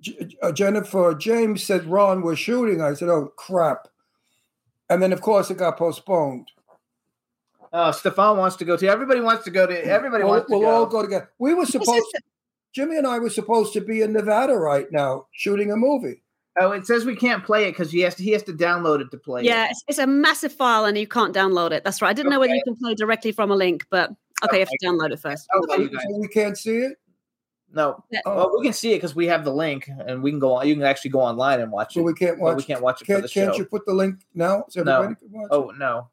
[0.00, 2.80] J- uh, Jennifer James said, Ron, we're shooting.
[2.80, 3.88] I said, oh, crap.
[4.88, 6.52] And then, of course, it got postponed.
[7.72, 8.88] Oh, Stefan wants to go to.
[8.88, 9.84] Everybody wants to go to.
[9.84, 10.70] Everybody we'll, wants to we'll go.
[10.70, 11.30] all go together.
[11.38, 12.06] We were supposed
[12.74, 16.22] Jimmy and I were supposed to be in Nevada right now shooting a movie.
[16.60, 18.22] Oh, it says we can't play it because he has to.
[18.22, 19.44] He has to download it to play.
[19.44, 19.70] Yeah, it.
[19.70, 21.84] it's, it's a massive file and you can't download it.
[21.84, 22.10] That's right.
[22.10, 24.10] I didn't know whether you can play directly from a link, but
[24.44, 25.46] okay, you have to download it first.
[25.54, 26.98] Oh, So we can't see it?
[27.72, 28.02] No.
[28.10, 28.20] Yeah.
[28.24, 30.66] Well, we can see it because we have the link, and we can go on.
[30.66, 32.00] You can actually go online and watch it.
[32.00, 33.44] So we can't but watch we can't watch it for Can't, the show.
[33.46, 35.02] can't you put the link now so no.
[35.02, 36.08] can watch Oh no, no.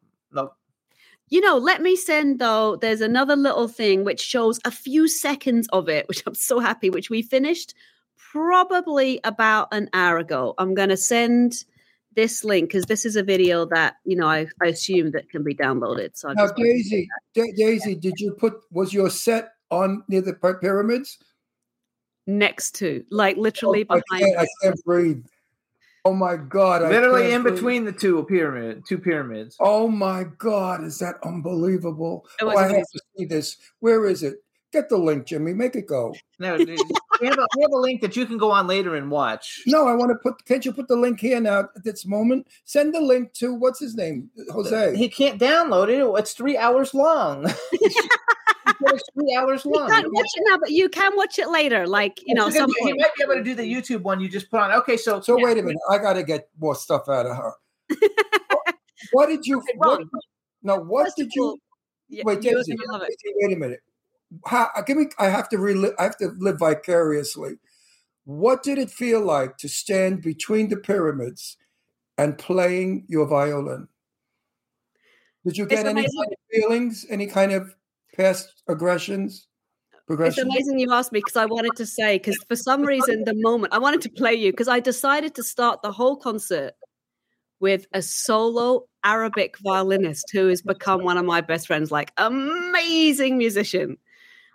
[1.29, 5.67] You know, let me send though, there's another little thing which shows a few seconds
[5.73, 7.73] of it, which I'm so happy, which we finished
[8.31, 10.53] probably about an hour ago.
[10.57, 11.65] I'm going to send
[12.15, 15.43] this link because this is a video that, you know, I, I assume that can
[15.43, 16.11] be downloaded.
[16.15, 20.33] So I Now, Daisy, Da- Daisy, did you put, was your set on near the
[20.33, 21.17] pyramids?
[22.27, 24.25] next to, like literally oh, I behind.
[24.25, 25.25] can't, I can't breathe.
[26.05, 26.83] Oh my God.
[26.83, 27.55] Literally in breathe.
[27.55, 29.57] between the two pyramid, two pyramids.
[29.59, 32.27] Oh my God, is that unbelievable?
[32.39, 33.57] Oh, was I have to see this.
[33.79, 34.35] Where is it?
[34.71, 35.53] Get the link, Jimmy.
[35.53, 36.13] Make it go.
[36.37, 36.79] No, dude,
[37.21, 39.63] we have a we have a link that you can go on later and watch.
[39.67, 40.45] No, I want to put.
[40.45, 42.47] Can't you put the link here now at this moment?
[42.65, 44.95] Send the link to what's his name, Jose.
[44.95, 46.19] He can't download it.
[46.19, 47.51] It's three hours long.
[48.95, 51.87] it's three hours You can't watch it now, but you can watch it later.
[51.87, 54.27] Like, you know, Because some he might be able to do the YouTube one you
[54.29, 54.71] just put on.
[54.71, 55.77] Okay, so So wait a minute.
[55.89, 57.53] I got to get more stuff out of her.
[58.49, 58.75] what,
[59.11, 59.61] what did you?
[59.77, 60.01] What,
[60.63, 61.57] no, what did you?
[62.09, 63.15] Yeah, wait, you're Daisy, gonna love it.
[63.23, 63.81] Daisy, wait a minute.
[64.45, 65.07] How, uh, give me.
[65.19, 65.93] I have to relive.
[65.99, 67.57] I have to live vicariously.
[68.25, 71.57] What did it feel like to stand between the pyramids
[72.17, 73.87] and playing your violin?
[75.45, 76.19] Did you It's get any amazing.
[76.23, 77.05] kind of feelings?
[77.09, 77.75] Any kind of
[78.15, 79.47] past aggressions?
[80.07, 83.33] It's amazing you asked me because I wanted to say, because for some reason, the
[83.33, 86.73] moment I wanted to play you, because I decided to start the whole concert
[87.59, 93.37] with a solo Arabic violinist who has become one of my best friends, like amazing
[93.37, 93.97] musician.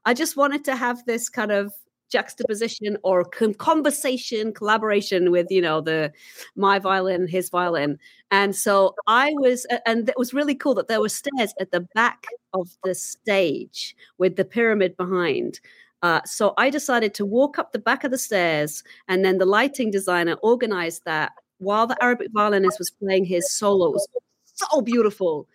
[0.04, 1.72] I just wanted to have this kind of
[2.10, 6.12] juxtaposition or con- conversation collaboration with you know the
[6.56, 7.98] my violin his violin.
[8.30, 11.80] And so i was and it was really cool that there were stairs at the
[11.94, 15.60] back of the stage with the pyramid behind.
[16.02, 19.44] Uh, so i decided to walk up the back of the stairs and then the
[19.44, 24.08] lighting designer organized that while the arabic violinist was playing his solo it was
[24.44, 25.46] so beautiful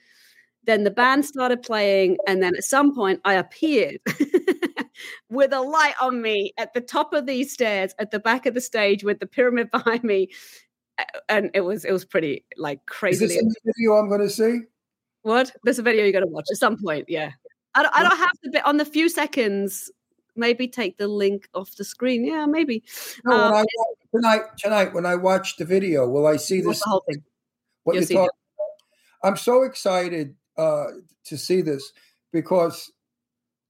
[0.65, 3.99] then the band started playing and then at some point i appeared
[5.29, 8.53] with a light on me at the top of these stairs at the back of
[8.53, 10.29] the stage with the pyramid behind me
[11.29, 14.29] and it was it was pretty like Is crazy this in video I'm going to
[14.29, 14.59] see?
[15.23, 17.31] what there's a video you're going to watch at some point yeah
[17.73, 19.91] I don't, I don't have the bit on the few seconds
[20.37, 22.83] maybe take the link off the screen yeah maybe
[23.25, 26.79] No, Um, when I, tonight, tonight, when I watch the video, will I see this?
[26.79, 27.23] the whole thing.
[27.83, 28.29] What You'll you're talking?
[29.23, 30.85] I'm so excited uh,
[31.25, 31.91] to see this
[32.31, 32.91] because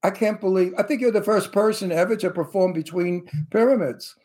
[0.04, 0.74] I can't believe.
[0.78, 4.16] I think you're the first person ever to perform between pyramids.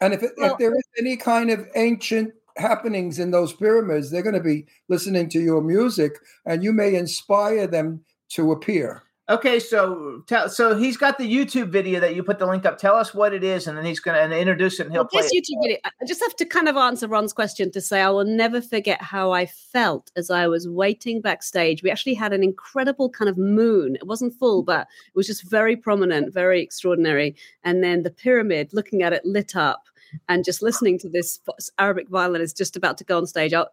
[0.00, 4.10] And if, it, Well- if there is any kind of ancient happenings in those pyramids,
[4.10, 9.02] they're going to be listening to your music, and you may inspire them to appear.
[9.30, 12.76] Okay, so tell, so he's got the YouTube video that you put the link up.
[12.76, 15.08] Tell us what it is, and then he's going to introduce it and he'll Well,
[15.08, 15.44] play this it.
[15.44, 18.26] YouTube video, I just have to kind of answer Ron's question to say I will
[18.26, 21.82] never forget how I felt as I was waiting backstage.
[21.82, 23.96] We actually had an incredible kind of moon.
[23.96, 27.34] It wasn't full, but it was just very prominent, very extraordinary.
[27.62, 29.84] And then the pyramid, looking at it lit up
[30.28, 31.40] and just listening to this
[31.78, 33.54] Arabic violinist just about to go on stage.
[33.54, 33.64] I,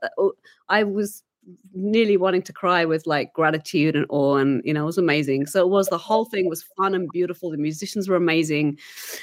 [0.69, 1.23] I was
[1.73, 5.45] nearly wanting to cry with like gratitude and awe and you know it was amazing.
[5.45, 7.51] So it was the whole thing was fun and beautiful.
[7.51, 8.77] The musicians were amazing.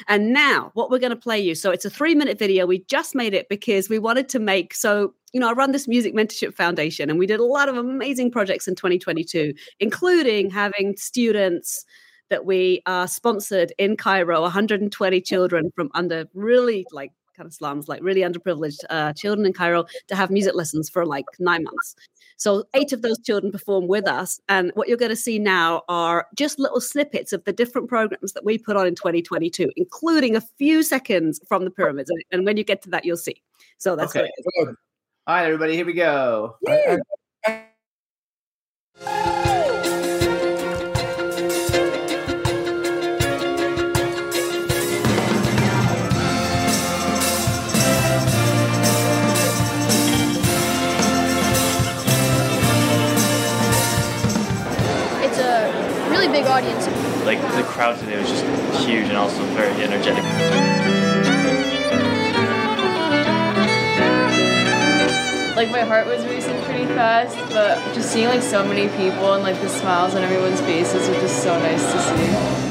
[0.09, 2.67] And now what we're going to play you so it's a three minute video.
[2.67, 5.89] We just made it because we wanted to make so you know i run this
[5.89, 10.97] music mentorship foundation and we did a lot of amazing projects in 2022 including having
[10.97, 11.85] students
[12.31, 17.89] that we are sponsored in cairo 120 children from under really like kind of slums,
[17.89, 21.95] like really underprivileged uh, children in Cairo, to have music lessons for like nine months.
[22.37, 25.83] So eight of those children perform with us, and what you're going to see now
[25.89, 30.37] are just little snippets of the different programs that we put on in 2022, including
[30.37, 32.11] a few seconds from the pyramids.
[32.11, 33.43] And- And when you get to that, you'll see.
[33.79, 34.21] So that's Okay.
[34.21, 34.77] what it is.
[35.27, 36.57] All right, everybody, here we go.
[36.63, 37.03] It's
[56.59, 56.87] audience.
[57.25, 58.45] Like the crowd today was just
[58.85, 60.25] huge and also very energetic.
[65.55, 69.43] Like my heart was racing pretty fast, but just seeing like so many people and
[69.43, 72.69] like the smiles on everyone's faces was just so nice to see.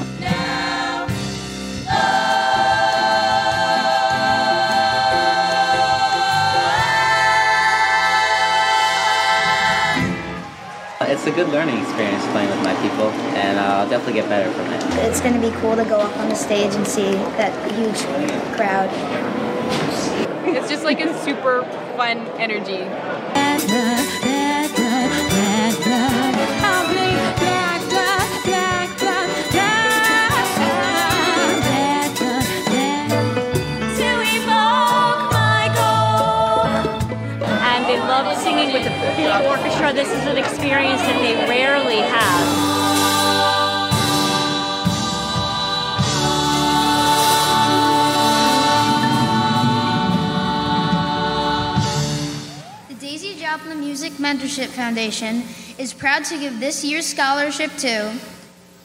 [11.09, 14.51] It's a good learning experience playing with my people, and uh, I'll definitely get better
[14.51, 14.83] from it.
[15.07, 17.99] It's going to be cool to go up on the stage and see that huge
[18.55, 18.89] crowd.
[20.47, 21.63] It's just like a super
[21.95, 22.83] fun energy.
[39.87, 39.93] Orchestra.
[39.93, 42.47] This is an experience that they rarely have.
[52.89, 55.43] The Daisy Jopling Music Mentorship Foundation
[55.77, 58.13] is proud to give this year's scholarship to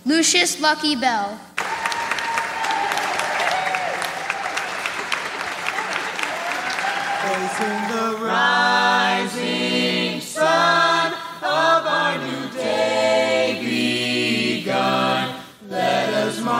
[0.05, 1.39] Lucius Lucky Bell.
[7.23, 9.73] Facing the rising
[10.21, 10.82] sun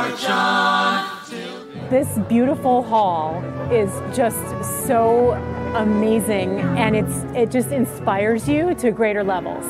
[0.03, 1.91] march on.
[1.91, 4.41] This beautiful hall is just
[4.87, 5.33] so
[5.75, 9.65] amazing and it's it just inspires you to greater levels.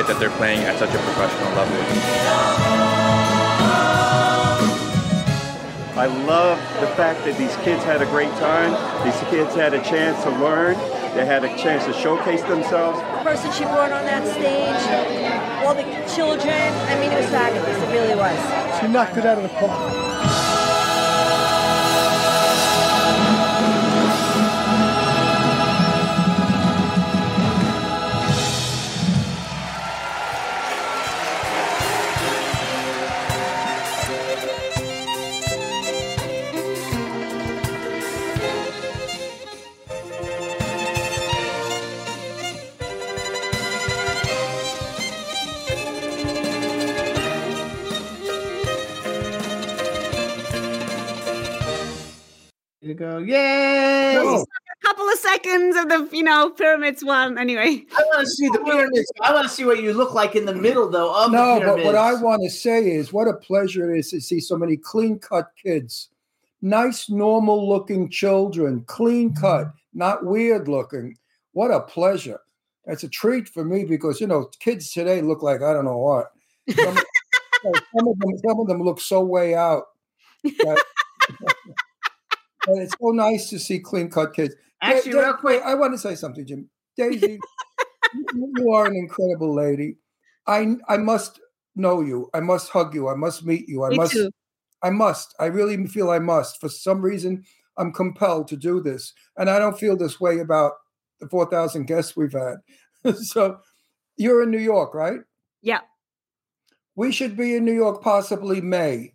[0.00, 1.76] Great that they're playing at such a professional level.
[5.98, 8.72] I love the fact that these kids had a great time.
[9.04, 10.76] These kids had a chance to learn.
[11.14, 12.98] They had a chance to showcase themselves.
[12.98, 16.72] the person she brought on that stage, all the children.
[16.88, 17.76] I mean, it was fabulous.
[17.76, 18.80] It really was.
[18.80, 20.09] She knocked it out of the park.
[56.20, 57.38] You know pyramids one.
[57.38, 59.10] Anyway, I want to see the pyramids.
[59.22, 61.14] I want to see what you look like in the middle, though.
[61.14, 64.10] Of no, the but what I want to say is what a pleasure it is
[64.10, 66.10] to see so many clean cut kids.
[66.60, 71.16] Nice, normal looking children, clean cut, not weird looking.
[71.52, 72.40] What a pleasure.
[72.84, 75.96] That's a treat for me because, you know, kids today look like I don't know
[75.96, 76.32] what.
[76.68, 76.96] Some,
[77.62, 79.84] some of, them, some of them look so way out.
[80.44, 80.84] that-
[82.66, 84.54] and it's so nice to see clean cut kids.
[84.82, 86.68] Actually, Da- real quick- I want to say something, Jim.
[86.96, 87.38] Daisy,
[88.56, 89.96] you are an incredible lady.
[90.46, 91.40] I I must
[91.76, 92.28] know you.
[92.34, 93.08] I must hug you.
[93.08, 93.84] I must meet you.
[93.84, 94.12] I Me must.
[94.12, 94.30] too.
[94.82, 95.34] I must.
[95.38, 96.60] I really feel I must.
[96.60, 97.44] For some reason,
[97.76, 100.72] I'm compelled to do this, and I don't feel this way about
[101.20, 102.56] the four thousand guests we've had.
[103.16, 103.58] so,
[104.16, 105.20] you're in New York, right?
[105.62, 105.80] Yeah.
[106.96, 109.14] We should be in New York possibly May.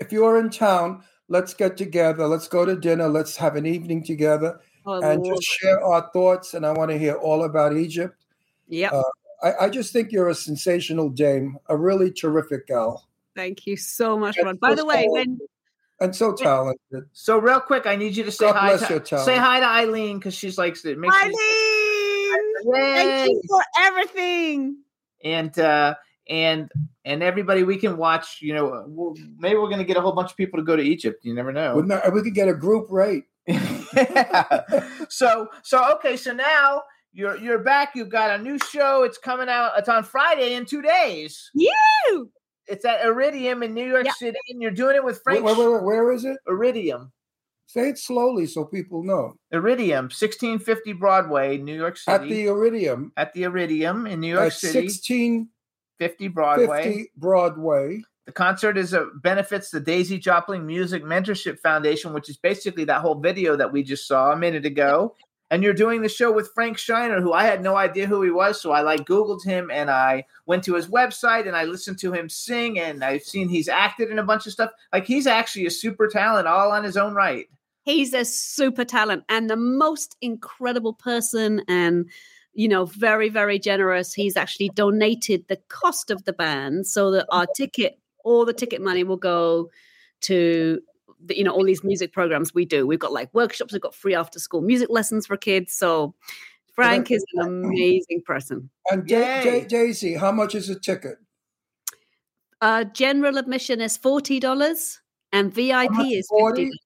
[0.00, 2.26] If you're in town, let's get together.
[2.26, 3.08] Let's go to dinner.
[3.08, 6.54] Let's have an evening together Oh, and just share our thoughts.
[6.54, 8.16] And I want to hear all about Egypt.
[8.68, 8.90] Yeah.
[8.90, 9.02] Uh,
[9.42, 13.06] I, I just think you're a sensational dame, a really terrific gal.
[13.34, 14.56] Thank you so much, Ron.
[14.56, 15.38] By the way, when
[16.00, 17.04] and so talented.
[17.12, 18.68] So real quick, I need you to say God hi.
[18.76, 19.26] bless To, your talent.
[19.26, 22.94] say hi to Eileen because she's like it makes me- Eileen, Yay!
[22.94, 24.76] thank you for everything.
[25.24, 25.94] and uh
[26.28, 26.70] and
[27.04, 28.40] and everybody we can watch.
[28.42, 30.82] You know, we'll, maybe we're gonna get a whole bunch of people to go to
[30.82, 31.24] Egypt.
[31.24, 31.76] You never know.
[31.76, 33.24] Wouldn't we could get a group rate.
[35.08, 36.82] so so okay so now
[37.12, 37.92] you're you're back.
[37.94, 39.02] You've got a new show.
[39.02, 41.50] It's coming out it's on friday in two days.
[41.54, 42.30] You
[42.66, 45.68] it's at iridium in new york city and you're doing it with frank wait, wait,
[45.68, 46.36] wait, where is it?
[46.46, 47.12] iridium.
[47.66, 49.34] Say it slowly so people know.
[49.50, 52.14] iridium 1650 broadway new york city.
[52.14, 55.50] At the Iridium, at the iridium in new york at city 1650
[55.98, 57.06] 50 broadway.
[57.16, 58.02] Broadway.
[58.26, 63.00] The concert is a benefits the Daisy Jopling Music Mentorship Foundation, which is basically that
[63.00, 65.16] whole video that we just saw a minute ago.
[65.50, 68.30] And you're doing the show with Frank Shiner, who I had no idea who he
[68.30, 68.58] was.
[68.58, 72.12] So I like Googled him and I went to his website and I listened to
[72.12, 74.70] him sing and I've seen he's acted in a bunch of stuff.
[74.94, 77.48] Like he's actually a super talent all on his own right.
[77.84, 82.08] He's a super talent and the most incredible person and
[82.54, 84.14] you know very very generous.
[84.14, 88.80] He's actually donated the cost of the band so that our ticket all the ticket
[88.80, 89.70] money will go
[90.22, 90.80] to
[91.24, 92.86] the, you know all these music programs we do.
[92.86, 95.72] We've got like workshops, we've got free after school music lessons for kids.
[95.72, 96.14] So
[96.74, 98.70] Frank is an amazing person.
[98.90, 101.18] And Da- Da- Daisy, how much is a ticket?
[102.60, 105.00] Uh, general admission is forty dollars,
[105.32, 106.64] and VIP is 40?
[106.64, 106.78] fifty.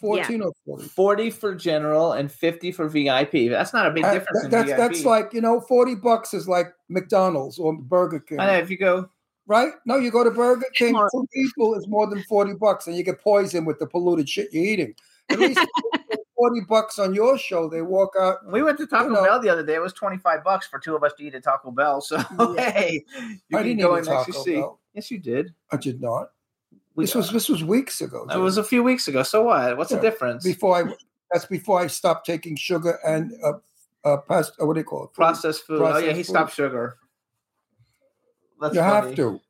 [0.00, 0.84] 14 or 40?
[0.88, 3.48] 40 for general and 50 for VIP.
[3.48, 4.76] That's not a big Uh, difference that- in that's VIP.
[4.76, 8.38] that's like you know, forty bucks is like McDonald's or Burger King.
[8.40, 9.08] I know, if you go
[9.46, 9.72] right?
[9.86, 13.02] No, you go to Burger King, two people is more than forty bucks, and you
[13.02, 14.94] get poisoned with the polluted shit you're eating.
[15.30, 15.60] At least
[16.36, 18.38] forty bucks on your show, they walk out.
[18.50, 19.74] We went to Taco you know, Bell the other day.
[19.74, 22.00] It was 25 bucks for two of us to eat at Taco Bell.
[22.00, 22.18] So,
[22.56, 23.04] hey,
[23.48, 24.54] you I can didn't go eat and at actually Taco see.
[24.56, 24.80] Bell.
[24.94, 25.54] Yes, you did.
[25.72, 26.30] I did not.
[26.94, 28.26] We- this was this was weeks ago.
[28.32, 29.22] It was a few weeks ago.
[29.22, 29.76] So what?
[29.76, 29.98] What's Yeah.
[29.98, 30.44] the difference?
[30.44, 30.94] before I.
[31.32, 33.54] That's before I stopped taking sugar and uh,
[34.04, 35.06] uh, past, uh, what do you call it?
[35.08, 35.14] Food.
[35.14, 35.80] Processed food.
[35.80, 36.26] oh, yeah, Processed he food.
[36.26, 36.96] stopped sugar.
[38.64, 39.40] That's you have to.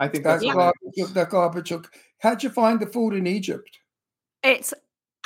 [0.00, 1.14] I think That that's garbage.
[1.14, 1.72] That garbage.
[2.18, 3.78] How'd you find the food in Egypt?
[4.42, 4.74] It's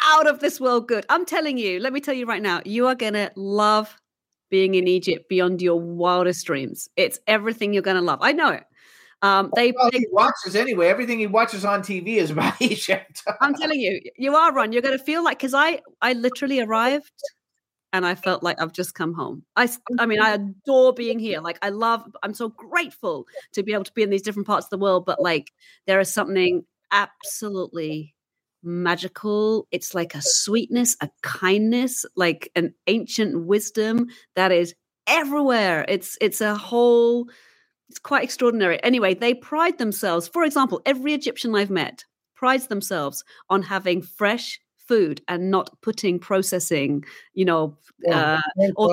[0.02, 1.06] out of this world good.
[1.08, 3.96] I'm telling you, let me tell you right now, you are going to love
[4.50, 6.88] being in Egypt beyond your wildest dreams.
[6.96, 8.18] It's everything you're going to love.
[8.20, 8.64] I know it.
[9.22, 10.88] Um, they, Well, they he watches anyway.
[10.88, 13.22] Everything he watches on TV is about Egypt.
[13.40, 14.72] I'm telling you, you are Ron.
[14.72, 17.12] You're going to feel like because I I literally arrived
[17.92, 19.44] and I felt like I've just come home.
[19.56, 19.68] I,
[19.98, 21.40] I mean I adore being here.
[21.40, 22.04] Like I love.
[22.22, 25.04] I'm so grateful to be able to be in these different parts of the world.
[25.06, 25.52] But like
[25.86, 28.14] there is something absolutely
[28.62, 29.66] magical.
[29.70, 34.74] It's like a sweetness, a kindness, like an ancient wisdom that is
[35.06, 35.84] everywhere.
[35.88, 37.28] It's it's a whole.
[37.88, 38.80] It's quite extraordinary.
[38.84, 40.28] Anyway, they pride themselves.
[40.28, 42.04] For example, every Egyptian I've met
[42.36, 44.60] prides themselves on having fresh
[44.90, 47.04] food and not putting processing,
[47.34, 47.76] you know,
[48.12, 48.40] uh,
[48.76, 48.88] or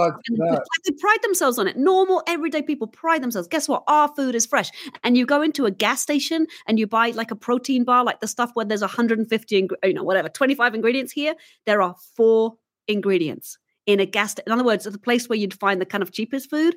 [0.85, 1.75] they pride themselves on it.
[1.75, 3.47] Normal, everyday people pride themselves.
[3.47, 3.83] Guess what?
[3.87, 4.69] Our food is fresh.
[5.03, 8.19] And you go into a gas station and you buy like a protein bar, like
[8.19, 11.33] the stuff where there's 150, ing- you know, whatever, 25 ingredients here.
[11.65, 12.53] There are four
[12.87, 13.57] ingredients
[13.87, 14.33] in a gas.
[14.33, 16.75] sta- In other words, at the place where you'd find the kind of cheapest food,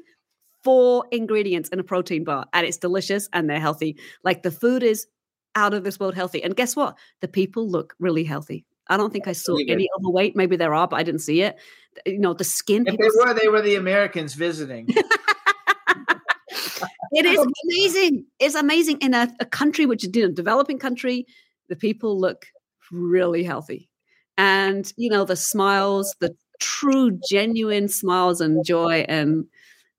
[0.64, 3.98] four ingredients in a protein bar, and it's delicious and they're healthy.
[4.24, 5.06] Like the food is
[5.54, 6.42] out of this world healthy.
[6.42, 6.96] And guess what?
[7.20, 8.64] The people look really healthy.
[8.90, 9.70] I don't think I saw it.
[9.70, 10.36] any overweight.
[10.36, 11.56] Maybe there are, but I didn't see it.
[12.04, 12.84] You know, the skin.
[12.86, 14.88] If they were, they were the Americans visiting.
[17.12, 18.26] It is amazing.
[18.38, 21.26] It's amazing in a, a country which is a developing country.
[21.68, 22.46] The people look
[22.90, 23.88] really healthy,
[24.36, 29.44] and you know the smiles, the true, genuine smiles and joy, and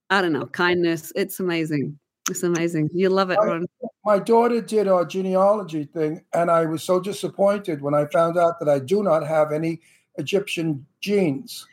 [0.10, 1.12] I don't know, kindness.
[1.16, 1.98] It's amazing.
[2.32, 2.90] It's amazing.
[2.94, 3.68] You love it, Ron.
[4.06, 8.58] My daughter did our genealogy thing, and I was so disappointed when I found out
[8.60, 9.82] that I do not have any
[10.16, 11.68] Egyptian genes.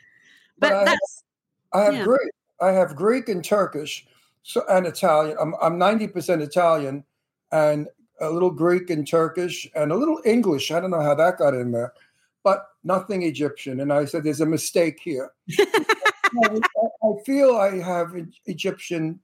[0.59, 1.23] But I have, that's
[1.73, 2.03] I have yeah.
[2.03, 2.31] Greek.
[2.61, 4.05] I have Greek and Turkish,
[4.43, 5.37] so and Italian.
[5.39, 7.05] I'm I'm ninety percent Italian,
[7.51, 7.87] and
[8.19, 10.71] a little Greek and Turkish, and a little English.
[10.71, 11.93] I don't know how that got in there,
[12.43, 13.79] but nothing Egyptian.
[13.79, 15.31] And I said, "There's a mistake here."
[16.37, 16.59] I,
[17.25, 18.13] feel I have
[18.45, 19.19] Egyptian.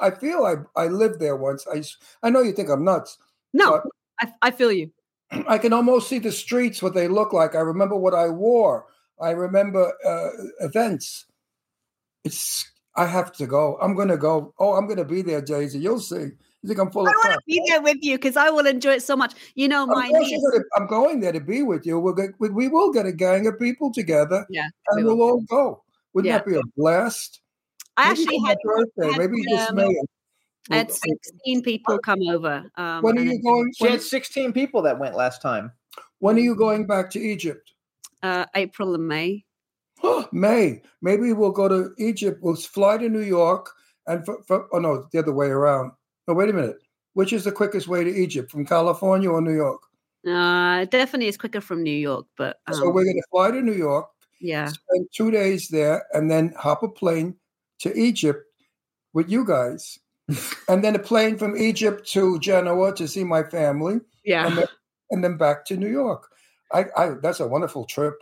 [0.00, 1.66] I feel I I lived there once.
[1.72, 1.82] I,
[2.26, 3.18] I know you think I'm nuts.
[3.52, 3.82] No,
[4.20, 4.90] I, I feel you.
[5.48, 7.54] I can almost see the streets, what they look like.
[7.54, 8.86] I remember what I wore.
[9.20, 10.28] I remember uh,
[10.60, 11.26] events.
[12.24, 12.68] It's.
[12.94, 13.78] I have to go.
[13.80, 14.52] I'm going to go.
[14.58, 15.78] Oh, I'm going to be there, Daisy.
[15.78, 16.16] You'll see.
[16.62, 18.66] You think I'm full I of want to be there with you because I will
[18.66, 19.32] enjoy it so much.
[19.54, 20.40] You know, my niece.
[20.52, 21.98] gonna- I'm going there to be with you.
[21.98, 25.40] We'll get, we, we will get a gang of people together, Yeah, and we'll all
[25.48, 25.82] go.
[26.12, 26.38] Wouldn't Yeah.
[26.38, 27.40] that be a blast?
[27.96, 29.12] I Maybe actually had birthday.
[29.12, 30.00] had, Maybe this um, May.
[30.70, 32.70] I had 16 people come over.
[32.76, 33.72] Um, When are you going?
[33.76, 35.72] She had 16 people that went last time.
[36.20, 37.72] When are you going back to Egypt?
[38.22, 39.44] Uh, April and May.
[40.32, 40.82] May.
[41.00, 42.38] Maybe we'll go to Egypt.
[42.42, 43.70] We'll fly to New York
[44.06, 45.92] and for, for, oh no, the other way around.
[46.28, 46.76] No, wait a minute.
[47.14, 48.50] Which is the quickest way to Egypt?
[48.50, 49.82] From California or New York?
[50.26, 53.60] Uh, definitely is quicker from New York, but um, so we're going to fly to
[53.60, 54.06] New York,
[54.40, 54.66] yeah.
[54.66, 57.34] spend two days there, and then hop a plane
[57.82, 58.44] to Egypt
[59.12, 59.98] with you guys,
[60.68, 64.00] and then a plane from Egypt to Genoa to see my family.
[64.24, 64.46] Yeah.
[64.46, 64.66] and then,
[65.10, 66.28] and then back to New York.
[66.72, 68.14] I, I that's a wonderful trip,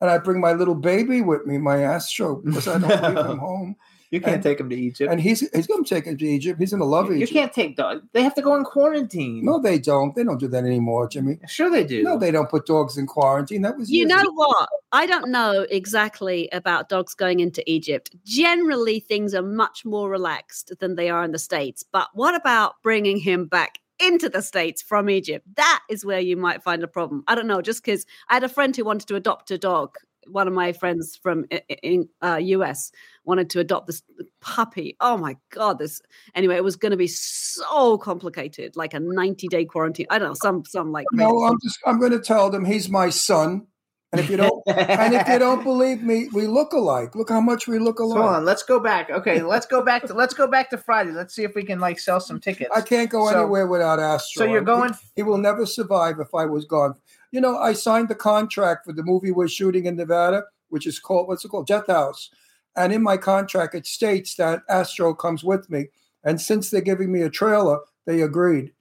[0.00, 3.38] and I bring my little baby with me, my Astro, because I don't leave him
[3.48, 3.76] home.
[4.10, 5.10] You can't And- take him to Egypt.
[5.12, 6.58] And he's he's going to take him to Egypt.
[6.58, 7.32] He's going to love you Egypt.
[7.32, 8.02] can't take dogs.
[8.12, 9.44] They have to go in quarantine.
[9.44, 10.14] No, they don't.
[10.14, 11.38] They don't do that anymore, Jimmy.
[11.46, 12.02] Sure, they do.
[12.02, 13.62] No, they don't put dogs in quarantine.
[13.62, 14.32] That was You years know ago.
[14.34, 14.68] what?
[14.92, 18.14] I don't know exactly about dogs going into Egypt.
[18.24, 21.84] Generally, things are much more relaxed than they are in the States.
[21.92, 25.44] But what about bringing him back into the States from Egypt?
[25.56, 27.24] That is where you might find a problem.
[27.26, 29.96] I don't know, just because I had a friend who wanted to adopt a dog.
[30.30, 32.92] One of my friends from i- i- in uh, US
[33.28, 34.02] wanted to adopt this
[34.40, 34.96] puppy.
[35.00, 35.78] Oh my god!
[35.78, 36.00] This
[36.34, 40.06] anyway, it was going to be so complicated, like a ninety day quarantine.
[40.10, 42.88] I don't know, some some like No, I'm just I'm going to tell them he's
[42.88, 43.66] my son.
[44.10, 47.14] And if you don't, and if you don't believe me, we look alike.
[47.14, 48.18] Look how much we look alike.
[48.18, 49.10] hold on, let's go back.
[49.10, 51.10] Okay, let's go back to let's go back to Friday.
[51.10, 52.70] Let's see if we can like sell some tickets.
[52.74, 54.40] I can't go So- anywhere without Astro.
[54.46, 56.94] so you're He- going- He, will never survive if I was gone.
[57.32, 60.98] You know, I signed the contract for the movie we're shooting in Nevada, which is
[60.98, 62.30] called what's it called, Death House.
[62.76, 65.86] And in my contract, it states that Astro comes with me.
[66.24, 68.72] And since they're giving me a trailer, they agreed.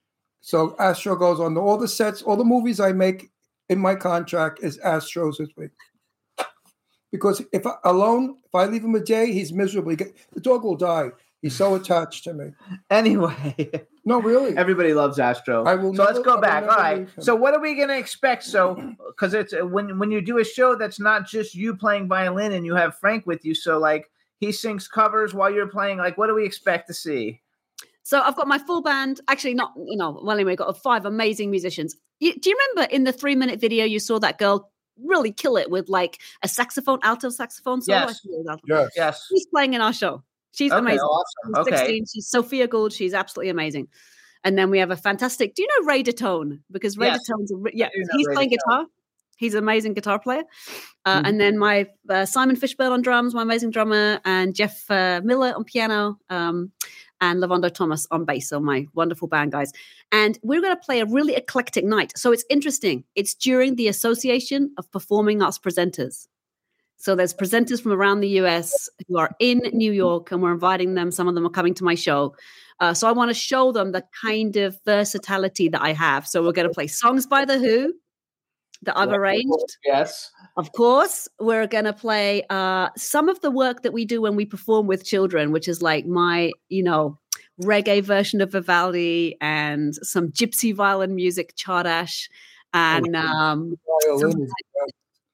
[0.41, 3.29] So Astro goes on the, all the sets, all the movies I make
[3.69, 5.67] in my contract is Astro's with me.
[7.11, 9.91] Because if alone, if I leave him a day, he's miserable.
[9.91, 11.11] He get- the dog will die.
[11.41, 12.51] He's so attached to me.
[12.89, 13.69] Anyway,
[14.05, 14.57] no, really.
[14.57, 15.65] Everybody loves Astro.
[15.65, 16.63] I will so let's go I back.
[16.63, 16.97] All never right.
[16.99, 17.23] leave him.
[17.23, 18.43] So what are we going to expect?
[18.43, 22.07] So because it's uh, when when you do a show that's not just you playing
[22.07, 23.53] violin and you have Frank with you.
[23.53, 24.09] So like
[24.39, 25.99] he sings covers while you're playing.
[25.99, 27.41] Like what do we expect to see?
[28.03, 29.21] So I've got my full band.
[29.27, 30.19] Actually, not you know.
[30.23, 31.95] Well, anyway, got five amazing musicians.
[32.19, 34.71] You, do you remember in the three minute video you saw that girl
[35.05, 37.99] really kill it with like a saxophone, alto saxophone solo?
[37.99, 38.21] I Yes.
[38.21, 38.63] think it was alto.
[38.67, 38.89] Yes.
[38.95, 39.25] Yes.
[39.29, 40.23] She's playing in our show.
[40.53, 40.99] She's Okay, amazing.
[40.99, 41.53] awesome.
[41.55, 41.77] She's Okay.
[41.77, 42.05] 16.
[42.13, 42.93] She's Sophia Gould.
[42.93, 43.87] She's absolutely amazing.
[44.43, 45.55] And then we have a fantastic.
[45.55, 46.59] Do you know Ray Detone?
[46.71, 48.85] Because Ray Yes, Detone's a, yeah, he's Ray playing guitar.
[49.37, 50.43] He's an amazing guitar player.
[51.05, 51.25] Uh, Mm-hmm.
[51.25, 55.53] And then my uh, Simon Fishburne on drums, my amazing drummer, and Jeff uh, Miller
[55.55, 56.71] on piano, um,
[57.21, 58.49] and Lavando Thomas on bass.
[58.49, 59.71] So my wonderful band guys.
[60.11, 62.13] And we're going to play a really eclectic night.
[62.17, 63.03] So it's interesting.
[63.15, 66.27] It's during the Association of Performing Arts Presenters.
[66.97, 70.95] So there's presenters from around the US who are in New York, and we're inviting
[70.95, 71.11] them.
[71.11, 72.35] Some of them are coming to my show.
[72.79, 76.27] Uh, so I want to show them the kind of versatility that I have.
[76.27, 77.93] So we're going to play songs by The Who
[78.83, 79.77] that I've arranged.
[79.83, 80.31] Yes.
[80.55, 84.35] Of course, we're going to play uh, some of the work that we do when
[84.35, 87.17] we perform with children, which is like my, you know,
[87.61, 92.27] reggae version of Vivaldi and some gypsy violin music, Csárdás,
[92.73, 93.75] and um,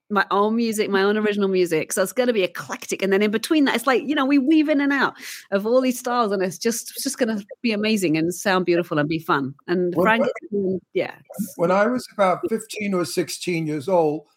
[0.10, 1.92] my own music, my own original music.
[1.94, 3.02] So it's going to be eclectic.
[3.02, 5.16] And then in between that, it's like, you know, we weave in and out
[5.52, 8.66] of all these styles and it's just, it's just going to be amazing and sound
[8.66, 9.56] beautiful and be fun.
[9.68, 11.16] And Well, Frank, but- yeah.
[11.56, 14.28] When I was about 15 or 16 years old,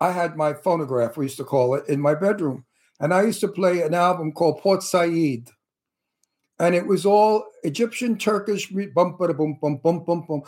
[0.00, 2.64] I had my phonograph, we used to call it, in my bedroom.
[2.98, 5.50] And I used to play an album called Port Said
[6.60, 10.42] and it was all Egyptian, Turkish, bum ba bum bum bum bum bum,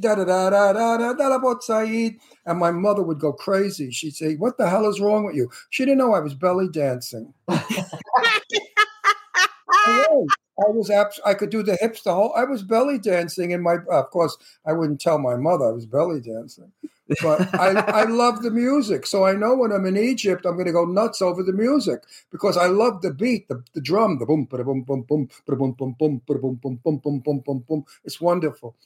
[0.00, 2.14] da da da da da da da Port Said,
[2.46, 3.90] And my mother would go crazy.
[3.90, 6.68] She'd say, "What the hell is wrong with you?" She didn't know I was belly
[6.68, 7.34] dancing.
[10.60, 10.90] I was.
[10.90, 12.34] Abs- I could do the hips the whole.
[12.36, 13.76] I was belly dancing in my.
[13.90, 16.72] Of course, I wouldn't tell my mother I was belly dancing,
[17.20, 19.06] but I I love the music.
[19.06, 22.04] So I know when I'm in Egypt, I'm going to go nuts over the music
[22.32, 25.72] because I love the beat, the, the drum, the boom, ba boom, boom, boom, boom,
[25.72, 27.84] boom, boom, boom, boom, boom, boom, boom, boom, boom.
[28.04, 28.76] It's wonderful.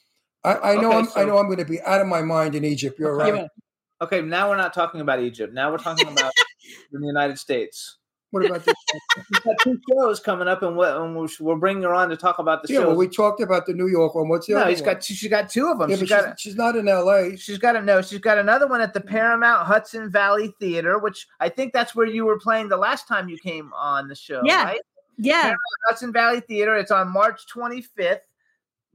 [0.44, 2.54] I, I know Okay, I'm I know I'm going to be out of my mind
[2.54, 2.98] in Egypt.
[2.98, 3.32] You're Okay.
[3.32, 3.42] right.
[4.02, 5.54] Okay, now we're not talking about Egypt.
[5.54, 6.32] Now we're talking about
[6.92, 7.98] in the United States.
[8.34, 8.74] What about this?
[9.16, 12.16] We've got two shows coming up, and, what, and we'll, we'll bring her on to
[12.16, 12.74] talk about the show.
[12.74, 12.88] Yeah, shows.
[12.88, 14.28] well, we talked about the New York one.
[14.28, 14.94] What's the no, other he's one?
[14.94, 15.88] got she's got two of them.
[15.88, 17.36] Yeah, she's got she's, she's not in L.A.
[17.36, 18.02] She's got a no.
[18.02, 19.08] She's got another one at the mm-hmm.
[19.08, 23.28] Paramount Hudson Valley Theater, which I think that's where you were playing the last time
[23.28, 24.42] you came on the show.
[24.44, 24.64] Yeah.
[24.64, 24.80] right?
[25.16, 25.42] Yeah.
[25.42, 26.76] Paramount Hudson Valley Theater.
[26.76, 28.18] It's on March 25th,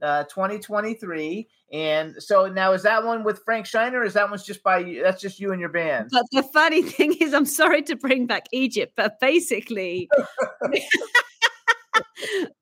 [0.02, 1.48] uh, 2023.
[1.72, 4.00] And so now is that one with Frank Shiner?
[4.00, 5.02] Or is that one's just by you?
[5.02, 6.08] That's just you and your band.
[6.10, 10.08] But the funny thing is, I'm sorry to bring back Egypt, but basically,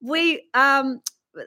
[0.01, 1.01] we um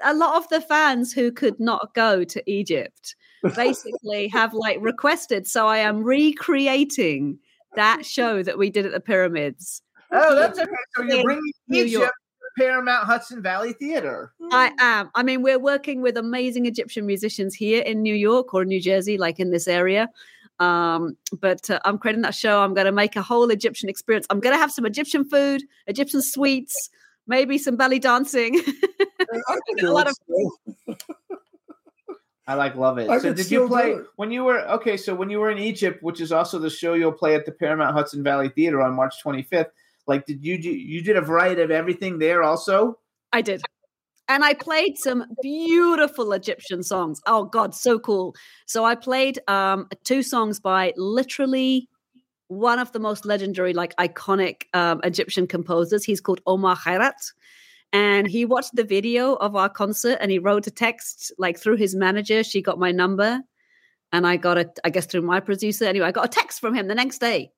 [0.03, 3.15] a lot of the fans who could not go to Egypt
[3.55, 5.47] basically have like requested.
[5.47, 7.39] So I am recreating
[7.75, 9.81] that show that we did at the pyramids.
[10.11, 10.69] Oh, that's okay.
[10.95, 12.11] So you're bringing Egypt
[12.57, 14.33] Paramount Hudson Valley Theater.
[14.51, 15.09] I am.
[15.15, 19.17] I mean, we're working with amazing Egyptian musicians here in New York or New Jersey,
[19.17, 20.09] like in this area.
[20.59, 22.61] Um, but uh, I'm creating that show.
[22.61, 24.27] I'm going to make a whole Egyptian experience.
[24.29, 26.89] I'm going to have some Egyptian food, Egyptian sweets,
[27.25, 28.61] maybe some belly dancing.
[29.81, 30.15] a lot of
[32.47, 33.09] I like love it.
[33.09, 34.97] I so did you play do when you were okay?
[34.97, 37.51] So when you were in Egypt, which is also the show you'll play at the
[37.51, 39.69] Paramount Hudson Valley Theater on March 25th.
[40.07, 42.99] Like, did you do you did a variety of everything there also?
[43.31, 43.61] I did.
[44.27, 47.21] And I played some beautiful Egyptian songs.
[47.25, 48.35] Oh God, so cool.
[48.65, 51.89] So I played um two songs by literally
[52.51, 56.03] one of the most legendary, like iconic um, Egyptian composers.
[56.03, 57.31] He's called Omar Khairat.
[57.93, 61.77] And he watched the video of our concert and he wrote a text like through
[61.77, 62.43] his manager.
[62.43, 63.41] She got my number
[64.11, 65.85] and I got it, I guess, through my producer.
[65.85, 67.51] Anyway, I got a text from him the next day.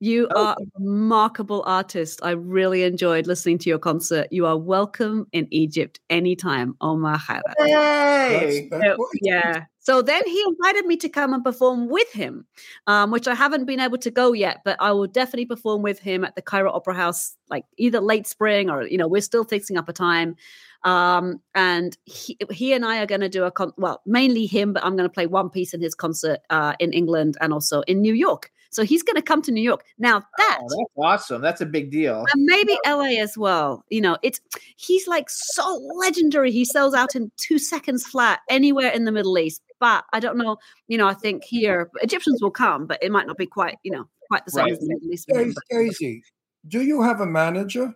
[0.00, 0.42] You Oh.
[0.44, 2.20] are a remarkable artist.
[2.22, 4.28] I really enjoyed listening to your concert.
[4.30, 7.54] You are welcome in Egypt anytime, Omar Khairat.
[7.58, 9.64] Hey, So, yeah.
[9.78, 12.44] So then he invited me to come and perform with him,
[12.88, 16.00] um, which I haven't been able to go yet, but I will definitely perform with
[16.00, 19.44] him at the Cairo Opera House, like either late spring or you know we're still
[19.44, 20.36] fixing up a time.
[20.82, 24.72] Um, and he, he and I are going to do a con- well, mainly him,
[24.72, 27.80] but I'm going to play one piece in his concert uh, in England and also
[27.82, 28.52] in New York.
[28.76, 30.20] So he's going to come to New York now.
[30.36, 30.90] That Oh, that's
[31.22, 31.40] awesome.
[31.40, 32.26] That's a big deal.
[32.32, 33.84] and maybe LA as well.
[33.88, 34.38] You know, it's
[34.76, 36.52] he's like so legendary.
[36.52, 39.62] He sells out in two seconds flat anywhere in the Middle East.
[39.80, 40.58] But I don't know.
[40.88, 43.78] You know, I think here Egyptians will come, but it might not be quite.
[43.82, 44.72] You know, quite the same Right.
[44.72, 45.26] as the Middle East.
[45.28, 46.22] for him, Daisy, Daisy,
[46.68, 47.94] do you have a manager?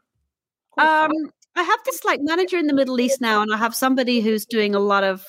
[0.78, 1.10] Um,
[1.56, 4.46] I have this like manager in the Middle East now, and I have somebody who's
[4.46, 5.24] doing a lot of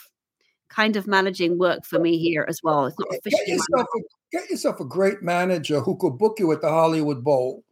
[0.70, 2.86] kind of managing work for me here as well.
[2.86, 3.44] It's not Get officially.
[3.48, 4.00] my yourself, a,
[4.32, 7.64] get yourself a great manager who could book you at the Hollywood Bowl.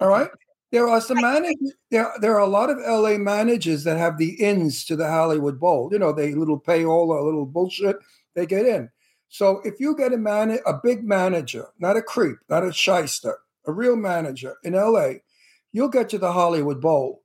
[0.00, 0.30] All right.
[0.70, 1.74] There are some managers.
[1.90, 5.60] There, there are a lot of LA managers that have the ins to the Hollywood
[5.60, 5.90] Bowl.
[5.92, 7.96] You know, they little pay all a little bullshit.
[8.34, 8.88] They get in.
[9.28, 13.38] So if you get a man, a big manager, not a creep, not a shyster,
[13.66, 15.14] a real manager in LA,
[15.72, 17.22] you'll get to the Hollywood Bowl.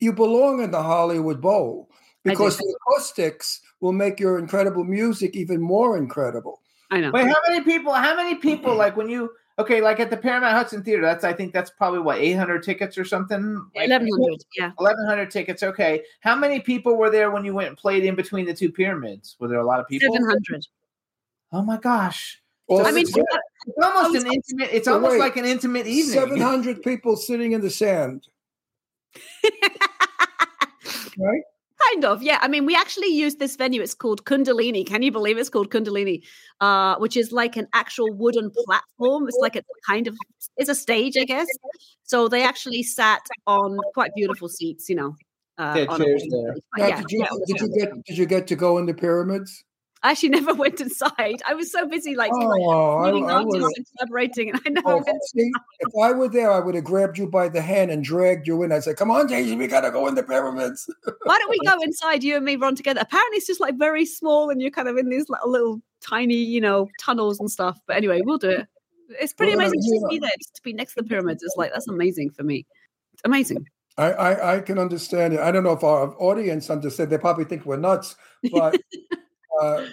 [0.00, 1.88] You belong in the Hollywood Bowl
[2.22, 6.60] because the acoustics will make your incredible music even more incredible.
[6.94, 7.10] I know.
[7.10, 7.92] Wait, how many people?
[7.92, 8.76] How many people?
[8.76, 11.98] Like when you okay, like at the Paramount Hudson Theater, that's I think that's probably
[11.98, 13.54] what eight hundred tickets or something.
[13.74, 14.44] Like, Eleven hundred.
[14.56, 14.70] Yeah.
[14.78, 15.64] Eleven hundred tickets.
[15.64, 18.70] Okay, how many people were there when you went and played in between the two
[18.70, 19.34] pyramids?
[19.40, 20.14] Were there a lot of people?
[20.14, 20.64] Seven hundred.
[21.50, 22.40] Oh my gosh!
[22.68, 24.70] Well, I mean, it's, it's almost oh, an intimate.
[24.72, 26.14] It's almost wait, like an intimate evening.
[26.14, 28.28] Seven hundred people sitting in the sand.
[31.18, 31.42] right?
[31.90, 32.38] Kind of, yeah.
[32.40, 33.82] I mean, we actually use this venue.
[33.82, 34.86] It's called Kundalini.
[34.86, 36.22] Can you believe it's called Kundalini?
[36.60, 39.26] Uh, which is like an actual wooden platform.
[39.26, 40.16] It's like a kind of
[40.56, 41.48] it's a stage, I guess.
[42.04, 45.16] So they actually sat on quite beautiful seats, you know.
[45.58, 46.54] Uh, There are on a chairs there.
[46.76, 48.94] Now, yeah, did you yeah, did you get did you get to go in the
[48.94, 49.64] pyramids?
[50.04, 51.36] I actually never went inside.
[51.48, 52.60] I was so busy, like, Oh, like
[53.14, 55.24] I- I artists and collaborating, and I never Oh, went.
[55.24, 55.50] see,
[55.80, 58.62] if I were there, I would have grabbed you by the hand and dragged you
[58.62, 58.70] in.
[58.70, 60.88] I said, "Come on, Daisy, we gotta go in the pyramids."
[61.24, 62.22] Why don't we go inside?
[62.22, 63.00] You and me run together.
[63.00, 66.34] Apparently, it's just like very small, and you're kind of in these little, little tiny,
[66.36, 67.80] you know, tunnels and stuff.
[67.86, 68.68] But anyway, we'll do it.
[69.20, 70.00] It's pretty Well, amazing yeah.
[70.00, 71.42] to be there, just to be next to the pyramids.
[71.42, 72.66] It's like that's amazing for me.
[73.14, 73.66] It's amazing.
[73.96, 75.40] I, I I can understand it.
[75.40, 77.10] I don't know if our audience understand.
[77.10, 78.16] They probably think we're nuts,
[78.52, 78.76] but
[79.60, 79.86] uh,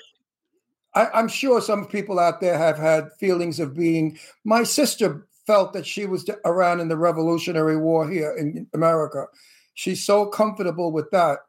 [0.93, 4.17] I, I'm sure some people out there have had feelings of being.
[4.43, 9.25] My sister felt that she was around in the Revolutionary War here in America.
[9.73, 11.39] She's so comfortable with that.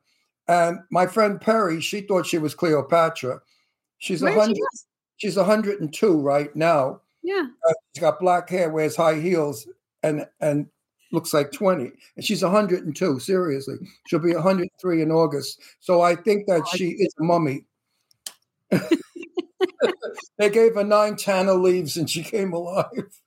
[0.49, 3.41] And my friend Perry, she thought she was Cleopatra.
[3.99, 4.57] She's a she hundred.
[4.57, 4.81] at?
[5.17, 7.01] She's 102 right now.
[7.23, 7.47] Yeah.
[7.69, 9.69] Uh, she's got black hair, wears high heels,
[10.03, 10.67] and and
[11.13, 11.93] looks like 20.
[12.17, 13.21] And she's 102.
[13.21, 13.77] Seriously,
[14.09, 15.63] she'll be 103 in August.
[15.79, 17.65] So I think that she is a mummy.
[20.39, 23.21] they gave her nine channel leaves and she came alive.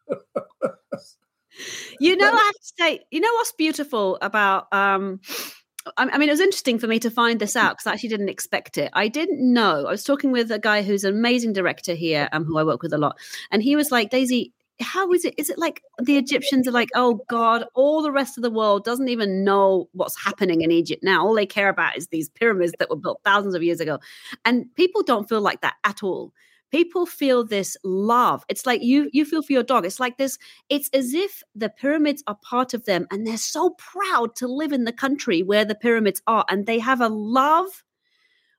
[1.99, 5.21] You know, I have to say, you know what's beautiful about um
[5.97, 8.09] I I mean, it was interesting for me to find this out because I actually
[8.09, 8.89] didn't expect it.
[8.93, 9.85] I didn't know.
[9.85, 12.81] I was talking with a guy who's an amazing director here, um, who I work
[12.81, 13.17] with a lot,
[13.51, 15.33] and he was like, "Daisy, how is it?
[15.37, 18.83] Is it like the Egyptians are like, oh God, all the rest of the world
[18.83, 21.25] doesn't even know what's happening in Egypt now.
[21.25, 23.99] All they care about is these pyramids that were built thousands of years ago,
[24.43, 26.33] and people don't feel like that at all."
[26.75, 28.43] people feel this love.
[28.49, 29.85] It's like you you feel for your dog.
[29.85, 30.37] It's like this.
[30.67, 34.73] It's as if the pyramids are part of them, and they're so proud to live
[34.73, 37.84] in the country where the pyramids are, and they have a love.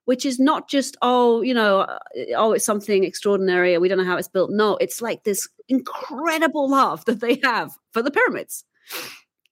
[0.06, 1.98] Which is not just oh you know uh,
[2.36, 6.70] oh it's something extraordinary we don't know how it's built no it's like this incredible
[6.70, 8.64] love that they have for the pyramids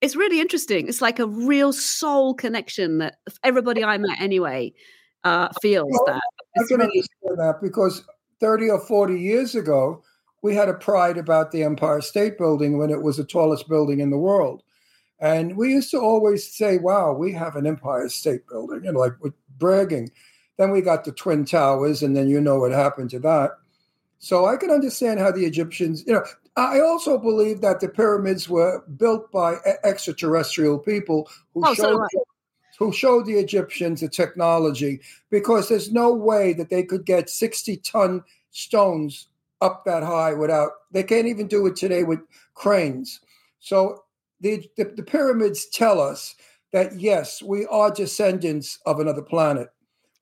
[0.05, 0.87] it's really interesting.
[0.87, 4.75] It's like a real soul connection that everybody I met anyway
[5.25, 6.23] uh, feels Well, that.
[6.59, 8.05] I can really understand that because
[8.39, 10.03] 30 or 40 years ago,
[10.43, 14.01] we had a pride about the Empire State Building when it was the tallest building
[14.01, 14.63] in the world.
[15.21, 19.01] And we used to always say, wow, we have an Empire State Building, you know,
[19.01, 20.11] like with bragging.
[20.57, 23.53] Then we got the Twin Towers, and then you know what happened to that.
[24.19, 26.25] So I can understand how the Egyptians, you know,
[26.57, 32.07] I also believe that the pyramids were built by extraterrestrial people who Oh, showed I.
[32.79, 35.01] who showed the Egyptians the technology
[35.31, 38.23] because there's no way that they could get 60 ton
[38.53, 39.27] stones
[39.61, 42.21] up that high without they can't even do it today with
[42.55, 43.21] cranes.
[43.59, 44.05] So
[44.41, 46.35] the, the, the pyramids tell us
[46.73, 49.69] that yes, we are descendants of another planet.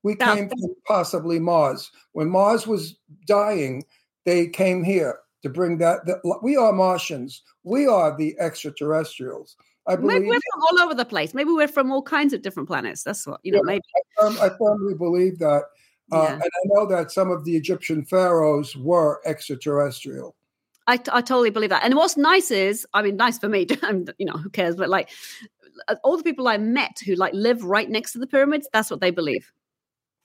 [0.02, 1.90] We came from possibly Mars.
[2.12, 2.96] When Mars was
[3.26, 3.84] dying,
[4.24, 6.06] they came here to bring that.
[6.06, 7.42] that we are Martians.
[7.64, 9.56] We are the extraterrestrials.
[9.86, 11.34] I believe maybe we're from all over the place.
[11.34, 13.02] Maybe we're from all kinds of different planets.
[13.02, 13.58] That's what you know.
[13.58, 15.64] Yeah, Maybe I, firm, I firmly believe that.
[16.12, 16.34] Uh, Yeah.
[16.34, 20.36] And I know that some of the Egyptian pharaohs were extraterrestrial.
[20.86, 21.84] I, I totally believe that.
[21.84, 23.66] And what's nice is, I mean, nice for me.
[24.18, 24.76] You know, who cares?
[24.76, 25.10] But like,
[25.88, 28.90] uh, all the people I met who like live right next to the pyramids, that's
[28.90, 29.52] what they believe.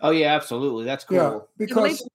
[0.01, 0.85] Oh yeah, absolutely.
[0.85, 1.17] That's cool.
[1.17, 2.07] Yeah, because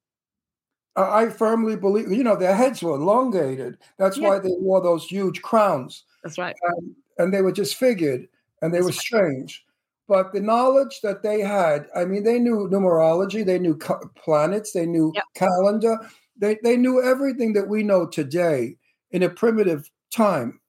[0.97, 3.79] I I firmly believe, you know, their heads were elongated.
[3.99, 4.29] That's Yeah.
[4.29, 6.05] why they wore those huge crowns.
[6.23, 6.55] That's right.
[6.69, 8.29] Um, and they were disfigured
[8.61, 9.65] and they were strange.
[10.09, 14.73] But the knowledge that they had, I mean, they knew numerology, they knew ca- planets,
[14.73, 15.97] they knew calendar,
[16.37, 18.77] they, they knew everything that we know today
[19.13, 20.61] in a primitive time,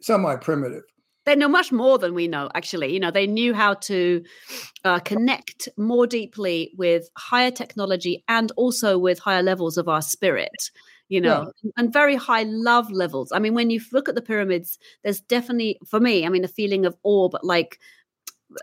[0.00, 0.84] semi primitive.
[1.26, 2.92] They know much more than we know, actually.
[2.92, 4.22] You know, they knew how to
[4.84, 10.70] uh, connect more deeply with higher technology and also with higher levels of our spirit,
[11.08, 13.32] you know, and very high love levels.
[13.32, 16.48] I mean, when you look at the pyramids, there's definitely, for me, I mean, a
[16.48, 17.78] feeling of awe, but like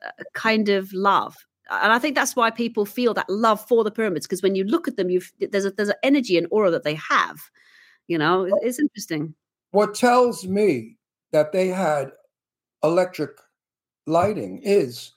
[0.03, 1.35] a kind of love.
[1.69, 4.63] And I think that's why people feel that love for the pyramids because when you
[4.63, 7.37] look at them, you there's a there's an energy and aura that they have.
[8.07, 9.35] You know, it's, it's interesting.
[9.71, 10.97] What tells me
[11.33, 12.11] that they had
[12.83, 13.31] electric
[14.05, 15.13] lighting is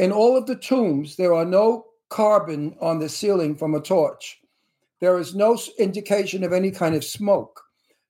[0.00, 4.40] in all of the tombs, there are no carbon on the ceiling from a torch.
[5.00, 7.62] There is no indication of any kind of smoke.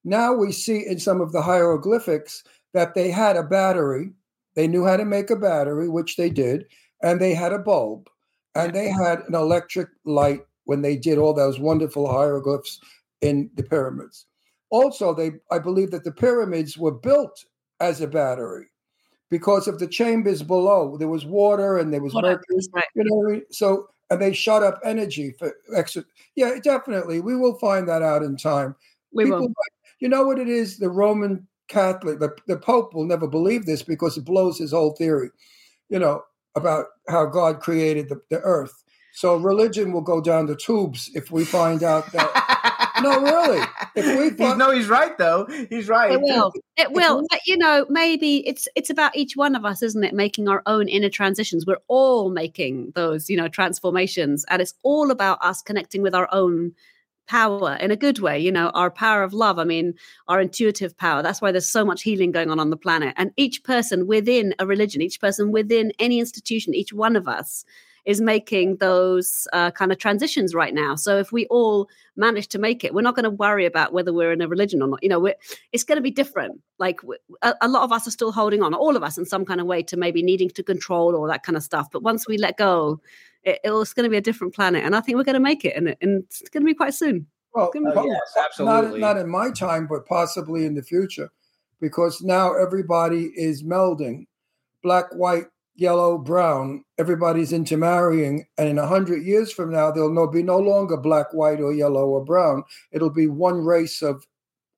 [0.05, 2.45] Now we see in some of the hieroglyphics
[2.75, 4.13] that they had a battery.
[4.55, 6.67] They knew how to make a battery, which they did,
[7.03, 8.09] and they had a bulb,
[8.55, 12.81] and they had an electric light when they did all those wonderful hieroglyphs
[13.21, 14.27] in the pyramids.
[14.71, 17.45] Also, they I believe that the pyramids were built
[17.81, 18.70] as a battery
[19.31, 20.97] because of the chambers below.
[20.97, 22.85] There was water and there was Water, mercury.
[22.95, 23.43] You know, I mean?
[23.51, 26.05] so and they shut up energy for extra.
[26.35, 27.21] Yeah, definitely.
[27.21, 28.75] We will find that out in time.
[29.13, 29.41] We will.
[29.41, 29.55] like-
[30.01, 30.79] you know what it is?
[30.79, 34.93] The Roman Catholic, the, the Pope will never believe this because it blows his whole
[34.97, 35.31] theory,
[35.89, 36.23] you know,
[36.57, 38.83] about how God created the, the earth.
[39.13, 42.93] So religion will go down the tubes if we find out that.
[43.03, 43.65] no, really.
[43.95, 45.47] If we He's, no, he's right though.
[45.69, 46.13] He's right.
[46.13, 46.53] It will.
[46.81, 47.23] Eh, it will.
[47.31, 50.15] But you know, maybe it's it's about each one of us, isn't it?
[50.15, 51.67] Making our own inner transitions.
[51.67, 56.29] We're all making those, you know, transformations, and it's all about us connecting with our
[56.33, 56.73] own
[57.29, 58.39] power in a good way.
[58.39, 59.59] You know, our power of love.
[59.59, 59.95] I mean,
[60.29, 61.23] our intuitive power.
[61.23, 63.15] That's why there's so much healing going on on the planet.
[63.17, 67.65] And each person within a religion, each person within any institution, each one of us
[68.05, 70.95] is making those uh, kind of transitions right now.
[70.97, 74.13] So if we all manage to make it, we're not going to worry about whether
[74.13, 75.03] we're in a religion or not.
[75.03, 75.35] You know, we're,
[75.73, 76.61] it's going to be different.
[76.79, 77.01] Like
[77.43, 79.67] a lot of us are still holding on, all of us in some kind of
[79.67, 81.89] way, to maybe needing to control all that kind of stuff.
[81.91, 83.01] But once we let go,
[83.43, 85.65] it, it's going to be a different planet, and I think we're going to make
[85.65, 87.27] it, and, and it's going to be quite soon.
[87.55, 89.01] Well, Give me- po- Yes, Not, absolutely.
[89.01, 91.31] not in my time, but possibly in the future,
[91.81, 94.27] because now everybody is melding
[94.83, 95.47] black, white,
[95.81, 96.85] yellow, brown.
[96.99, 98.47] Everybody's intermarrying.
[98.59, 101.73] And in a hundred years from now, there'll no, be no longer black, white, or
[101.73, 102.65] yellow or brown.
[102.93, 104.27] It'll be one race of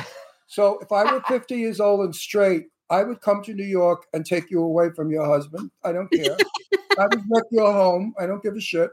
[0.46, 4.06] So if I were 50 years old and straight, I would come to New York
[4.12, 5.70] and take you away from your husband.
[5.82, 6.36] I don't care.
[6.98, 8.12] I would wreck your home.
[8.20, 8.90] I don't give a shit.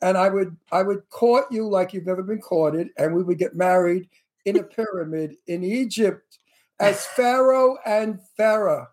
[0.00, 3.36] And I would I would court you like you've never been courted, and we would
[3.38, 4.08] get married
[4.46, 6.38] in a pyramid in Egypt
[6.80, 8.86] as Pharaoh and Pharaoh.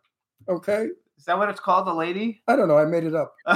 [0.50, 0.90] Okay?
[1.18, 2.42] Is that what it's called, the lady?
[2.50, 2.78] I don't know.
[2.78, 3.34] I made it up.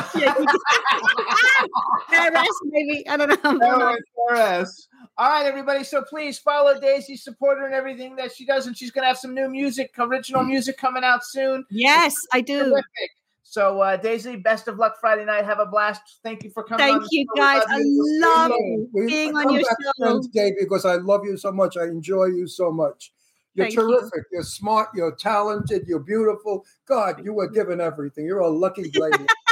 [2.09, 3.05] Paris, maybe.
[3.09, 3.59] I don't know.
[3.59, 4.87] Pharaoh and Torres.
[5.17, 5.83] All right, everybody.
[5.85, 8.67] So please follow Daisy, support her and everything that she does.
[8.67, 11.65] And she's going to have some new music, original music coming out soon.
[11.69, 12.65] Yes, I do.
[12.65, 13.11] Terrific.
[13.43, 15.45] So, uh, Daisy, best of luck Friday night.
[15.45, 16.01] Have a blast.
[16.23, 16.85] Thank you for coming.
[16.85, 17.31] Thank on you, show.
[17.35, 17.63] We guys.
[17.69, 18.19] I you.
[18.21, 18.51] love
[18.91, 19.91] We- being I on your show.
[19.97, 21.77] friends, Dave, because I love you so much.
[21.77, 23.13] I enjoy you so much.
[23.53, 23.83] You're Thank you.
[23.87, 24.23] terrific.
[24.33, 24.39] You.
[24.39, 24.89] are smart.
[24.93, 25.87] You're talented.
[25.87, 26.65] You're beautiful.
[26.85, 28.25] God, you were given everything.
[28.25, 29.25] You're a lucky lady.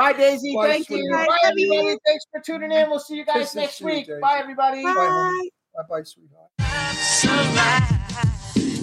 [0.00, 0.54] Bye, Daisy.
[0.54, 0.96] Bye, Thank you.
[0.96, 1.28] sweetheart.
[1.28, 1.96] Bye, everybody.
[2.06, 2.88] Thanks for tuning in.
[2.88, 4.06] We'll see you guys Kisses next you, week.
[4.06, 4.18] Daisy.
[4.18, 4.82] Bye, everybody.
[4.82, 4.94] Bye,
[5.76, 6.48] bye, bye, sweetheart.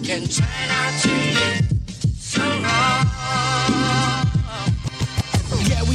[0.06, 4.24] Can turn out to be so wrong.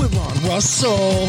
[0.00, 1.28] with Ron Russell.